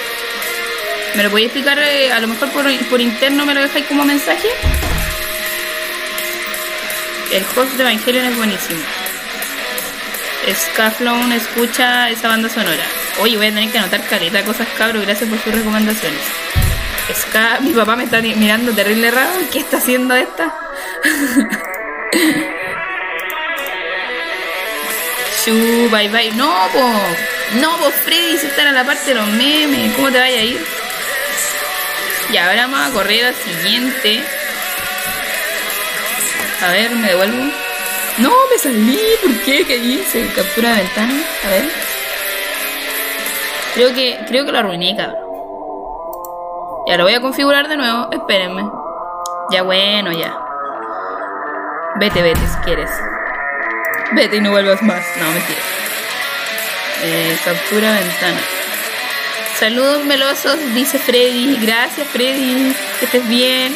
[1.14, 1.78] ¿Me lo podéis explicar?
[1.78, 4.48] Eh, a lo mejor por, por interno me lo dejáis como mensaje.
[7.32, 8.80] El host de Evangelion es buenísimo.
[10.54, 12.84] Scaflon escucha esa banda sonora.
[13.20, 16.20] Oye, voy a tener que anotar careta cosas cabros, gracias por sus recomendaciones.
[17.12, 19.32] Ska, mi papá me está mirando terrible raro.
[19.50, 20.54] ¿Qué está haciendo esta?
[25.44, 26.30] Shu, bye bye.
[26.32, 26.92] No, po.
[27.60, 29.94] No, po, Freddy, si están a la parte de los memes.
[29.94, 30.64] ¿Cómo te vaya a ir?
[32.32, 34.24] Y ahora vamos a correr al siguiente.
[36.62, 37.52] A ver, me devuelvo.
[38.18, 38.98] No, me salí.
[39.22, 39.64] ¿Por qué?
[39.66, 40.26] ¿Qué hice?
[40.34, 41.14] Captura ventana.
[41.44, 41.64] A ver.
[43.74, 45.20] Creo que, creo que lo arruiné, cabrón.
[46.86, 48.08] Ya lo voy a configurar de nuevo.
[48.10, 48.70] Espérenme.
[49.50, 50.34] Ya bueno, ya.
[51.96, 52.90] Vete, vete si quieres.
[54.12, 55.04] Vete y no vuelvas más.
[55.18, 55.60] No, mentira.
[57.02, 58.40] Eh, captura ventana.
[59.58, 61.58] Saludos melosos, dice Freddy.
[61.60, 62.74] Gracias, Freddy.
[62.98, 63.74] Que estés bien.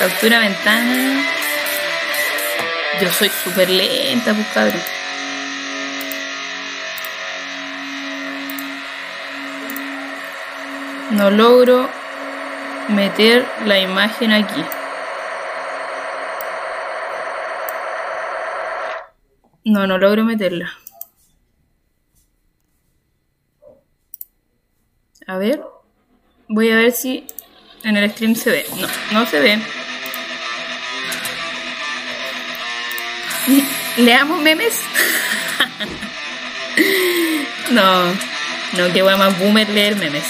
[0.00, 1.22] Captura ventana.
[3.02, 4.80] Yo soy súper lenta, pues cabrón.
[11.10, 11.86] No logro
[12.88, 14.64] meter la imagen aquí.
[19.66, 20.72] No, no logro meterla.
[25.26, 25.60] A ver.
[26.48, 27.26] Voy a ver si
[27.84, 28.66] En el stream se ve.
[28.80, 29.79] No, no se ve.
[33.96, 34.80] ¿Leamos memes?
[37.70, 38.04] no,
[38.76, 40.24] no, qué guay más boomer leer memes.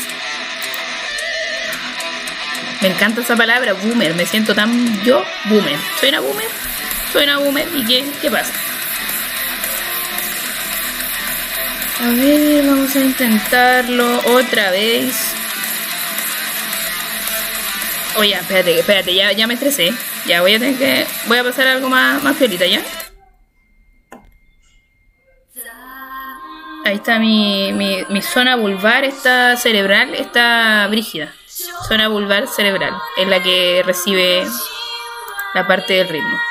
[2.81, 4.15] Me encanta esa palabra, boomer.
[4.15, 5.77] Me siento tan yo, boomer.
[5.99, 6.49] ¿Soy una boomer?
[7.13, 7.69] Soy una boomer.
[7.75, 8.53] ¿Y qué, qué pasa?
[12.03, 15.35] A ver, vamos a intentarlo otra vez.
[18.17, 19.93] Oye, espérate, espérate, ya, ya me estresé.
[20.27, 21.07] Ya voy a tener que.
[21.27, 22.83] Voy a pasar algo más, más ¿ya?
[26.85, 31.33] Ahí está mi, mi, mi zona vulvar, está cerebral, está brígida.
[31.87, 34.47] Zona vulvar cerebral, es la que recibe
[35.55, 36.50] la parte del ritmo.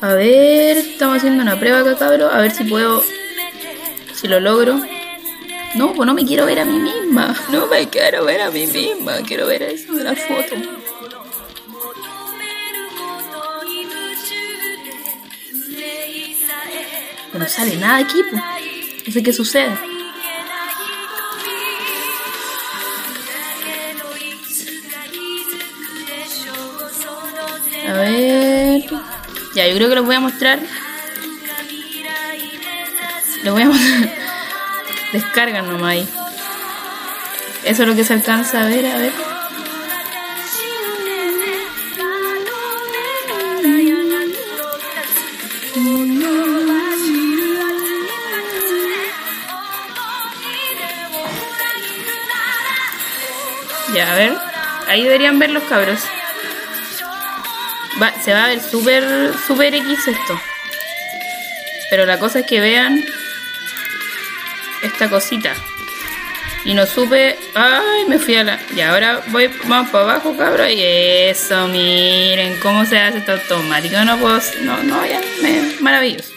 [0.00, 2.30] A ver, estamos haciendo una prueba acá, cabro.
[2.30, 3.02] A ver si puedo.
[4.14, 4.80] Si lo logro.
[5.74, 7.34] No, pues no me quiero ver a mí misma.
[7.50, 9.16] No me quiero ver a mí misma.
[9.26, 10.54] Quiero ver eso de la foto.
[17.32, 18.42] No sale nada aquí, pues.
[19.06, 19.78] No sé qué sucede.
[27.88, 28.57] A ver.
[29.58, 30.60] Ya, yo creo que les voy a mostrar.
[33.42, 34.14] Les voy a mostrar.
[35.12, 36.08] Descargan nomás ahí.
[37.64, 39.12] Eso es lo que se alcanza a ver, a ver.
[53.92, 54.38] Ya, a ver.
[54.86, 55.98] Ahí deberían ver los cabros.
[58.24, 60.40] Se va a ver súper, súper X esto.
[61.90, 63.04] Pero la cosa es que vean
[64.82, 65.54] esta cosita.
[66.64, 67.38] Y no supe.
[67.54, 68.58] Ay, me fui a la.
[68.76, 70.68] Y ahora voy más para abajo, cabrón.
[70.70, 73.98] Y eso, miren cómo se hace esto automático.
[74.04, 74.40] No puedo.
[74.62, 75.20] No, no, ya.
[75.42, 76.30] Me, maravilloso.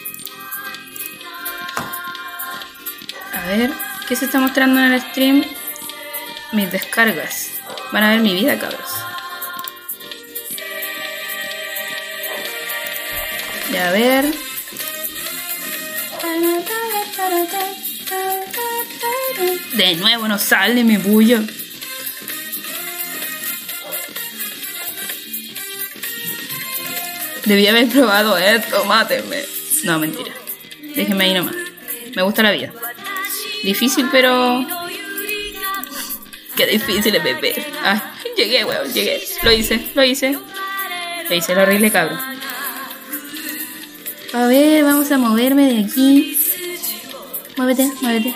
[3.34, 3.70] A ver,
[4.08, 5.44] ¿qué se está mostrando en el stream?
[6.52, 7.48] Mis descargas.
[7.92, 9.01] Van a ver mi vida, cabros.
[13.78, 14.24] A ver.
[19.74, 21.40] De nuevo no sale mi bullo.
[27.44, 29.42] Debí haber probado esto, mátenme.
[29.84, 30.32] No, mentira.
[30.94, 31.56] Déjenme ahí nomás.
[32.14, 32.72] Me gusta la vida.
[33.64, 34.64] Difícil, pero.
[36.56, 37.66] Qué difícil es beber.
[37.82, 38.00] Ay,
[38.36, 39.22] llegué, weón, llegué.
[39.42, 40.38] Lo hice, lo hice.
[41.28, 42.41] Lo hice, lo horrible, cabrón.
[44.34, 46.38] A ver, vamos a moverme de aquí.
[47.56, 48.34] Muévete, muévete.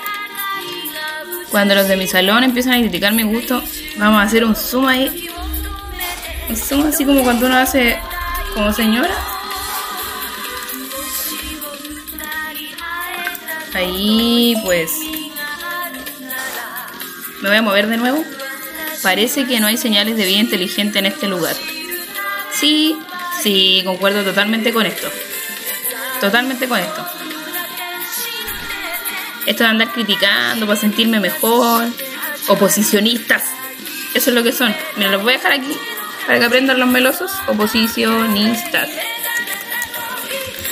[1.50, 3.62] Cuando los de mi salón empiezan a criticar mi gusto,
[3.96, 5.30] vamos a hacer un zoom ahí.
[6.50, 7.98] Un zoom así como cuando uno hace
[8.52, 9.14] como señora.
[13.72, 14.92] Ahí pues.
[17.40, 18.22] Me voy a mover de nuevo.
[19.02, 21.56] Parece que no hay señales de vida inteligente en este lugar.
[22.52, 22.98] Sí,
[23.42, 25.08] sí, concuerdo totalmente con esto.
[26.20, 27.06] Totalmente con esto.
[29.46, 31.86] Esto de andar criticando para sentirme mejor.
[32.48, 33.44] Oposicionistas.
[34.14, 34.74] Eso es lo que son.
[34.96, 35.76] Me los voy a dejar aquí
[36.26, 37.30] para que aprendan los melosos.
[37.46, 38.88] Oposicionistas.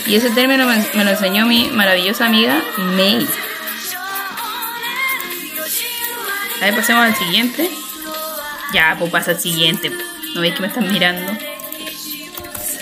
[0.07, 3.27] Y ese término me, lo enseñó mi maravillosa amiga May.
[6.61, 7.71] A ver, pasemos al siguiente.
[8.73, 9.91] Ya, pues pasa al siguiente.
[10.35, 11.33] ¿No veis que me están mirando?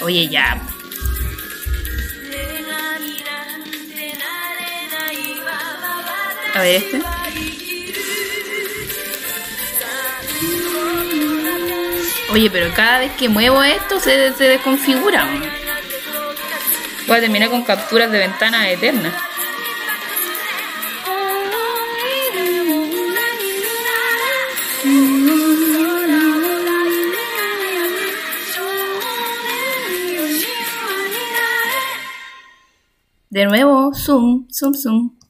[0.03, 0.61] Oye, ya.
[6.63, 7.03] Ver este.
[12.33, 15.29] Oye, pero cada vez que muevo esto se, se desconfigura.
[17.07, 19.13] Voy a terminar con capturas de ventanas eternas.
[33.29, 35.22] De nuevo, zoom, zoom, zoom.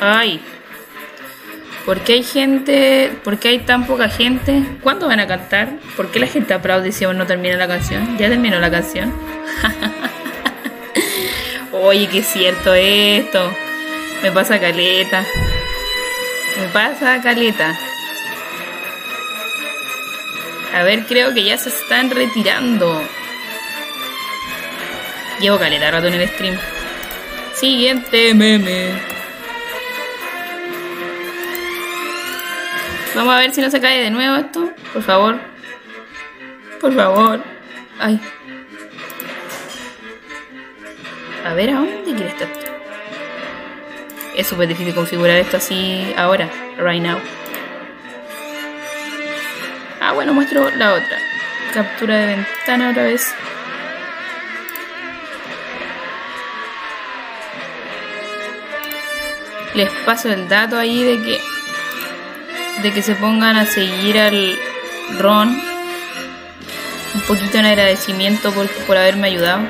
[0.00, 0.40] Ay.
[1.84, 3.10] ¿Por qué hay gente?
[3.24, 4.62] ¿Por qué hay tan poca gente?
[4.82, 5.78] ¿Cuándo van a cantar?
[5.96, 8.18] ¿Por qué la gente aplaude si aún no termina la canción?
[8.18, 9.12] ¿Ya terminó la canción?
[11.72, 13.50] Oye, qué cierto esto.
[14.22, 15.24] Me pasa caleta.
[16.60, 17.78] Me pasa caleta.
[20.74, 23.02] A ver, creo que ya se están retirando.
[25.40, 26.58] Llevo caleta rato en el stream.
[27.58, 28.92] Siguiente meme.
[33.16, 34.70] Vamos a ver si no se cae de nuevo esto.
[34.92, 35.40] Por favor.
[36.80, 37.42] Por favor.
[37.98, 38.20] Ay.
[41.44, 42.48] A ver, ¿a dónde quiere estar?
[44.36, 46.48] Es súper difícil configurar esto así ahora,
[46.78, 47.18] right now.
[50.00, 51.18] Ah, bueno, muestro la otra.
[51.74, 53.34] Captura de ventana otra vez.
[59.74, 61.40] Les paso el dato ahí de que
[62.82, 64.56] de que se pongan a seguir al
[65.18, 65.60] Ron.
[67.14, 69.62] Un poquito en agradecimiento por, por haberme ayudado.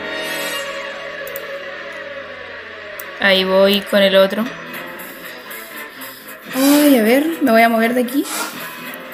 [3.20, 4.44] Ahí voy con el otro.
[6.54, 8.24] Ay, a ver, me voy a mover de aquí.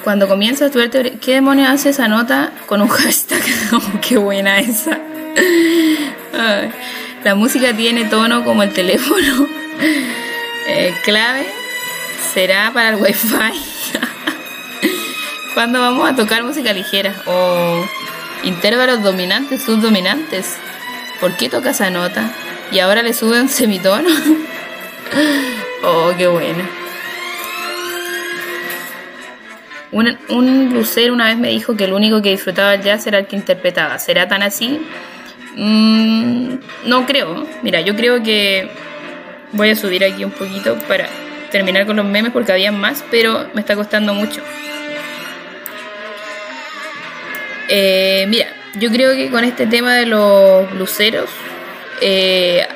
[0.03, 0.79] Cuando comienza tu
[1.19, 3.41] ¿qué demonios hace esa nota con un hashtag?
[3.73, 4.99] Oh, qué buena esa.
[7.23, 9.47] La música tiene tono como el teléfono.
[10.67, 11.45] Eh, clave
[12.33, 13.27] será para el wifi.
[15.53, 17.85] Cuando vamos a tocar música ligera o
[18.43, 20.57] intervalos dominantes, subdominantes.
[21.19, 22.31] ¿Por qué toca esa nota?
[22.71, 24.09] Y ahora le sube un semitono.
[25.83, 26.67] oh, qué buena.
[29.91, 33.19] Un, un blusero una vez me dijo que el único que disfrutaba el jazz era
[33.19, 33.97] el que interpretaba.
[33.99, 34.81] ¿Será tan así?
[35.55, 36.55] Mm,
[36.85, 37.47] no creo.
[37.61, 38.69] Mira, yo creo que
[39.55, 41.07] voy a subir aquí un poquito para
[41.51, 44.41] terminar con los memes porque había más, pero me está costando mucho.
[47.67, 51.29] Eh, mira, yo creo que con este tema de los bluseros
[52.01, 52.67] eh,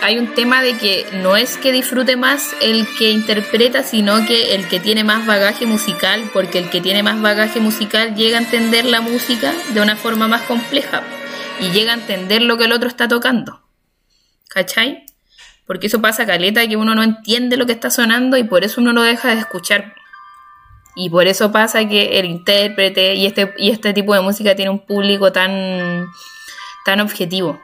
[0.00, 4.54] hay un tema de que no es que disfrute más el que interpreta, sino que
[4.54, 8.42] el que tiene más bagaje musical, porque el que tiene más bagaje musical llega a
[8.42, 11.02] entender la música de una forma más compleja
[11.60, 13.62] y llega a entender lo que el otro está tocando.
[14.48, 15.07] ¿Cachai?
[15.68, 18.80] Porque eso pasa caleta que uno no entiende lo que está sonando y por eso
[18.80, 19.94] uno lo deja de escuchar.
[20.96, 24.70] Y por eso pasa que el intérprete y este, y este tipo de música tiene
[24.70, 26.06] un público tan,
[26.84, 27.60] tan objetivo.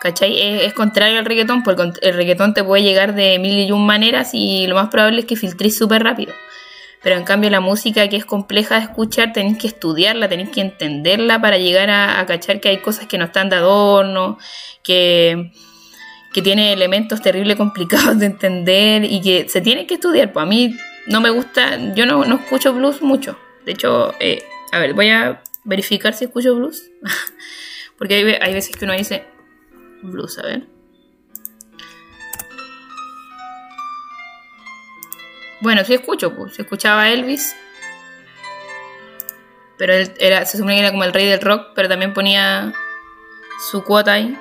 [0.00, 0.38] ¿Cachai?
[0.64, 4.34] Es, contrario al reggaetón, porque el reggaetón te puede llegar de mil y un maneras
[4.34, 6.34] y lo más probable es que filtres súper rápido.
[7.02, 10.60] Pero en cambio la música que es compleja de escuchar, tenéis que estudiarla, tenéis que
[10.60, 14.38] entenderla para llegar a, cachar que hay cosas que no están de adorno,
[14.82, 15.52] que,
[16.34, 20.32] que tiene elementos terribles complicados de entender y que se tiene que estudiar.
[20.32, 23.38] Pues a mí no me gusta, yo no, no escucho blues mucho.
[23.64, 24.42] De hecho, eh,
[24.72, 26.90] a ver, voy a verificar si escucho blues.
[27.96, 29.24] Porque hay, hay veces que uno dice,
[30.02, 30.66] blues, a ver.
[35.60, 36.54] Bueno, sí escucho, pues.
[36.54, 37.54] Se escuchaba Elvis.
[39.78, 42.74] Pero él era, se supone que era como el rey del rock, pero también ponía
[43.70, 44.36] su cuota ahí.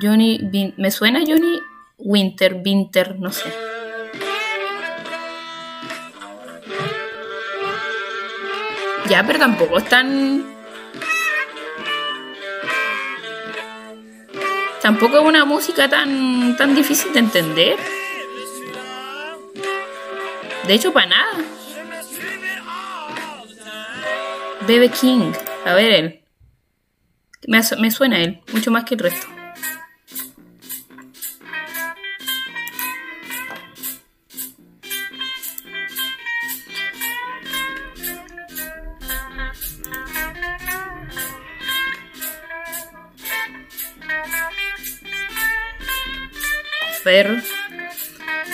[0.00, 1.60] Johnny, ¿me suena Johnny
[1.98, 3.52] Winter, Winter, no sé.
[9.08, 10.54] Ya, pero tampoco es tan
[14.84, 17.78] Tampoco es una música tan, tan difícil de entender.
[20.66, 21.32] De hecho, para nada.
[24.66, 25.32] Bebe King.
[25.64, 26.20] A ver él.
[27.46, 29.26] Me, me suena él, mucho más que el resto.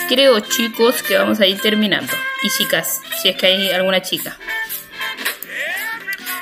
[0.09, 2.11] Creo, chicos, que vamos a ir terminando.
[2.43, 4.37] Y chicas, si es que hay alguna chica.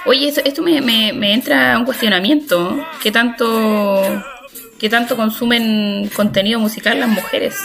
[0.05, 2.83] Oye, esto, me, me, entra un cuestionamiento.
[3.01, 4.23] ¿Qué tanto,
[4.79, 7.55] ¿Qué tanto consumen contenido musical las mujeres?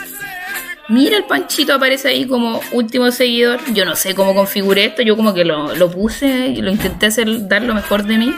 [0.88, 3.60] Mira, el Panchito aparece ahí como último seguidor.
[3.72, 5.00] Yo no sé cómo configuré esto.
[5.00, 8.34] Yo como que lo, lo puse y lo intenté hacer, dar lo mejor de mí,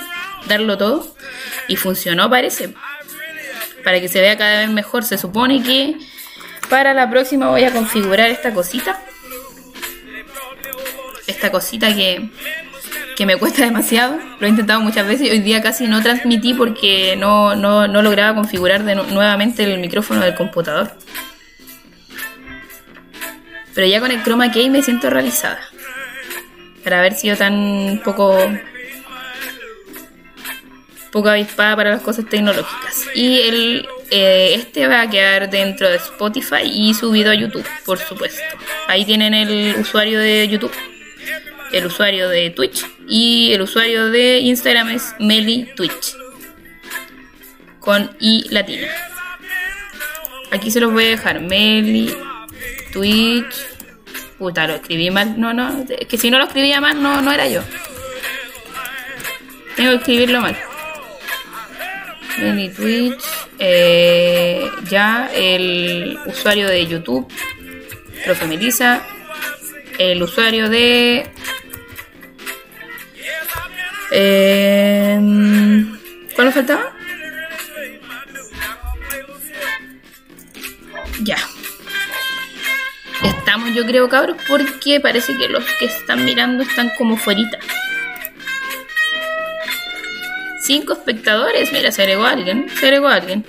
[0.46, 1.16] darlo todo.
[1.66, 2.74] Y funcionó, parece
[3.86, 5.04] para que se vea cada vez mejor.
[5.04, 5.94] Se supone que
[6.68, 9.00] para la próxima voy a configurar esta cosita.
[11.28, 12.28] Esta cosita que,
[13.16, 14.18] que me cuesta demasiado.
[14.40, 18.02] Lo he intentado muchas veces y hoy día casi no transmití porque no, no, no
[18.02, 20.90] lograba configurar de nuevamente el micrófono del computador.
[23.72, 25.60] Pero ya con el chroma key me siento realizada.
[26.82, 28.36] Para haber sido tan poco
[31.16, 33.06] poco avispada para las cosas tecnológicas.
[33.14, 37.98] Y el eh, este va a quedar dentro de Spotify y subido a YouTube, por
[37.98, 38.42] supuesto.
[38.86, 40.72] Ahí tienen el usuario de YouTube,
[41.72, 46.14] el usuario de Twitch y el usuario de Instagram es Meli Twitch
[47.80, 48.88] con I latina.
[50.50, 51.40] Aquí se los voy a dejar.
[51.40, 52.14] Meli,
[52.92, 53.56] Twitch.
[54.36, 55.40] Puta, lo escribí mal.
[55.40, 55.82] No, no.
[55.98, 57.62] Es que si no lo escribía mal, no, no era yo.
[59.76, 60.56] Tengo que escribirlo mal.
[62.38, 63.22] Meli Twitch.
[63.58, 67.26] Eh, ya el usuario de YouTube.
[68.24, 69.02] Profe Melissa.
[69.98, 71.26] El usuario de.
[74.10, 75.18] Eh,
[76.34, 76.92] ¿Cuál nos faltaba?
[81.22, 81.38] Ya.
[83.22, 87.58] Estamos, yo creo, cabros, porque parece que los que están mirando están como fuerita.
[90.66, 93.44] Cinco espectadores, mira, se agregó alguien, se agregó alguien.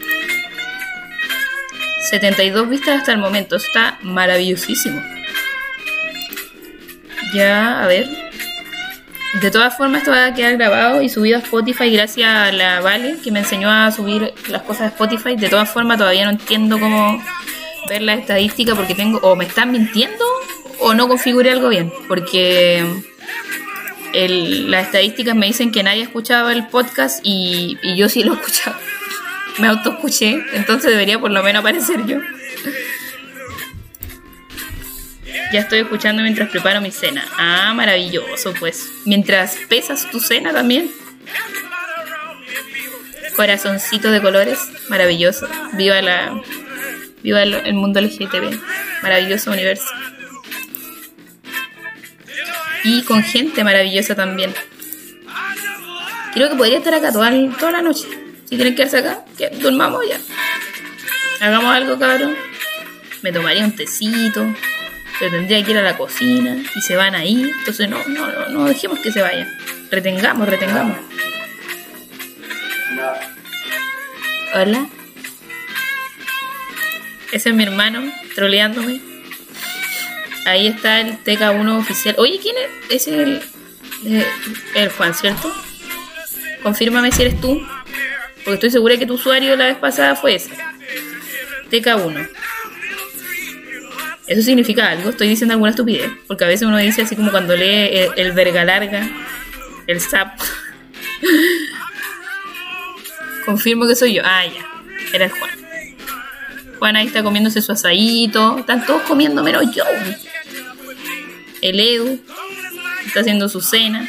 [2.12, 5.02] 72 vistas hasta el momento, está maravillosísimo.
[7.34, 8.08] Ya, a ver.
[9.42, 12.82] De todas formas, esto va a quedar grabado y subido a Spotify gracias a la
[12.82, 15.36] Vale, que me enseñó a subir las cosas a Spotify.
[15.36, 17.20] De todas formas, todavía no entiendo cómo
[17.90, 20.24] ver la estadística porque tengo o me están mintiendo
[20.80, 21.92] o no configuré algo bien.
[22.08, 22.86] Porque
[24.18, 28.80] las estadísticas me dicen que nadie escuchaba el podcast y, yo sí lo escuchaba.
[29.60, 32.20] Me autoescuché, entonces debería por lo menos aparecer yo.
[35.52, 37.26] Ya estoy escuchando mientras preparo mi cena.
[37.38, 38.90] Ah, maravilloso, pues.
[39.06, 40.92] Mientras pesas tu cena también.
[43.36, 45.48] Corazoncito de colores, maravilloso.
[45.74, 46.42] Viva la.
[47.24, 48.60] Viva el mundo LGTB.
[49.02, 49.88] Maravilloso universo.
[52.90, 54.54] Y con gente maravillosa también.
[56.34, 58.08] Creo que podría estar acá toda, toda la noche.
[58.50, 60.18] Si que quedarse acá, que durmamos ya.
[61.42, 62.36] Hagamos algo, cabrón.
[63.24, 64.48] Me tomaría un tecito
[65.20, 67.52] pero tendría que ir a la cocina y se van ahí.
[67.60, 69.52] Entonces no, no, no, no dejemos que se vayan.
[69.90, 70.98] Retengamos, retengamos.
[74.54, 74.88] Hola.
[77.32, 78.02] Ese es mi hermano
[78.36, 79.17] troleándome.
[80.48, 82.16] Ahí está el TK1 oficial.
[82.18, 83.02] Oye, ¿quién es?
[83.02, 83.42] Ese es el,
[84.06, 84.26] eh,
[84.76, 85.54] el Juan, ¿cierto?
[86.64, 87.62] Confírmame si eres tú.
[88.38, 90.52] Porque estoy segura que tu usuario la vez pasada fue ese.
[91.70, 92.30] TK1.
[94.28, 95.10] ¿Eso significa algo?
[95.10, 96.12] Estoy diciendo alguna estupidez.
[96.28, 99.06] Porque a veces uno dice así como cuando lee el, verga larga,
[99.86, 100.40] el sap.
[103.46, 104.22] Confirmo que soy yo.
[104.24, 104.66] Ah, ya.
[105.12, 105.67] Era el Juan.
[106.80, 108.58] Juan ahí está comiéndose su asadito.
[108.60, 109.84] Están todos comiendo menos yo.
[111.62, 112.20] El Edu
[113.06, 114.08] está haciendo su cena.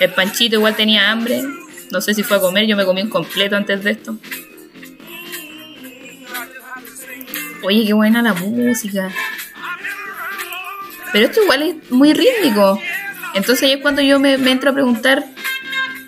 [0.00, 1.42] El Panchito igual tenía hambre.
[1.90, 2.66] No sé si fue a comer.
[2.66, 4.16] Yo me comí un completo antes de esto.
[7.62, 9.10] Oye, qué buena la música.
[11.12, 12.80] Pero esto igual es muy rítmico.
[13.34, 15.24] Entonces ahí es cuando yo me, me entro a preguntar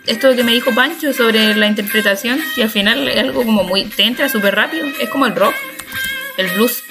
[0.06, 2.40] esto que me dijo Pancho sobre la interpretación.
[2.56, 3.85] Y al final es algo como muy...
[3.85, 4.86] Te entra súper rápido.
[5.01, 5.55] Es como el rock.
[6.36, 6.82] El blues.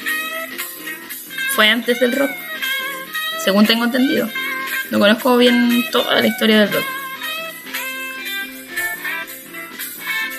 [1.55, 2.31] Fue antes del rock.
[3.43, 4.29] Según tengo entendido.
[4.91, 6.85] No conozco bien toda la historia del rock.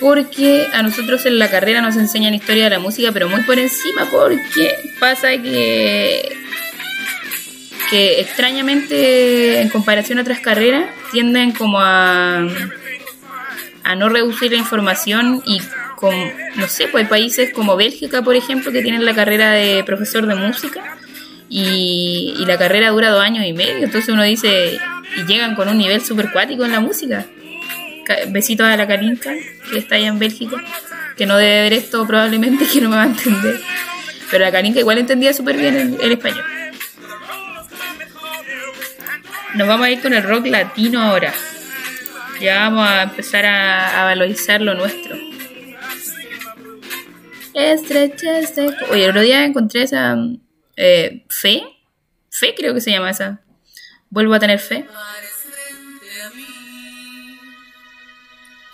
[0.05, 3.59] porque a nosotros en la carrera nos enseñan historia de la música, pero muy por
[3.59, 6.37] encima, porque pasa que,
[7.90, 12.47] que extrañamente en comparación a otras carreras tienden como a,
[13.85, 15.61] a no reducir la información y
[15.97, 16.15] con,
[16.56, 20.27] no sé, pues hay países como Bélgica, por ejemplo, que tienen la carrera de profesor
[20.27, 20.82] de música
[21.48, 24.78] y, y la carrera dura dos años y medio, entonces uno dice,
[25.16, 27.27] y llegan con un nivel super cuático en la música.
[28.28, 29.32] Besitos a la Karinka,
[29.70, 30.56] que está allá en Bélgica,
[31.16, 33.61] que no debe ver esto probablemente, que no me va a entender.
[34.31, 36.44] Pero la Karinka igual entendía súper bien el, el español.
[39.55, 41.33] Nos vamos a ir con el rock latino ahora.
[42.41, 45.17] Ya vamos a empezar a, a valorizar lo nuestro.
[47.55, 48.67] Estrecha, este...
[48.91, 50.17] Oye, el otro día encontré esa
[50.77, 51.63] eh, fe.
[52.31, 53.43] Fe creo que se llama esa.
[54.11, 54.87] Vuelvo a tener fe.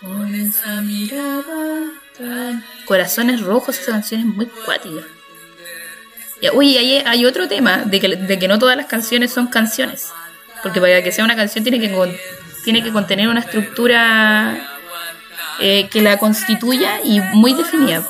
[0.00, 2.64] Con esa mirada tan...
[2.86, 5.06] Corazones rojos, esa canción es muy cuática.
[6.54, 10.10] Uy, hay, hay otro tema, de que, de que no todas las canciones son canciones.
[10.62, 12.18] Porque para que sea una canción tiene que,
[12.64, 14.58] tiene que contener una estructura
[15.60, 18.06] eh, que la constituya y muy definida.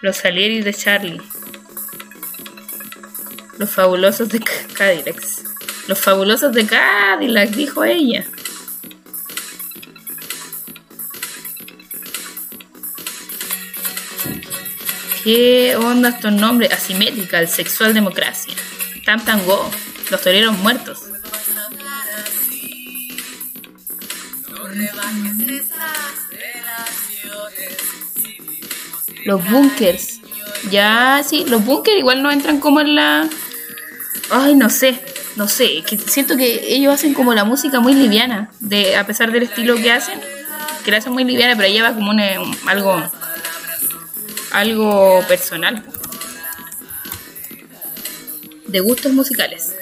[0.00, 1.22] Los Salieri de Charlie.
[3.58, 5.44] Los fabulosos de Cadillacs.
[5.86, 8.24] Los fabulosos de Cadillac, dijo ella.
[15.24, 16.72] ¿Qué onda estos nombres?
[16.72, 18.54] Asimétrica, sexual democracia.
[19.04, 19.70] Tam Tango,
[20.10, 20.98] los toreros muertos.
[29.24, 30.20] Los bunkers.
[30.70, 33.28] Ya, sí, los bunkers igual no entran como en la...
[34.30, 35.00] Ay, no sé,
[35.36, 39.30] no sé, que siento que ellos hacen como la música muy liviana, de a pesar
[39.30, 40.18] del estilo que hacen,
[40.84, 42.20] que la hacen muy liviana, pero lleva como un,
[42.66, 43.02] algo
[44.52, 45.82] algo personal
[48.66, 49.74] de gustos musicales.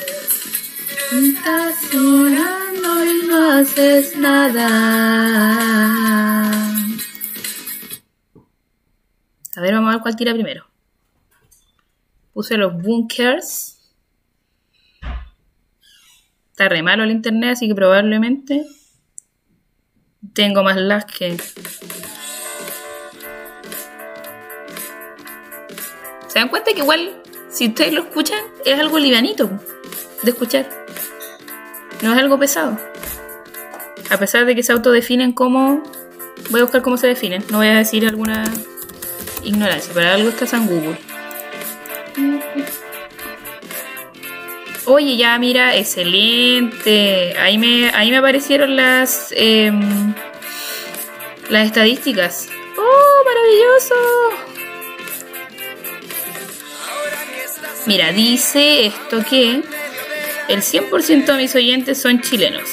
[1.13, 4.67] Estás llorando y no haces nada.
[9.57, 10.67] A ver, vamos a ver cuál tira primero.
[12.33, 13.77] Puse los bunkers.
[16.51, 18.65] Está re malo el internet, así que probablemente
[20.33, 21.37] tengo más lag que.
[26.31, 27.21] ¿Se dan cuenta que igual,
[27.51, 29.51] si ustedes lo escuchan, es algo livianito
[30.23, 30.71] de escuchar?
[32.03, 32.79] No es algo pesado.
[34.11, 35.83] A pesar de que se autodefinen como...
[36.51, 37.45] Voy a buscar cómo se definen.
[37.51, 38.45] No voy a decir alguna
[39.43, 40.99] ignorancia, pero algo está en Google.
[44.85, 47.37] Oye, ya mira, excelente.
[47.41, 50.15] Ahí me, ahí me aparecieron las, em,
[51.49, 52.49] las estadísticas.
[52.79, 54.50] ¡Oh, maravilloso!
[57.87, 59.63] Mira, dice esto que
[60.49, 62.69] el 100% de mis oyentes son chilenos.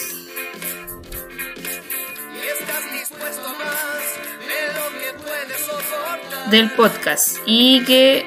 [6.49, 7.37] Del podcast.
[7.45, 8.25] Y que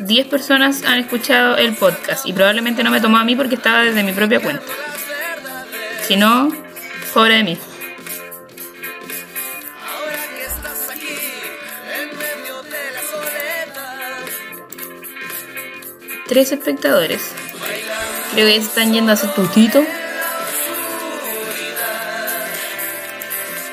[0.00, 2.26] 10 personas han escuchado el podcast.
[2.26, 4.64] Y probablemente no me tomó a mí porque estaba desde mi propia cuenta.
[6.02, 6.52] Si no,
[7.12, 7.58] pobre de mí.
[16.28, 17.20] Tres espectadores.
[18.32, 19.84] Creo que están yendo a hacer tutito.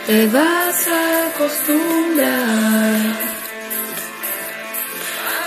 [0.06, 3.16] Te vas a acostumbrar.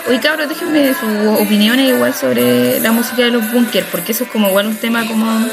[0.08, 4.30] Oye cabros, déjenme sus opiniones igual sobre la música de los bunkers, porque eso es
[4.30, 5.48] como igual un tema como...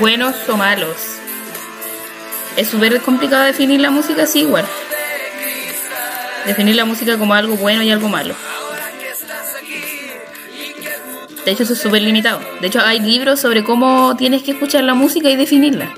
[0.00, 1.13] Buenos o malos.
[2.56, 4.64] Es súper complicado definir la música así igual.
[6.46, 8.34] Definir la música como algo bueno y algo malo.
[11.44, 12.40] De hecho, eso es súper limitado.
[12.60, 15.92] De hecho, hay libros sobre cómo tienes que escuchar la música y definirla.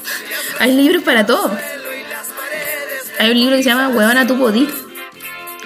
[0.58, 1.56] Hay libros para todo.
[3.18, 4.68] Hay un libro que se llama Huevona tu podí.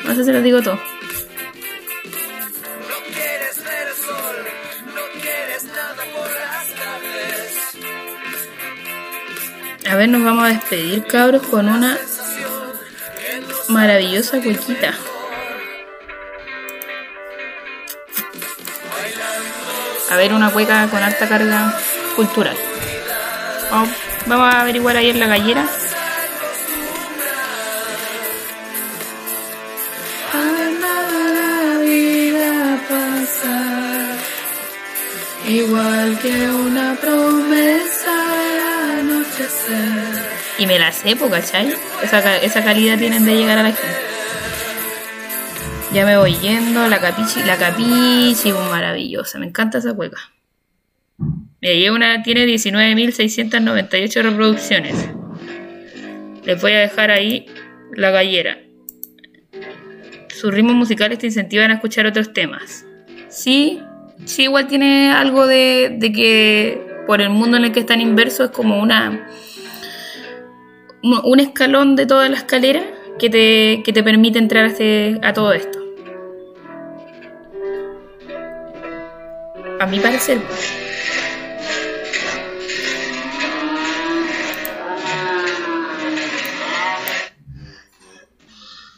[0.05, 0.79] No sé si lo digo todo.
[9.97, 11.97] A ver, nos vamos a despedir, cabros, con una
[13.69, 14.93] maravillosa cuequita.
[20.11, 21.75] A ver, una cueca con alta carga
[22.15, 22.59] cultural.
[24.27, 25.67] Vamos, a averiguar ahí en la gallera.
[35.49, 37.96] Igual que una promesa.
[40.59, 41.75] Y me la sé, ¿cachai?
[42.03, 44.07] Esa, esa calidad tienen de llegar a la gente.
[45.93, 50.19] Ya me voy yendo, la capichi, la capichi, maravillosa, me encanta esa cueca.
[51.61, 55.09] Mira, una, tiene 19.698 reproducciones.
[56.45, 57.47] Les voy a dejar ahí
[57.95, 58.59] la gallera.
[60.29, 62.85] Sus ritmos musicales te incentivan a escuchar otros temas.
[63.29, 63.81] Sí,
[64.27, 68.57] sí, igual tiene algo de, que por el mundo en el que están inversos es
[68.57, 69.29] como una
[71.03, 72.83] un escalón de toda la escalera
[73.19, 75.79] que te, que te permite entrar a, este, a todo esto.
[79.79, 80.41] A mi parecer.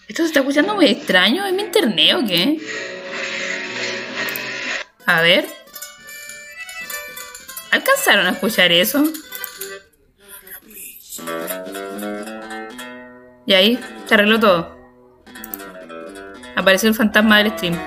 [0.09, 1.45] Esto se está escuchando muy extraño.
[1.45, 2.59] ¿Es mi internet o qué?
[5.05, 5.58] A ver.
[7.71, 9.05] ¿Alcanzaron a escuchar eso?
[13.47, 14.77] Y ahí se arregló todo.
[16.57, 17.79] Apareció el fantasma del stream.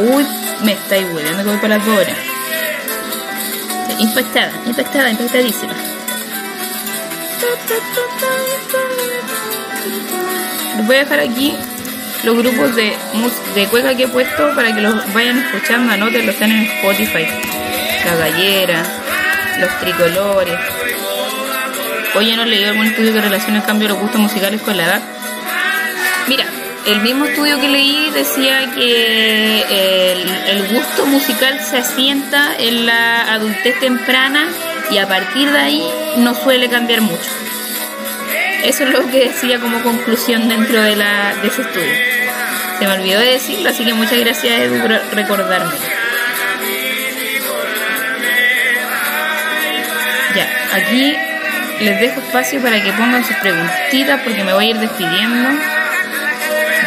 [0.00, 0.26] Uy,
[0.62, 2.16] Me estáis hueviendo que voy para las horas.
[3.98, 5.74] Impactada, impactada, impactadísima.
[10.76, 11.54] Les voy a dejar aquí
[12.24, 12.96] los grupos de,
[13.54, 17.26] de cueca que he puesto para que los vayan escuchando, anoten, los están en Spotify.
[18.04, 18.82] La gallera,
[19.60, 20.58] los tricolores.
[22.14, 24.84] Oye, ¿no leí algún estudio que relaciona el cambio de los gustos musicales con la
[24.84, 25.02] edad?
[26.26, 26.44] Mira,
[26.86, 33.34] el mismo estudio que leí decía que el, el, gusto musical se asienta en la
[33.34, 34.48] adultez temprana
[34.90, 35.82] y a partir de ahí
[36.16, 37.28] no suele cambiar mucho.
[38.62, 41.94] Eso es lo que decía como conclusión dentro de, la, de ese estudio.
[42.78, 45.72] Se me olvidó de decirlo, así que muchas gracias Edu por recordarme.
[50.34, 51.16] Ya, aquí
[51.80, 55.50] les dejo espacio para que pongan sus preguntitas porque me voy a ir despidiendo.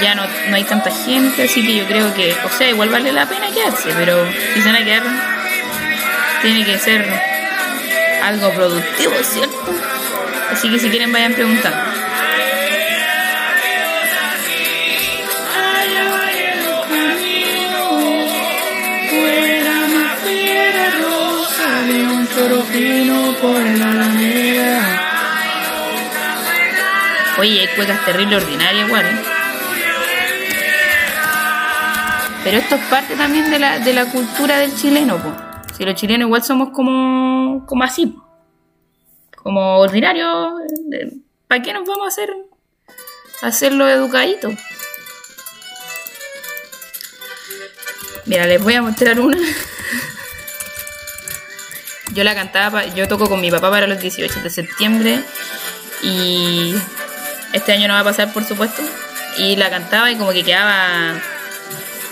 [0.02, 3.12] Ya no, no hay tanta gente, así que yo creo que, o sea, igual vale
[3.12, 5.04] la pena quedarse, pero si se van a quedar,
[6.42, 7.06] tiene que ser
[8.24, 10.01] algo productivo, ¿cierto?
[10.52, 11.78] Así que si quieren vayan preguntando.
[27.40, 29.06] Oye, hay cuecas terribles ordinarias igual.
[29.06, 29.20] ¿eh?
[32.44, 35.36] Pero esto es parte también de la, de la cultura del chileno, pues.
[35.78, 38.31] Si los chilenos igual somos como, como así, po.
[39.44, 40.54] Como ordinarios.
[41.48, 42.34] ¿Para qué nos vamos a hacer
[43.42, 44.50] hacerlo educadito?
[48.26, 49.38] Mira, les voy a mostrar una.
[52.14, 55.24] Yo la cantaba, yo toco con mi papá para los 18 de septiembre
[56.04, 56.76] y
[57.54, 58.82] este año no va a pasar, por supuesto.
[59.38, 61.14] Y la cantaba y como que quedaba,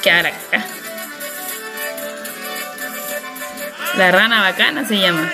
[0.01, 0.65] quedaba la caca.
[3.97, 5.29] La rana bacana se llama.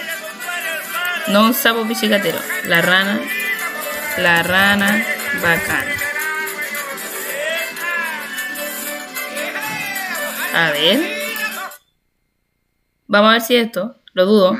[1.29, 2.37] No un sapo pichicatero.
[2.67, 3.19] La rana.
[4.17, 5.03] La rana
[5.41, 5.91] bacana.
[10.53, 10.99] A ver.
[13.07, 13.95] Vamos a ver si esto.
[14.13, 14.57] Lo dudo.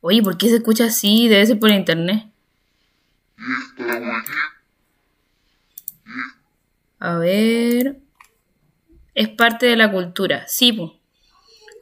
[0.00, 1.28] Oye, ¿por qué se escucha así?
[1.28, 2.26] Debe ser por internet.
[6.98, 7.98] A ver.
[9.14, 10.44] Es parte de la cultura.
[10.46, 11.03] Sí, pues.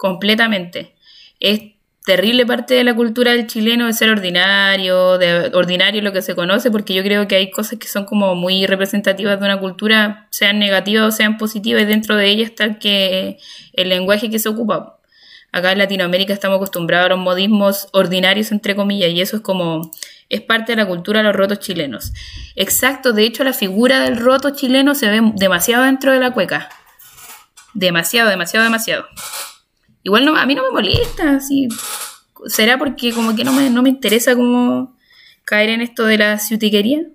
[0.03, 0.97] Completamente.
[1.39, 1.61] Es
[2.05, 6.35] terrible parte de la cultura del chileno de ser ordinario, de ordinario lo que se
[6.35, 10.27] conoce, porque yo creo que hay cosas que son como muy representativas de una cultura,
[10.31, 13.39] sean negativas o sean positivas, y dentro de ellas está que
[13.75, 14.99] el lenguaje que se ocupa.
[15.53, 19.93] Acá en Latinoamérica estamos acostumbrados a los modismos ordinarios, entre comillas, y eso es como,
[20.29, 22.13] es parte de la cultura de los rotos chilenos.
[22.57, 26.71] Exacto, de hecho la figura del roto chileno se ve demasiado dentro de la cueca.
[27.73, 29.07] Demasiado, demasiado, demasiado.
[30.03, 31.69] Igual no, a mí no me molesta, así.
[32.47, 34.97] ¿Será porque como que no me, no me interesa como
[35.45, 37.07] caer en esto de la ciutiquería?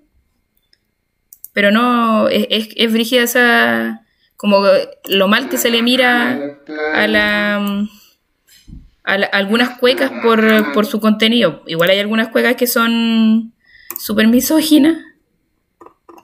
[1.52, 4.06] Pero no, es, es, es brígida esa,
[4.36, 4.62] como
[5.08, 6.58] lo mal que se le mira
[6.94, 7.86] a la...
[9.04, 11.62] A, algunas cuecas por, por su contenido.
[11.66, 13.54] Igual hay algunas cuecas que son
[13.98, 14.98] súper misóginas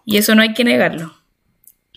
[0.05, 1.15] y eso no hay que negarlo.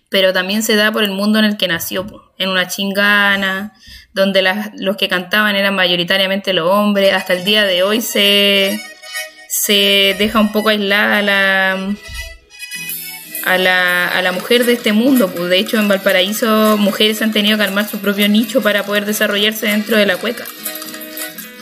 [0.09, 3.73] Pero también se da por el mundo en el que nació, en una chingana,
[4.13, 7.13] donde las, los que cantaban eran mayoritariamente los hombres.
[7.13, 8.79] Hasta el día de hoy se,
[9.49, 11.95] se deja un poco aislada a la,
[13.45, 15.29] a la, a la mujer de este mundo.
[15.29, 19.05] Pues de hecho, en Valparaíso, mujeres han tenido que armar su propio nicho para poder
[19.05, 20.45] desarrollarse dentro de la cueca.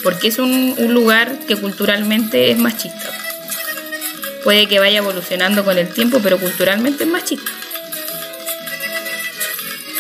[0.04, 3.10] Porque es un, un lugar que culturalmente es machista.
[4.44, 7.52] Puede que vaya evolucionando con el tiempo, pero culturalmente es machista.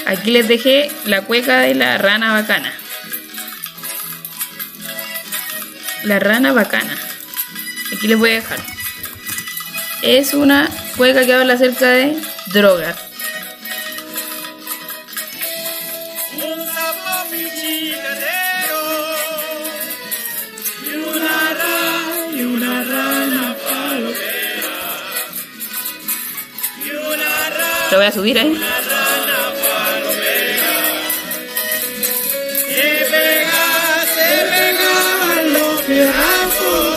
[0.05, 2.71] Aquí les dejé la cueca de la rana bacana.
[6.03, 6.95] La rana bacana.
[7.95, 8.59] Aquí les voy a dejar.
[10.03, 12.15] Es una cueca que habla acerca de
[12.53, 12.95] drogas.
[27.91, 28.59] Lo voy a subir ahí.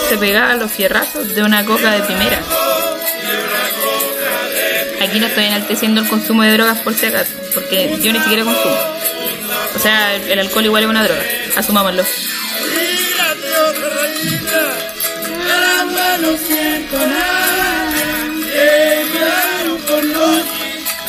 [0.08, 2.40] Se pegaba los fierrazos de una coca de primera.
[5.02, 8.44] Aquí no estoy enalteciendo el consumo de drogas por si acaso, porque yo ni siquiera
[8.44, 8.76] consumo.
[9.76, 11.22] O sea, el alcohol igual es una droga,
[11.56, 12.04] asumámoslo.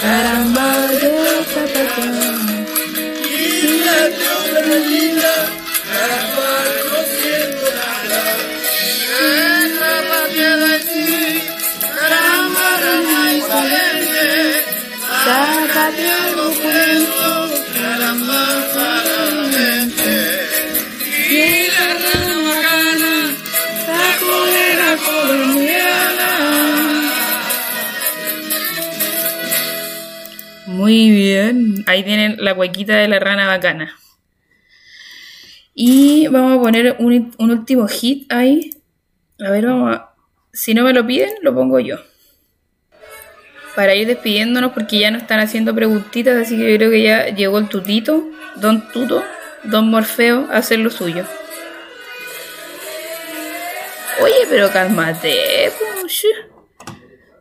[0.02, 1.20] caramba, yo.
[22.00, 23.14] Rana bacana,
[23.88, 26.32] la colera colombiana.
[30.66, 33.96] Muy bien, ahí tienen la huequita de la rana bacana.
[35.76, 38.72] Y vamos a poner un, un último hit ahí.
[39.40, 40.10] A ver, vamos a...
[40.52, 42.09] Si no me lo piden, lo pongo yo
[43.80, 47.28] para ir despidiéndonos porque ya nos están haciendo preguntitas, así que yo creo que ya
[47.28, 49.24] llegó el tutito, don Tuto,
[49.64, 51.24] don Morfeo, a hacer lo suyo.
[54.22, 55.72] Oye, pero cálmate,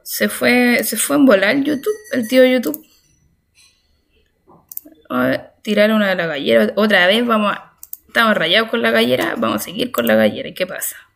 [0.05, 2.86] se fue, se fue en volar YouTube, el tío YouTube.
[5.10, 6.73] A ver, tirar una de la gallera.
[6.77, 7.73] Otra vez vamos a...
[8.06, 10.48] Estamos rayados con la gallera, vamos a seguir con la gallera.
[10.48, 11.07] ¿Y qué pasa?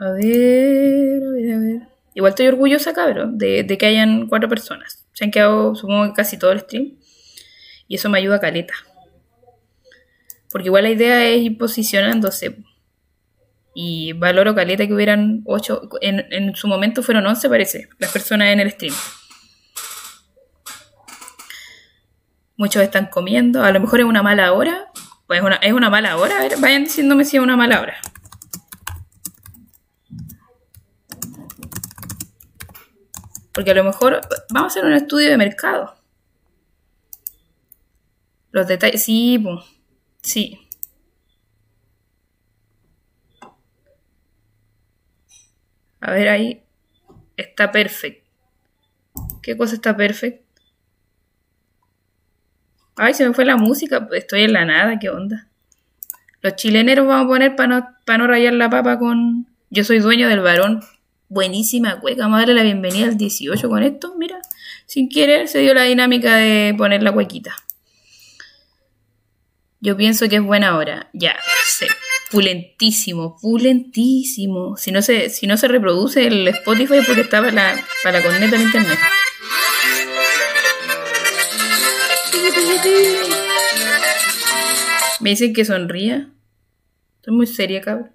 [0.00, 1.88] A ver, a ver, a ver.
[2.14, 5.06] Igual estoy orgullosa, cabrón, de, de que hayan cuatro personas.
[5.12, 6.98] Se han quedado, supongo casi todo el stream.
[7.86, 8.74] Y eso me ayuda a caleta.
[10.50, 12.58] Porque igual la idea es ir posicionándose.
[13.74, 15.88] Y valoro caleta que hubieran ocho.
[16.00, 18.94] En, su momento fueron once, parece, las personas en el stream.
[22.56, 23.64] Muchos están comiendo.
[23.64, 24.86] A lo mejor es una mala hora.
[25.26, 26.38] Pues es una, es una mala hora.
[26.38, 27.96] A ver, vayan diciéndome si es una mala hora.
[33.54, 34.20] Porque a lo mejor
[34.50, 35.94] vamos a hacer un estudio de mercado.
[38.50, 39.42] Los detalles, sí,
[40.20, 40.58] sí.
[46.00, 46.64] A ver ahí.
[47.36, 48.28] Está perfecto.
[49.40, 50.62] ¿Qué cosa está perfecto?
[52.96, 54.08] Ay, se me fue la música.
[54.12, 55.48] Estoy en la nada, ¿qué onda?
[56.42, 59.46] Los chileneros vamos a poner para no, para no rayar la papa con...
[59.70, 60.82] Yo soy dueño del varón
[61.28, 62.22] buenísima cueca.
[62.22, 64.14] Vamos a darle la bienvenida al 18 con esto.
[64.16, 64.40] Mira,
[64.86, 67.54] sin querer se dio la dinámica de poner la cuequita.
[69.80, 71.10] Yo pienso que es buena hora.
[71.12, 71.36] Ya,
[71.66, 71.88] sé.
[72.30, 74.76] Pulentísimo, pulentísimo.
[74.76, 78.24] Si no se, si no se reproduce el Spotify porque está para la, para la
[78.24, 78.98] corneta de internet.
[85.20, 86.30] Me dicen que sonría.
[87.16, 88.10] Estoy muy seria, cabrón.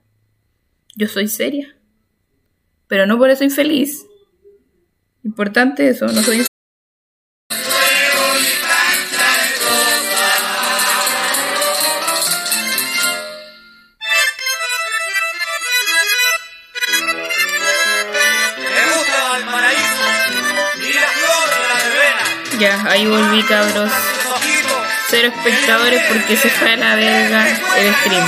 [0.96, 1.79] Yo soy seria
[2.90, 4.06] pero no por eso infeliz.
[5.24, 6.46] Importante eso, no soy
[22.60, 23.90] Ya, ahí volví cabros.
[25.08, 27.48] Cero espectadores porque se fue a la verga
[27.78, 28.26] el stream.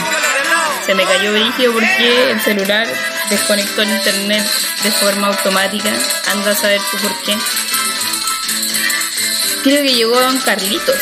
[0.85, 2.87] Se me cayó brígido porque el celular
[3.31, 4.45] desconectó el internet
[4.83, 5.91] de forma automática.
[6.31, 7.35] Anda a saber tú por qué.
[9.63, 10.97] Creo que llegó Don Carlitos.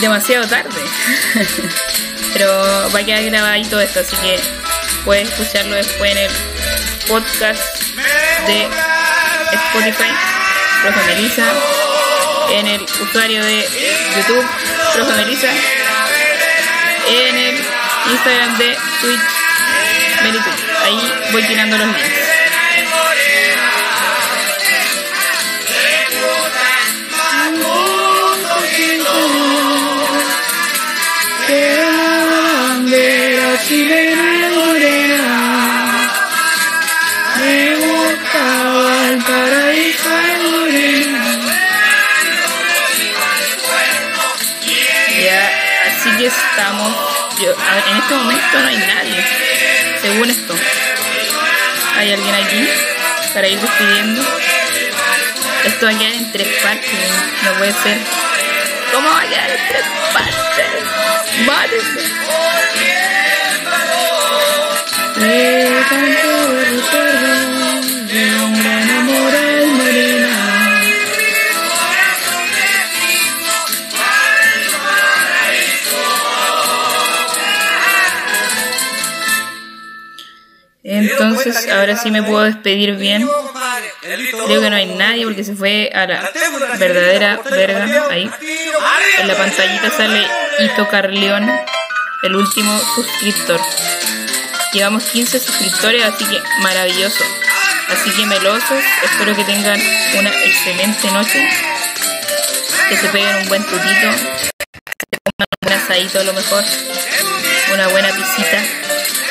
[0.00, 0.70] Demasiado tarde.
[2.32, 4.40] Pero va a quedar grabadito esto, así que
[5.04, 6.30] puedes escucharlo después en el
[7.08, 7.62] podcast
[8.46, 8.68] de
[9.52, 10.12] Spotify,
[10.82, 11.00] Profe
[12.58, 13.66] en el usuario de
[14.16, 14.46] YouTube,
[14.94, 15.48] Profe Melissa,
[17.08, 17.64] en el
[18.10, 19.46] Instagram de Twitch
[20.86, 22.26] Ahí voy tirando los links.
[33.66, 35.36] chilena morena
[45.18, 45.50] ya
[45.86, 46.92] así que estamos
[47.40, 49.45] yo, en este momento no hay nadie
[50.00, 50.54] según esto.
[51.96, 52.68] ¿Hay alguien aquí
[53.34, 54.22] para ir despidiendo?
[55.64, 56.90] Esto va a quedar en tres partes,
[57.44, 57.98] no puede ser.
[58.92, 60.36] ¿Cómo va a quedar en tres partes?
[61.46, 62.26] Mátenme.
[81.18, 83.28] Entonces, ahora sí me puedo despedir bien.
[84.46, 86.30] Creo que no hay nadie porque se fue a la
[86.78, 88.06] verdadera verga.
[88.10, 88.30] Ahí.
[89.18, 90.26] En la pantallita sale
[90.58, 91.50] Ito Carleón,
[92.22, 93.60] el último suscriptor.
[94.72, 97.24] Llevamos 15 suscriptores, así que maravilloso.
[97.88, 99.80] Así que melosos, espero que tengan
[100.18, 101.48] una excelente noche.
[102.88, 104.10] Que se peguen un buen tutito.
[105.10, 106.64] Que un buen asadito a lo mejor.
[107.72, 108.62] Una buena pisita.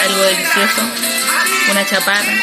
[0.04, 1.15] Algo delicioso
[1.72, 2.34] una chaparra.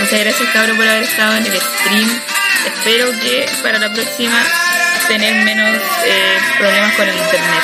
[0.00, 2.20] Muchas gracias, cabro, por haber estado en el stream.
[2.66, 4.42] Espero que para la próxima
[5.08, 7.62] tener menos eh, problemas con el internet.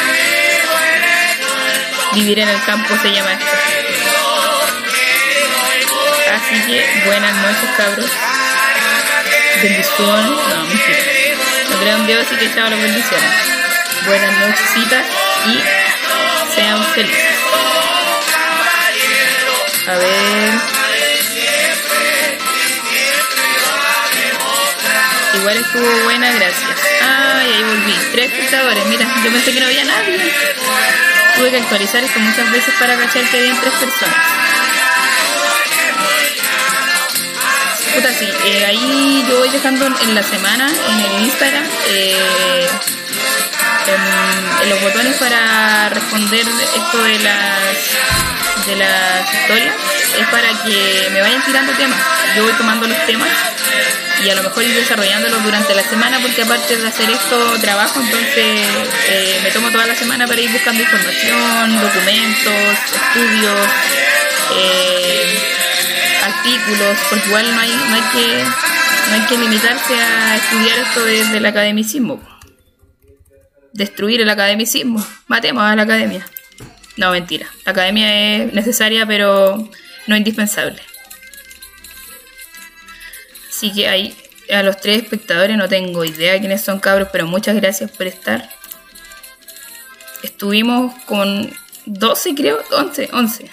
[2.13, 3.47] Vivir en el campo se llama esto.
[6.35, 8.11] Así que buenas noches, cabros.
[9.63, 10.31] Bendiciones.
[10.31, 10.99] No, mentira.
[11.71, 13.31] No creo en Dios, así que chao las bendiciones.
[14.07, 15.05] Buenas nochesitas
[15.47, 17.36] y sean felices.
[19.89, 20.53] A ver.
[25.35, 26.71] Igual estuvo buena, gracias.
[27.03, 27.95] Ay, ahí volví.
[28.11, 28.85] Tres espectadores.
[28.87, 30.33] Mira, yo pensé que no había nadie.
[31.37, 34.17] Tuve que actualizar esto muchas veces para cachar que había tres personas.
[37.95, 38.29] Puta, sí.
[38.45, 42.69] Eh, ahí yo voy dejando en la semana, en el Instagram, eh,
[44.63, 46.45] en los botones para responder
[46.75, 49.75] esto de las de las historias
[50.19, 52.01] es para que me vayan tirando temas.
[52.37, 53.29] Yo voy tomando los temas
[54.25, 58.01] y a lo mejor ir desarrollándolos durante la semana porque aparte de hacer esto trabajo,
[58.01, 58.67] entonces
[59.09, 63.69] eh, me tomo toda la semana para ir buscando información, documentos, estudios,
[64.57, 65.39] eh,
[66.25, 68.45] artículos, porque igual no hay, no hay que
[69.09, 72.21] no hay que limitarse a estudiar esto desde el academicismo.
[73.73, 75.07] Destruir el academicismo.
[75.29, 76.27] Matemos a la academia.
[76.97, 77.47] No, mentira.
[77.65, 79.69] La academia es necesaria, pero
[80.07, 80.81] no indispensable.
[83.51, 84.17] Así que ahí
[84.51, 88.49] a los tres espectadores no tengo idea quiénes son cabros, pero muchas gracias por estar.
[90.23, 91.51] Estuvimos con
[91.87, 93.51] 12, creo, 11, 11.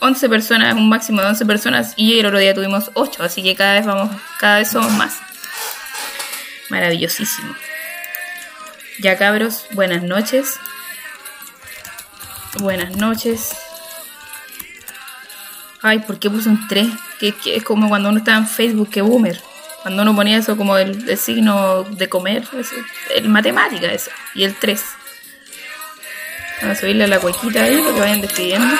[0.00, 3.54] 11 personas, un máximo de 11 personas y el otro día tuvimos 8, así que
[3.54, 5.18] cada vez vamos, cada vez somos más.
[6.70, 7.54] Maravillosísimo.
[8.98, 10.58] Ya cabros, buenas noches.
[12.58, 13.56] Buenas noches.
[15.82, 16.88] Ay, ¿por qué puse un 3?
[17.20, 19.40] Que, es como cuando uno estaba en Facebook, que boomer.
[19.82, 22.42] Cuando uno ponía eso como el, signo de comer,
[23.14, 24.10] el matemática eso.
[24.34, 24.84] Y el 3.
[26.60, 28.74] Vamos a subirle a la cuequita ahí para que vayan despidiendo.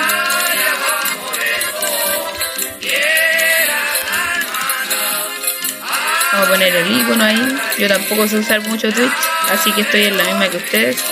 [6.33, 7.57] Vamos a poner el icono ahí.
[7.79, 9.11] Yo tampoco sé usar mucho Twitch,
[9.49, 11.03] así que estoy en la misma que ustedes.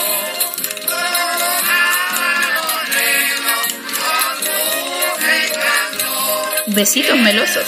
[6.71, 7.65] Besitos melosos.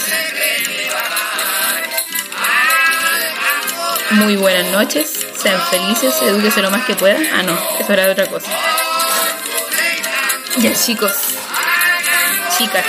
[4.10, 7.26] Muy buenas noches, sean felices, edúquese lo más que puedan.
[7.34, 8.46] Ah, no, eso era de otra cosa.
[10.58, 11.12] Ya, chicos,
[12.56, 12.84] chicas,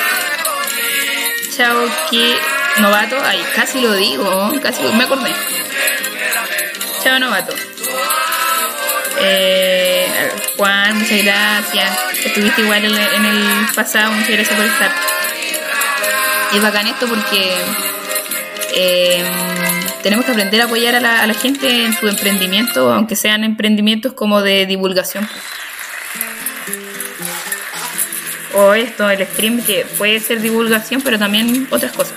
[1.58, 2.38] chao, que
[2.78, 3.18] novato.
[3.24, 5.34] Ay, casi lo digo, casi me acordé.
[7.04, 7.56] Chao, novato.
[9.20, 11.90] Eh, Juan, muchas gracias.
[12.24, 14.92] Estuviste igual en el pasado, muchas gracias por estar.
[16.54, 17.52] Es bacán esto porque
[18.76, 19.24] eh,
[20.04, 23.44] tenemos que aprender a apoyar a la, a la gente en su emprendimiento, aunque sean
[23.44, 25.28] emprendimientos como de divulgación.
[28.56, 32.14] O esto, el stream, que puede ser divulgación, pero también otras cosas.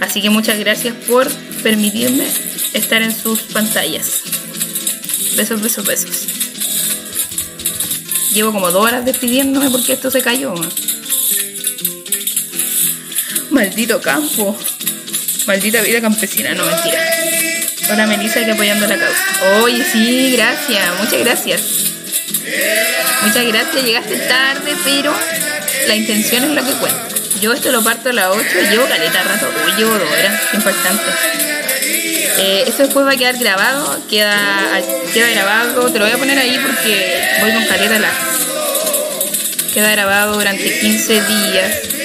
[0.00, 1.28] Así que muchas gracias por
[1.62, 2.26] permitirme
[2.74, 4.22] estar en sus pantallas.
[5.36, 6.26] Besos, besos, besos.
[8.32, 10.54] Llevo como dos horas despidiéndome porque esto se cayó.
[13.58, 14.56] Maldito campo.
[15.48, 17.00] Maldita vida campesina, no mentira.
[17.90, 19.24] Hola Melissa que apoyando la causa.
[19.62, 21.62] Oye, sí, gracias, muchas gracias.
[23.22, 25.12] Muchas gracias, llegaste tarde, pero
[25.88, 27.08] la intención es lo que cuenta.
[27.40, 29.50] Yo esto lo parto a las 8 y llevo caleta rato.
[29.66, 31.10] Uy, llevo dos horas, impactante.
[32.38, 34.80] Eh, esto después va a quedar grabado, queda,
[35.12, 38.12] queda grabado, te lo voy a poner ahí porque voy con caleta la.
[39.74, 41.97] Queda grabado durante 15 días.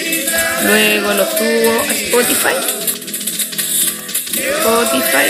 [0.63, 2.55] Luego lo subo a Spotify.
[4.33, 5.27] Spotify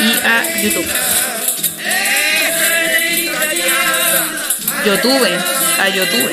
[0.00, 0.86] y a YouTube.
[4.84, 5.28] YouTube,
[5.78, 6.30] a YouTube.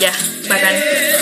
[0.00, 0.12] Ya,
[0.48, 0.74] bacán,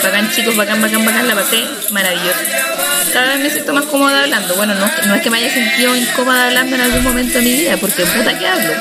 [0.02, 2.79] bacán chicos, bacán, bacán, bacán, la pasé maravilloso.
[3.12, 4.54] Vez me siento más cómoda hablando.
[4.54, 7.52] Bueno, no, no es que me haya sentido incómoda hablando en algún momento de mi
[7.52, 8.72] vida, porque puta que hablo.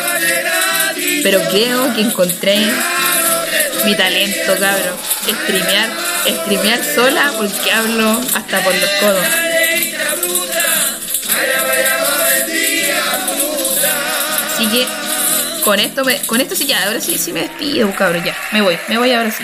[1.24, 2.58] Pero creo que encontré
[3.86, 4.96] mi talento, cabrón.
[5.44, 5.90] Streamear,
[6.44, 9.26] streamear sola porque hablo hasta por los codos.
[14.54, 14.88] Así que
[15.64, 18.62] con esto, me, con esto sí ya, ahora sí, sí me despido, cabrón, ya, me
[18.62, 19.44] voy, me voy ahora sí.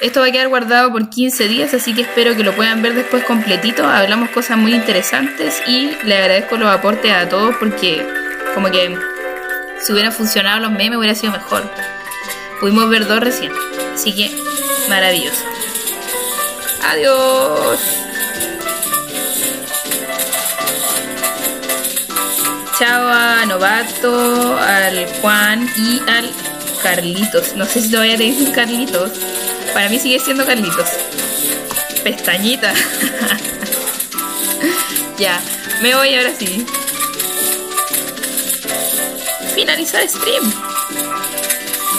[0.00, 2.94] Esto va a quedar guardado por 15 días, así que espero que lo puedan ver
[2.94, 3.86] después completito.
[3.86, 8.06] Hablamos cosas muy interesantes y le agradezco los aportes a todos porque
[8.54, 8.96] como que
[9.82, 11.70] Si hubieran funcionado los memes hubiera sido mejor.
[12.60, 13.52] Pudimos ver dos recién.
[13.94, 14.30] Así que
[14.88, 15.44] maravilloso.
[16.82, 17.78] Adiós.
[22.78, 26.30] Chao a Novato, al Juan y al
[26.82, 27.54] Carlitos.
[27.54, 29.12] No sé si todavía te dicen Carlitos.
[29.72, 30.88] Para mí sigue siendo Carlitos.
[32.02, 32.72] Pestañita.
[35.18, 35.40] ya,
[35.82, 36.66] me voy ahora sí.
[39.54, 40.52] Finalizar stream.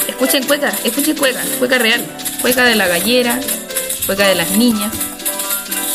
[0.08, 2.06] Escuchen cueca, escuchen cueca, cueca real.
[2.42, 3.40] Cueca de la gallera,
[4.08, 4.92] cueca de las niñas,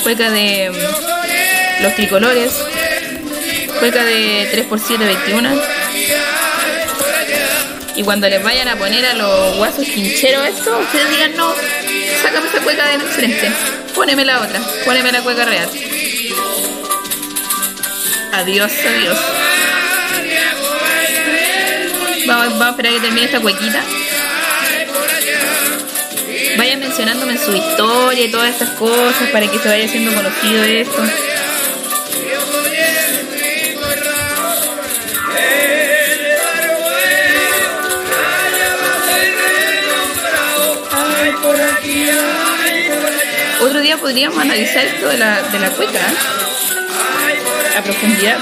[0.04, 2.52] cueca de mm, los tricolores,
[3.80, 5.75] cueca de 3x7 21.
[7.96, 11.54] Y cuando les vayan a poner a los guasos quincheros esto, ustedes digan no,
[12.22, 13.50] sácame esa cueca de frente,
[13.94, 15.68] póneme la otra, póneme la cueca real.
[18.32, 19.18] Adiós, adiós.
[22.26, 23.82] Vamos, vamos a esperar que termine esta cuequita.
[26.58, 30.64] Vayan mencionándome en su historia y todas estas cosas para que se vaya haciendo conocido
[30.64, 31.02] esto.
[43.76, 47.76] Otro día podríamos analizar esto de la, de la cueca ¿eh?
[47.76, 48.38] a profundidad.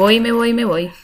[0.00, 0.99] Voy, me voy, me voy.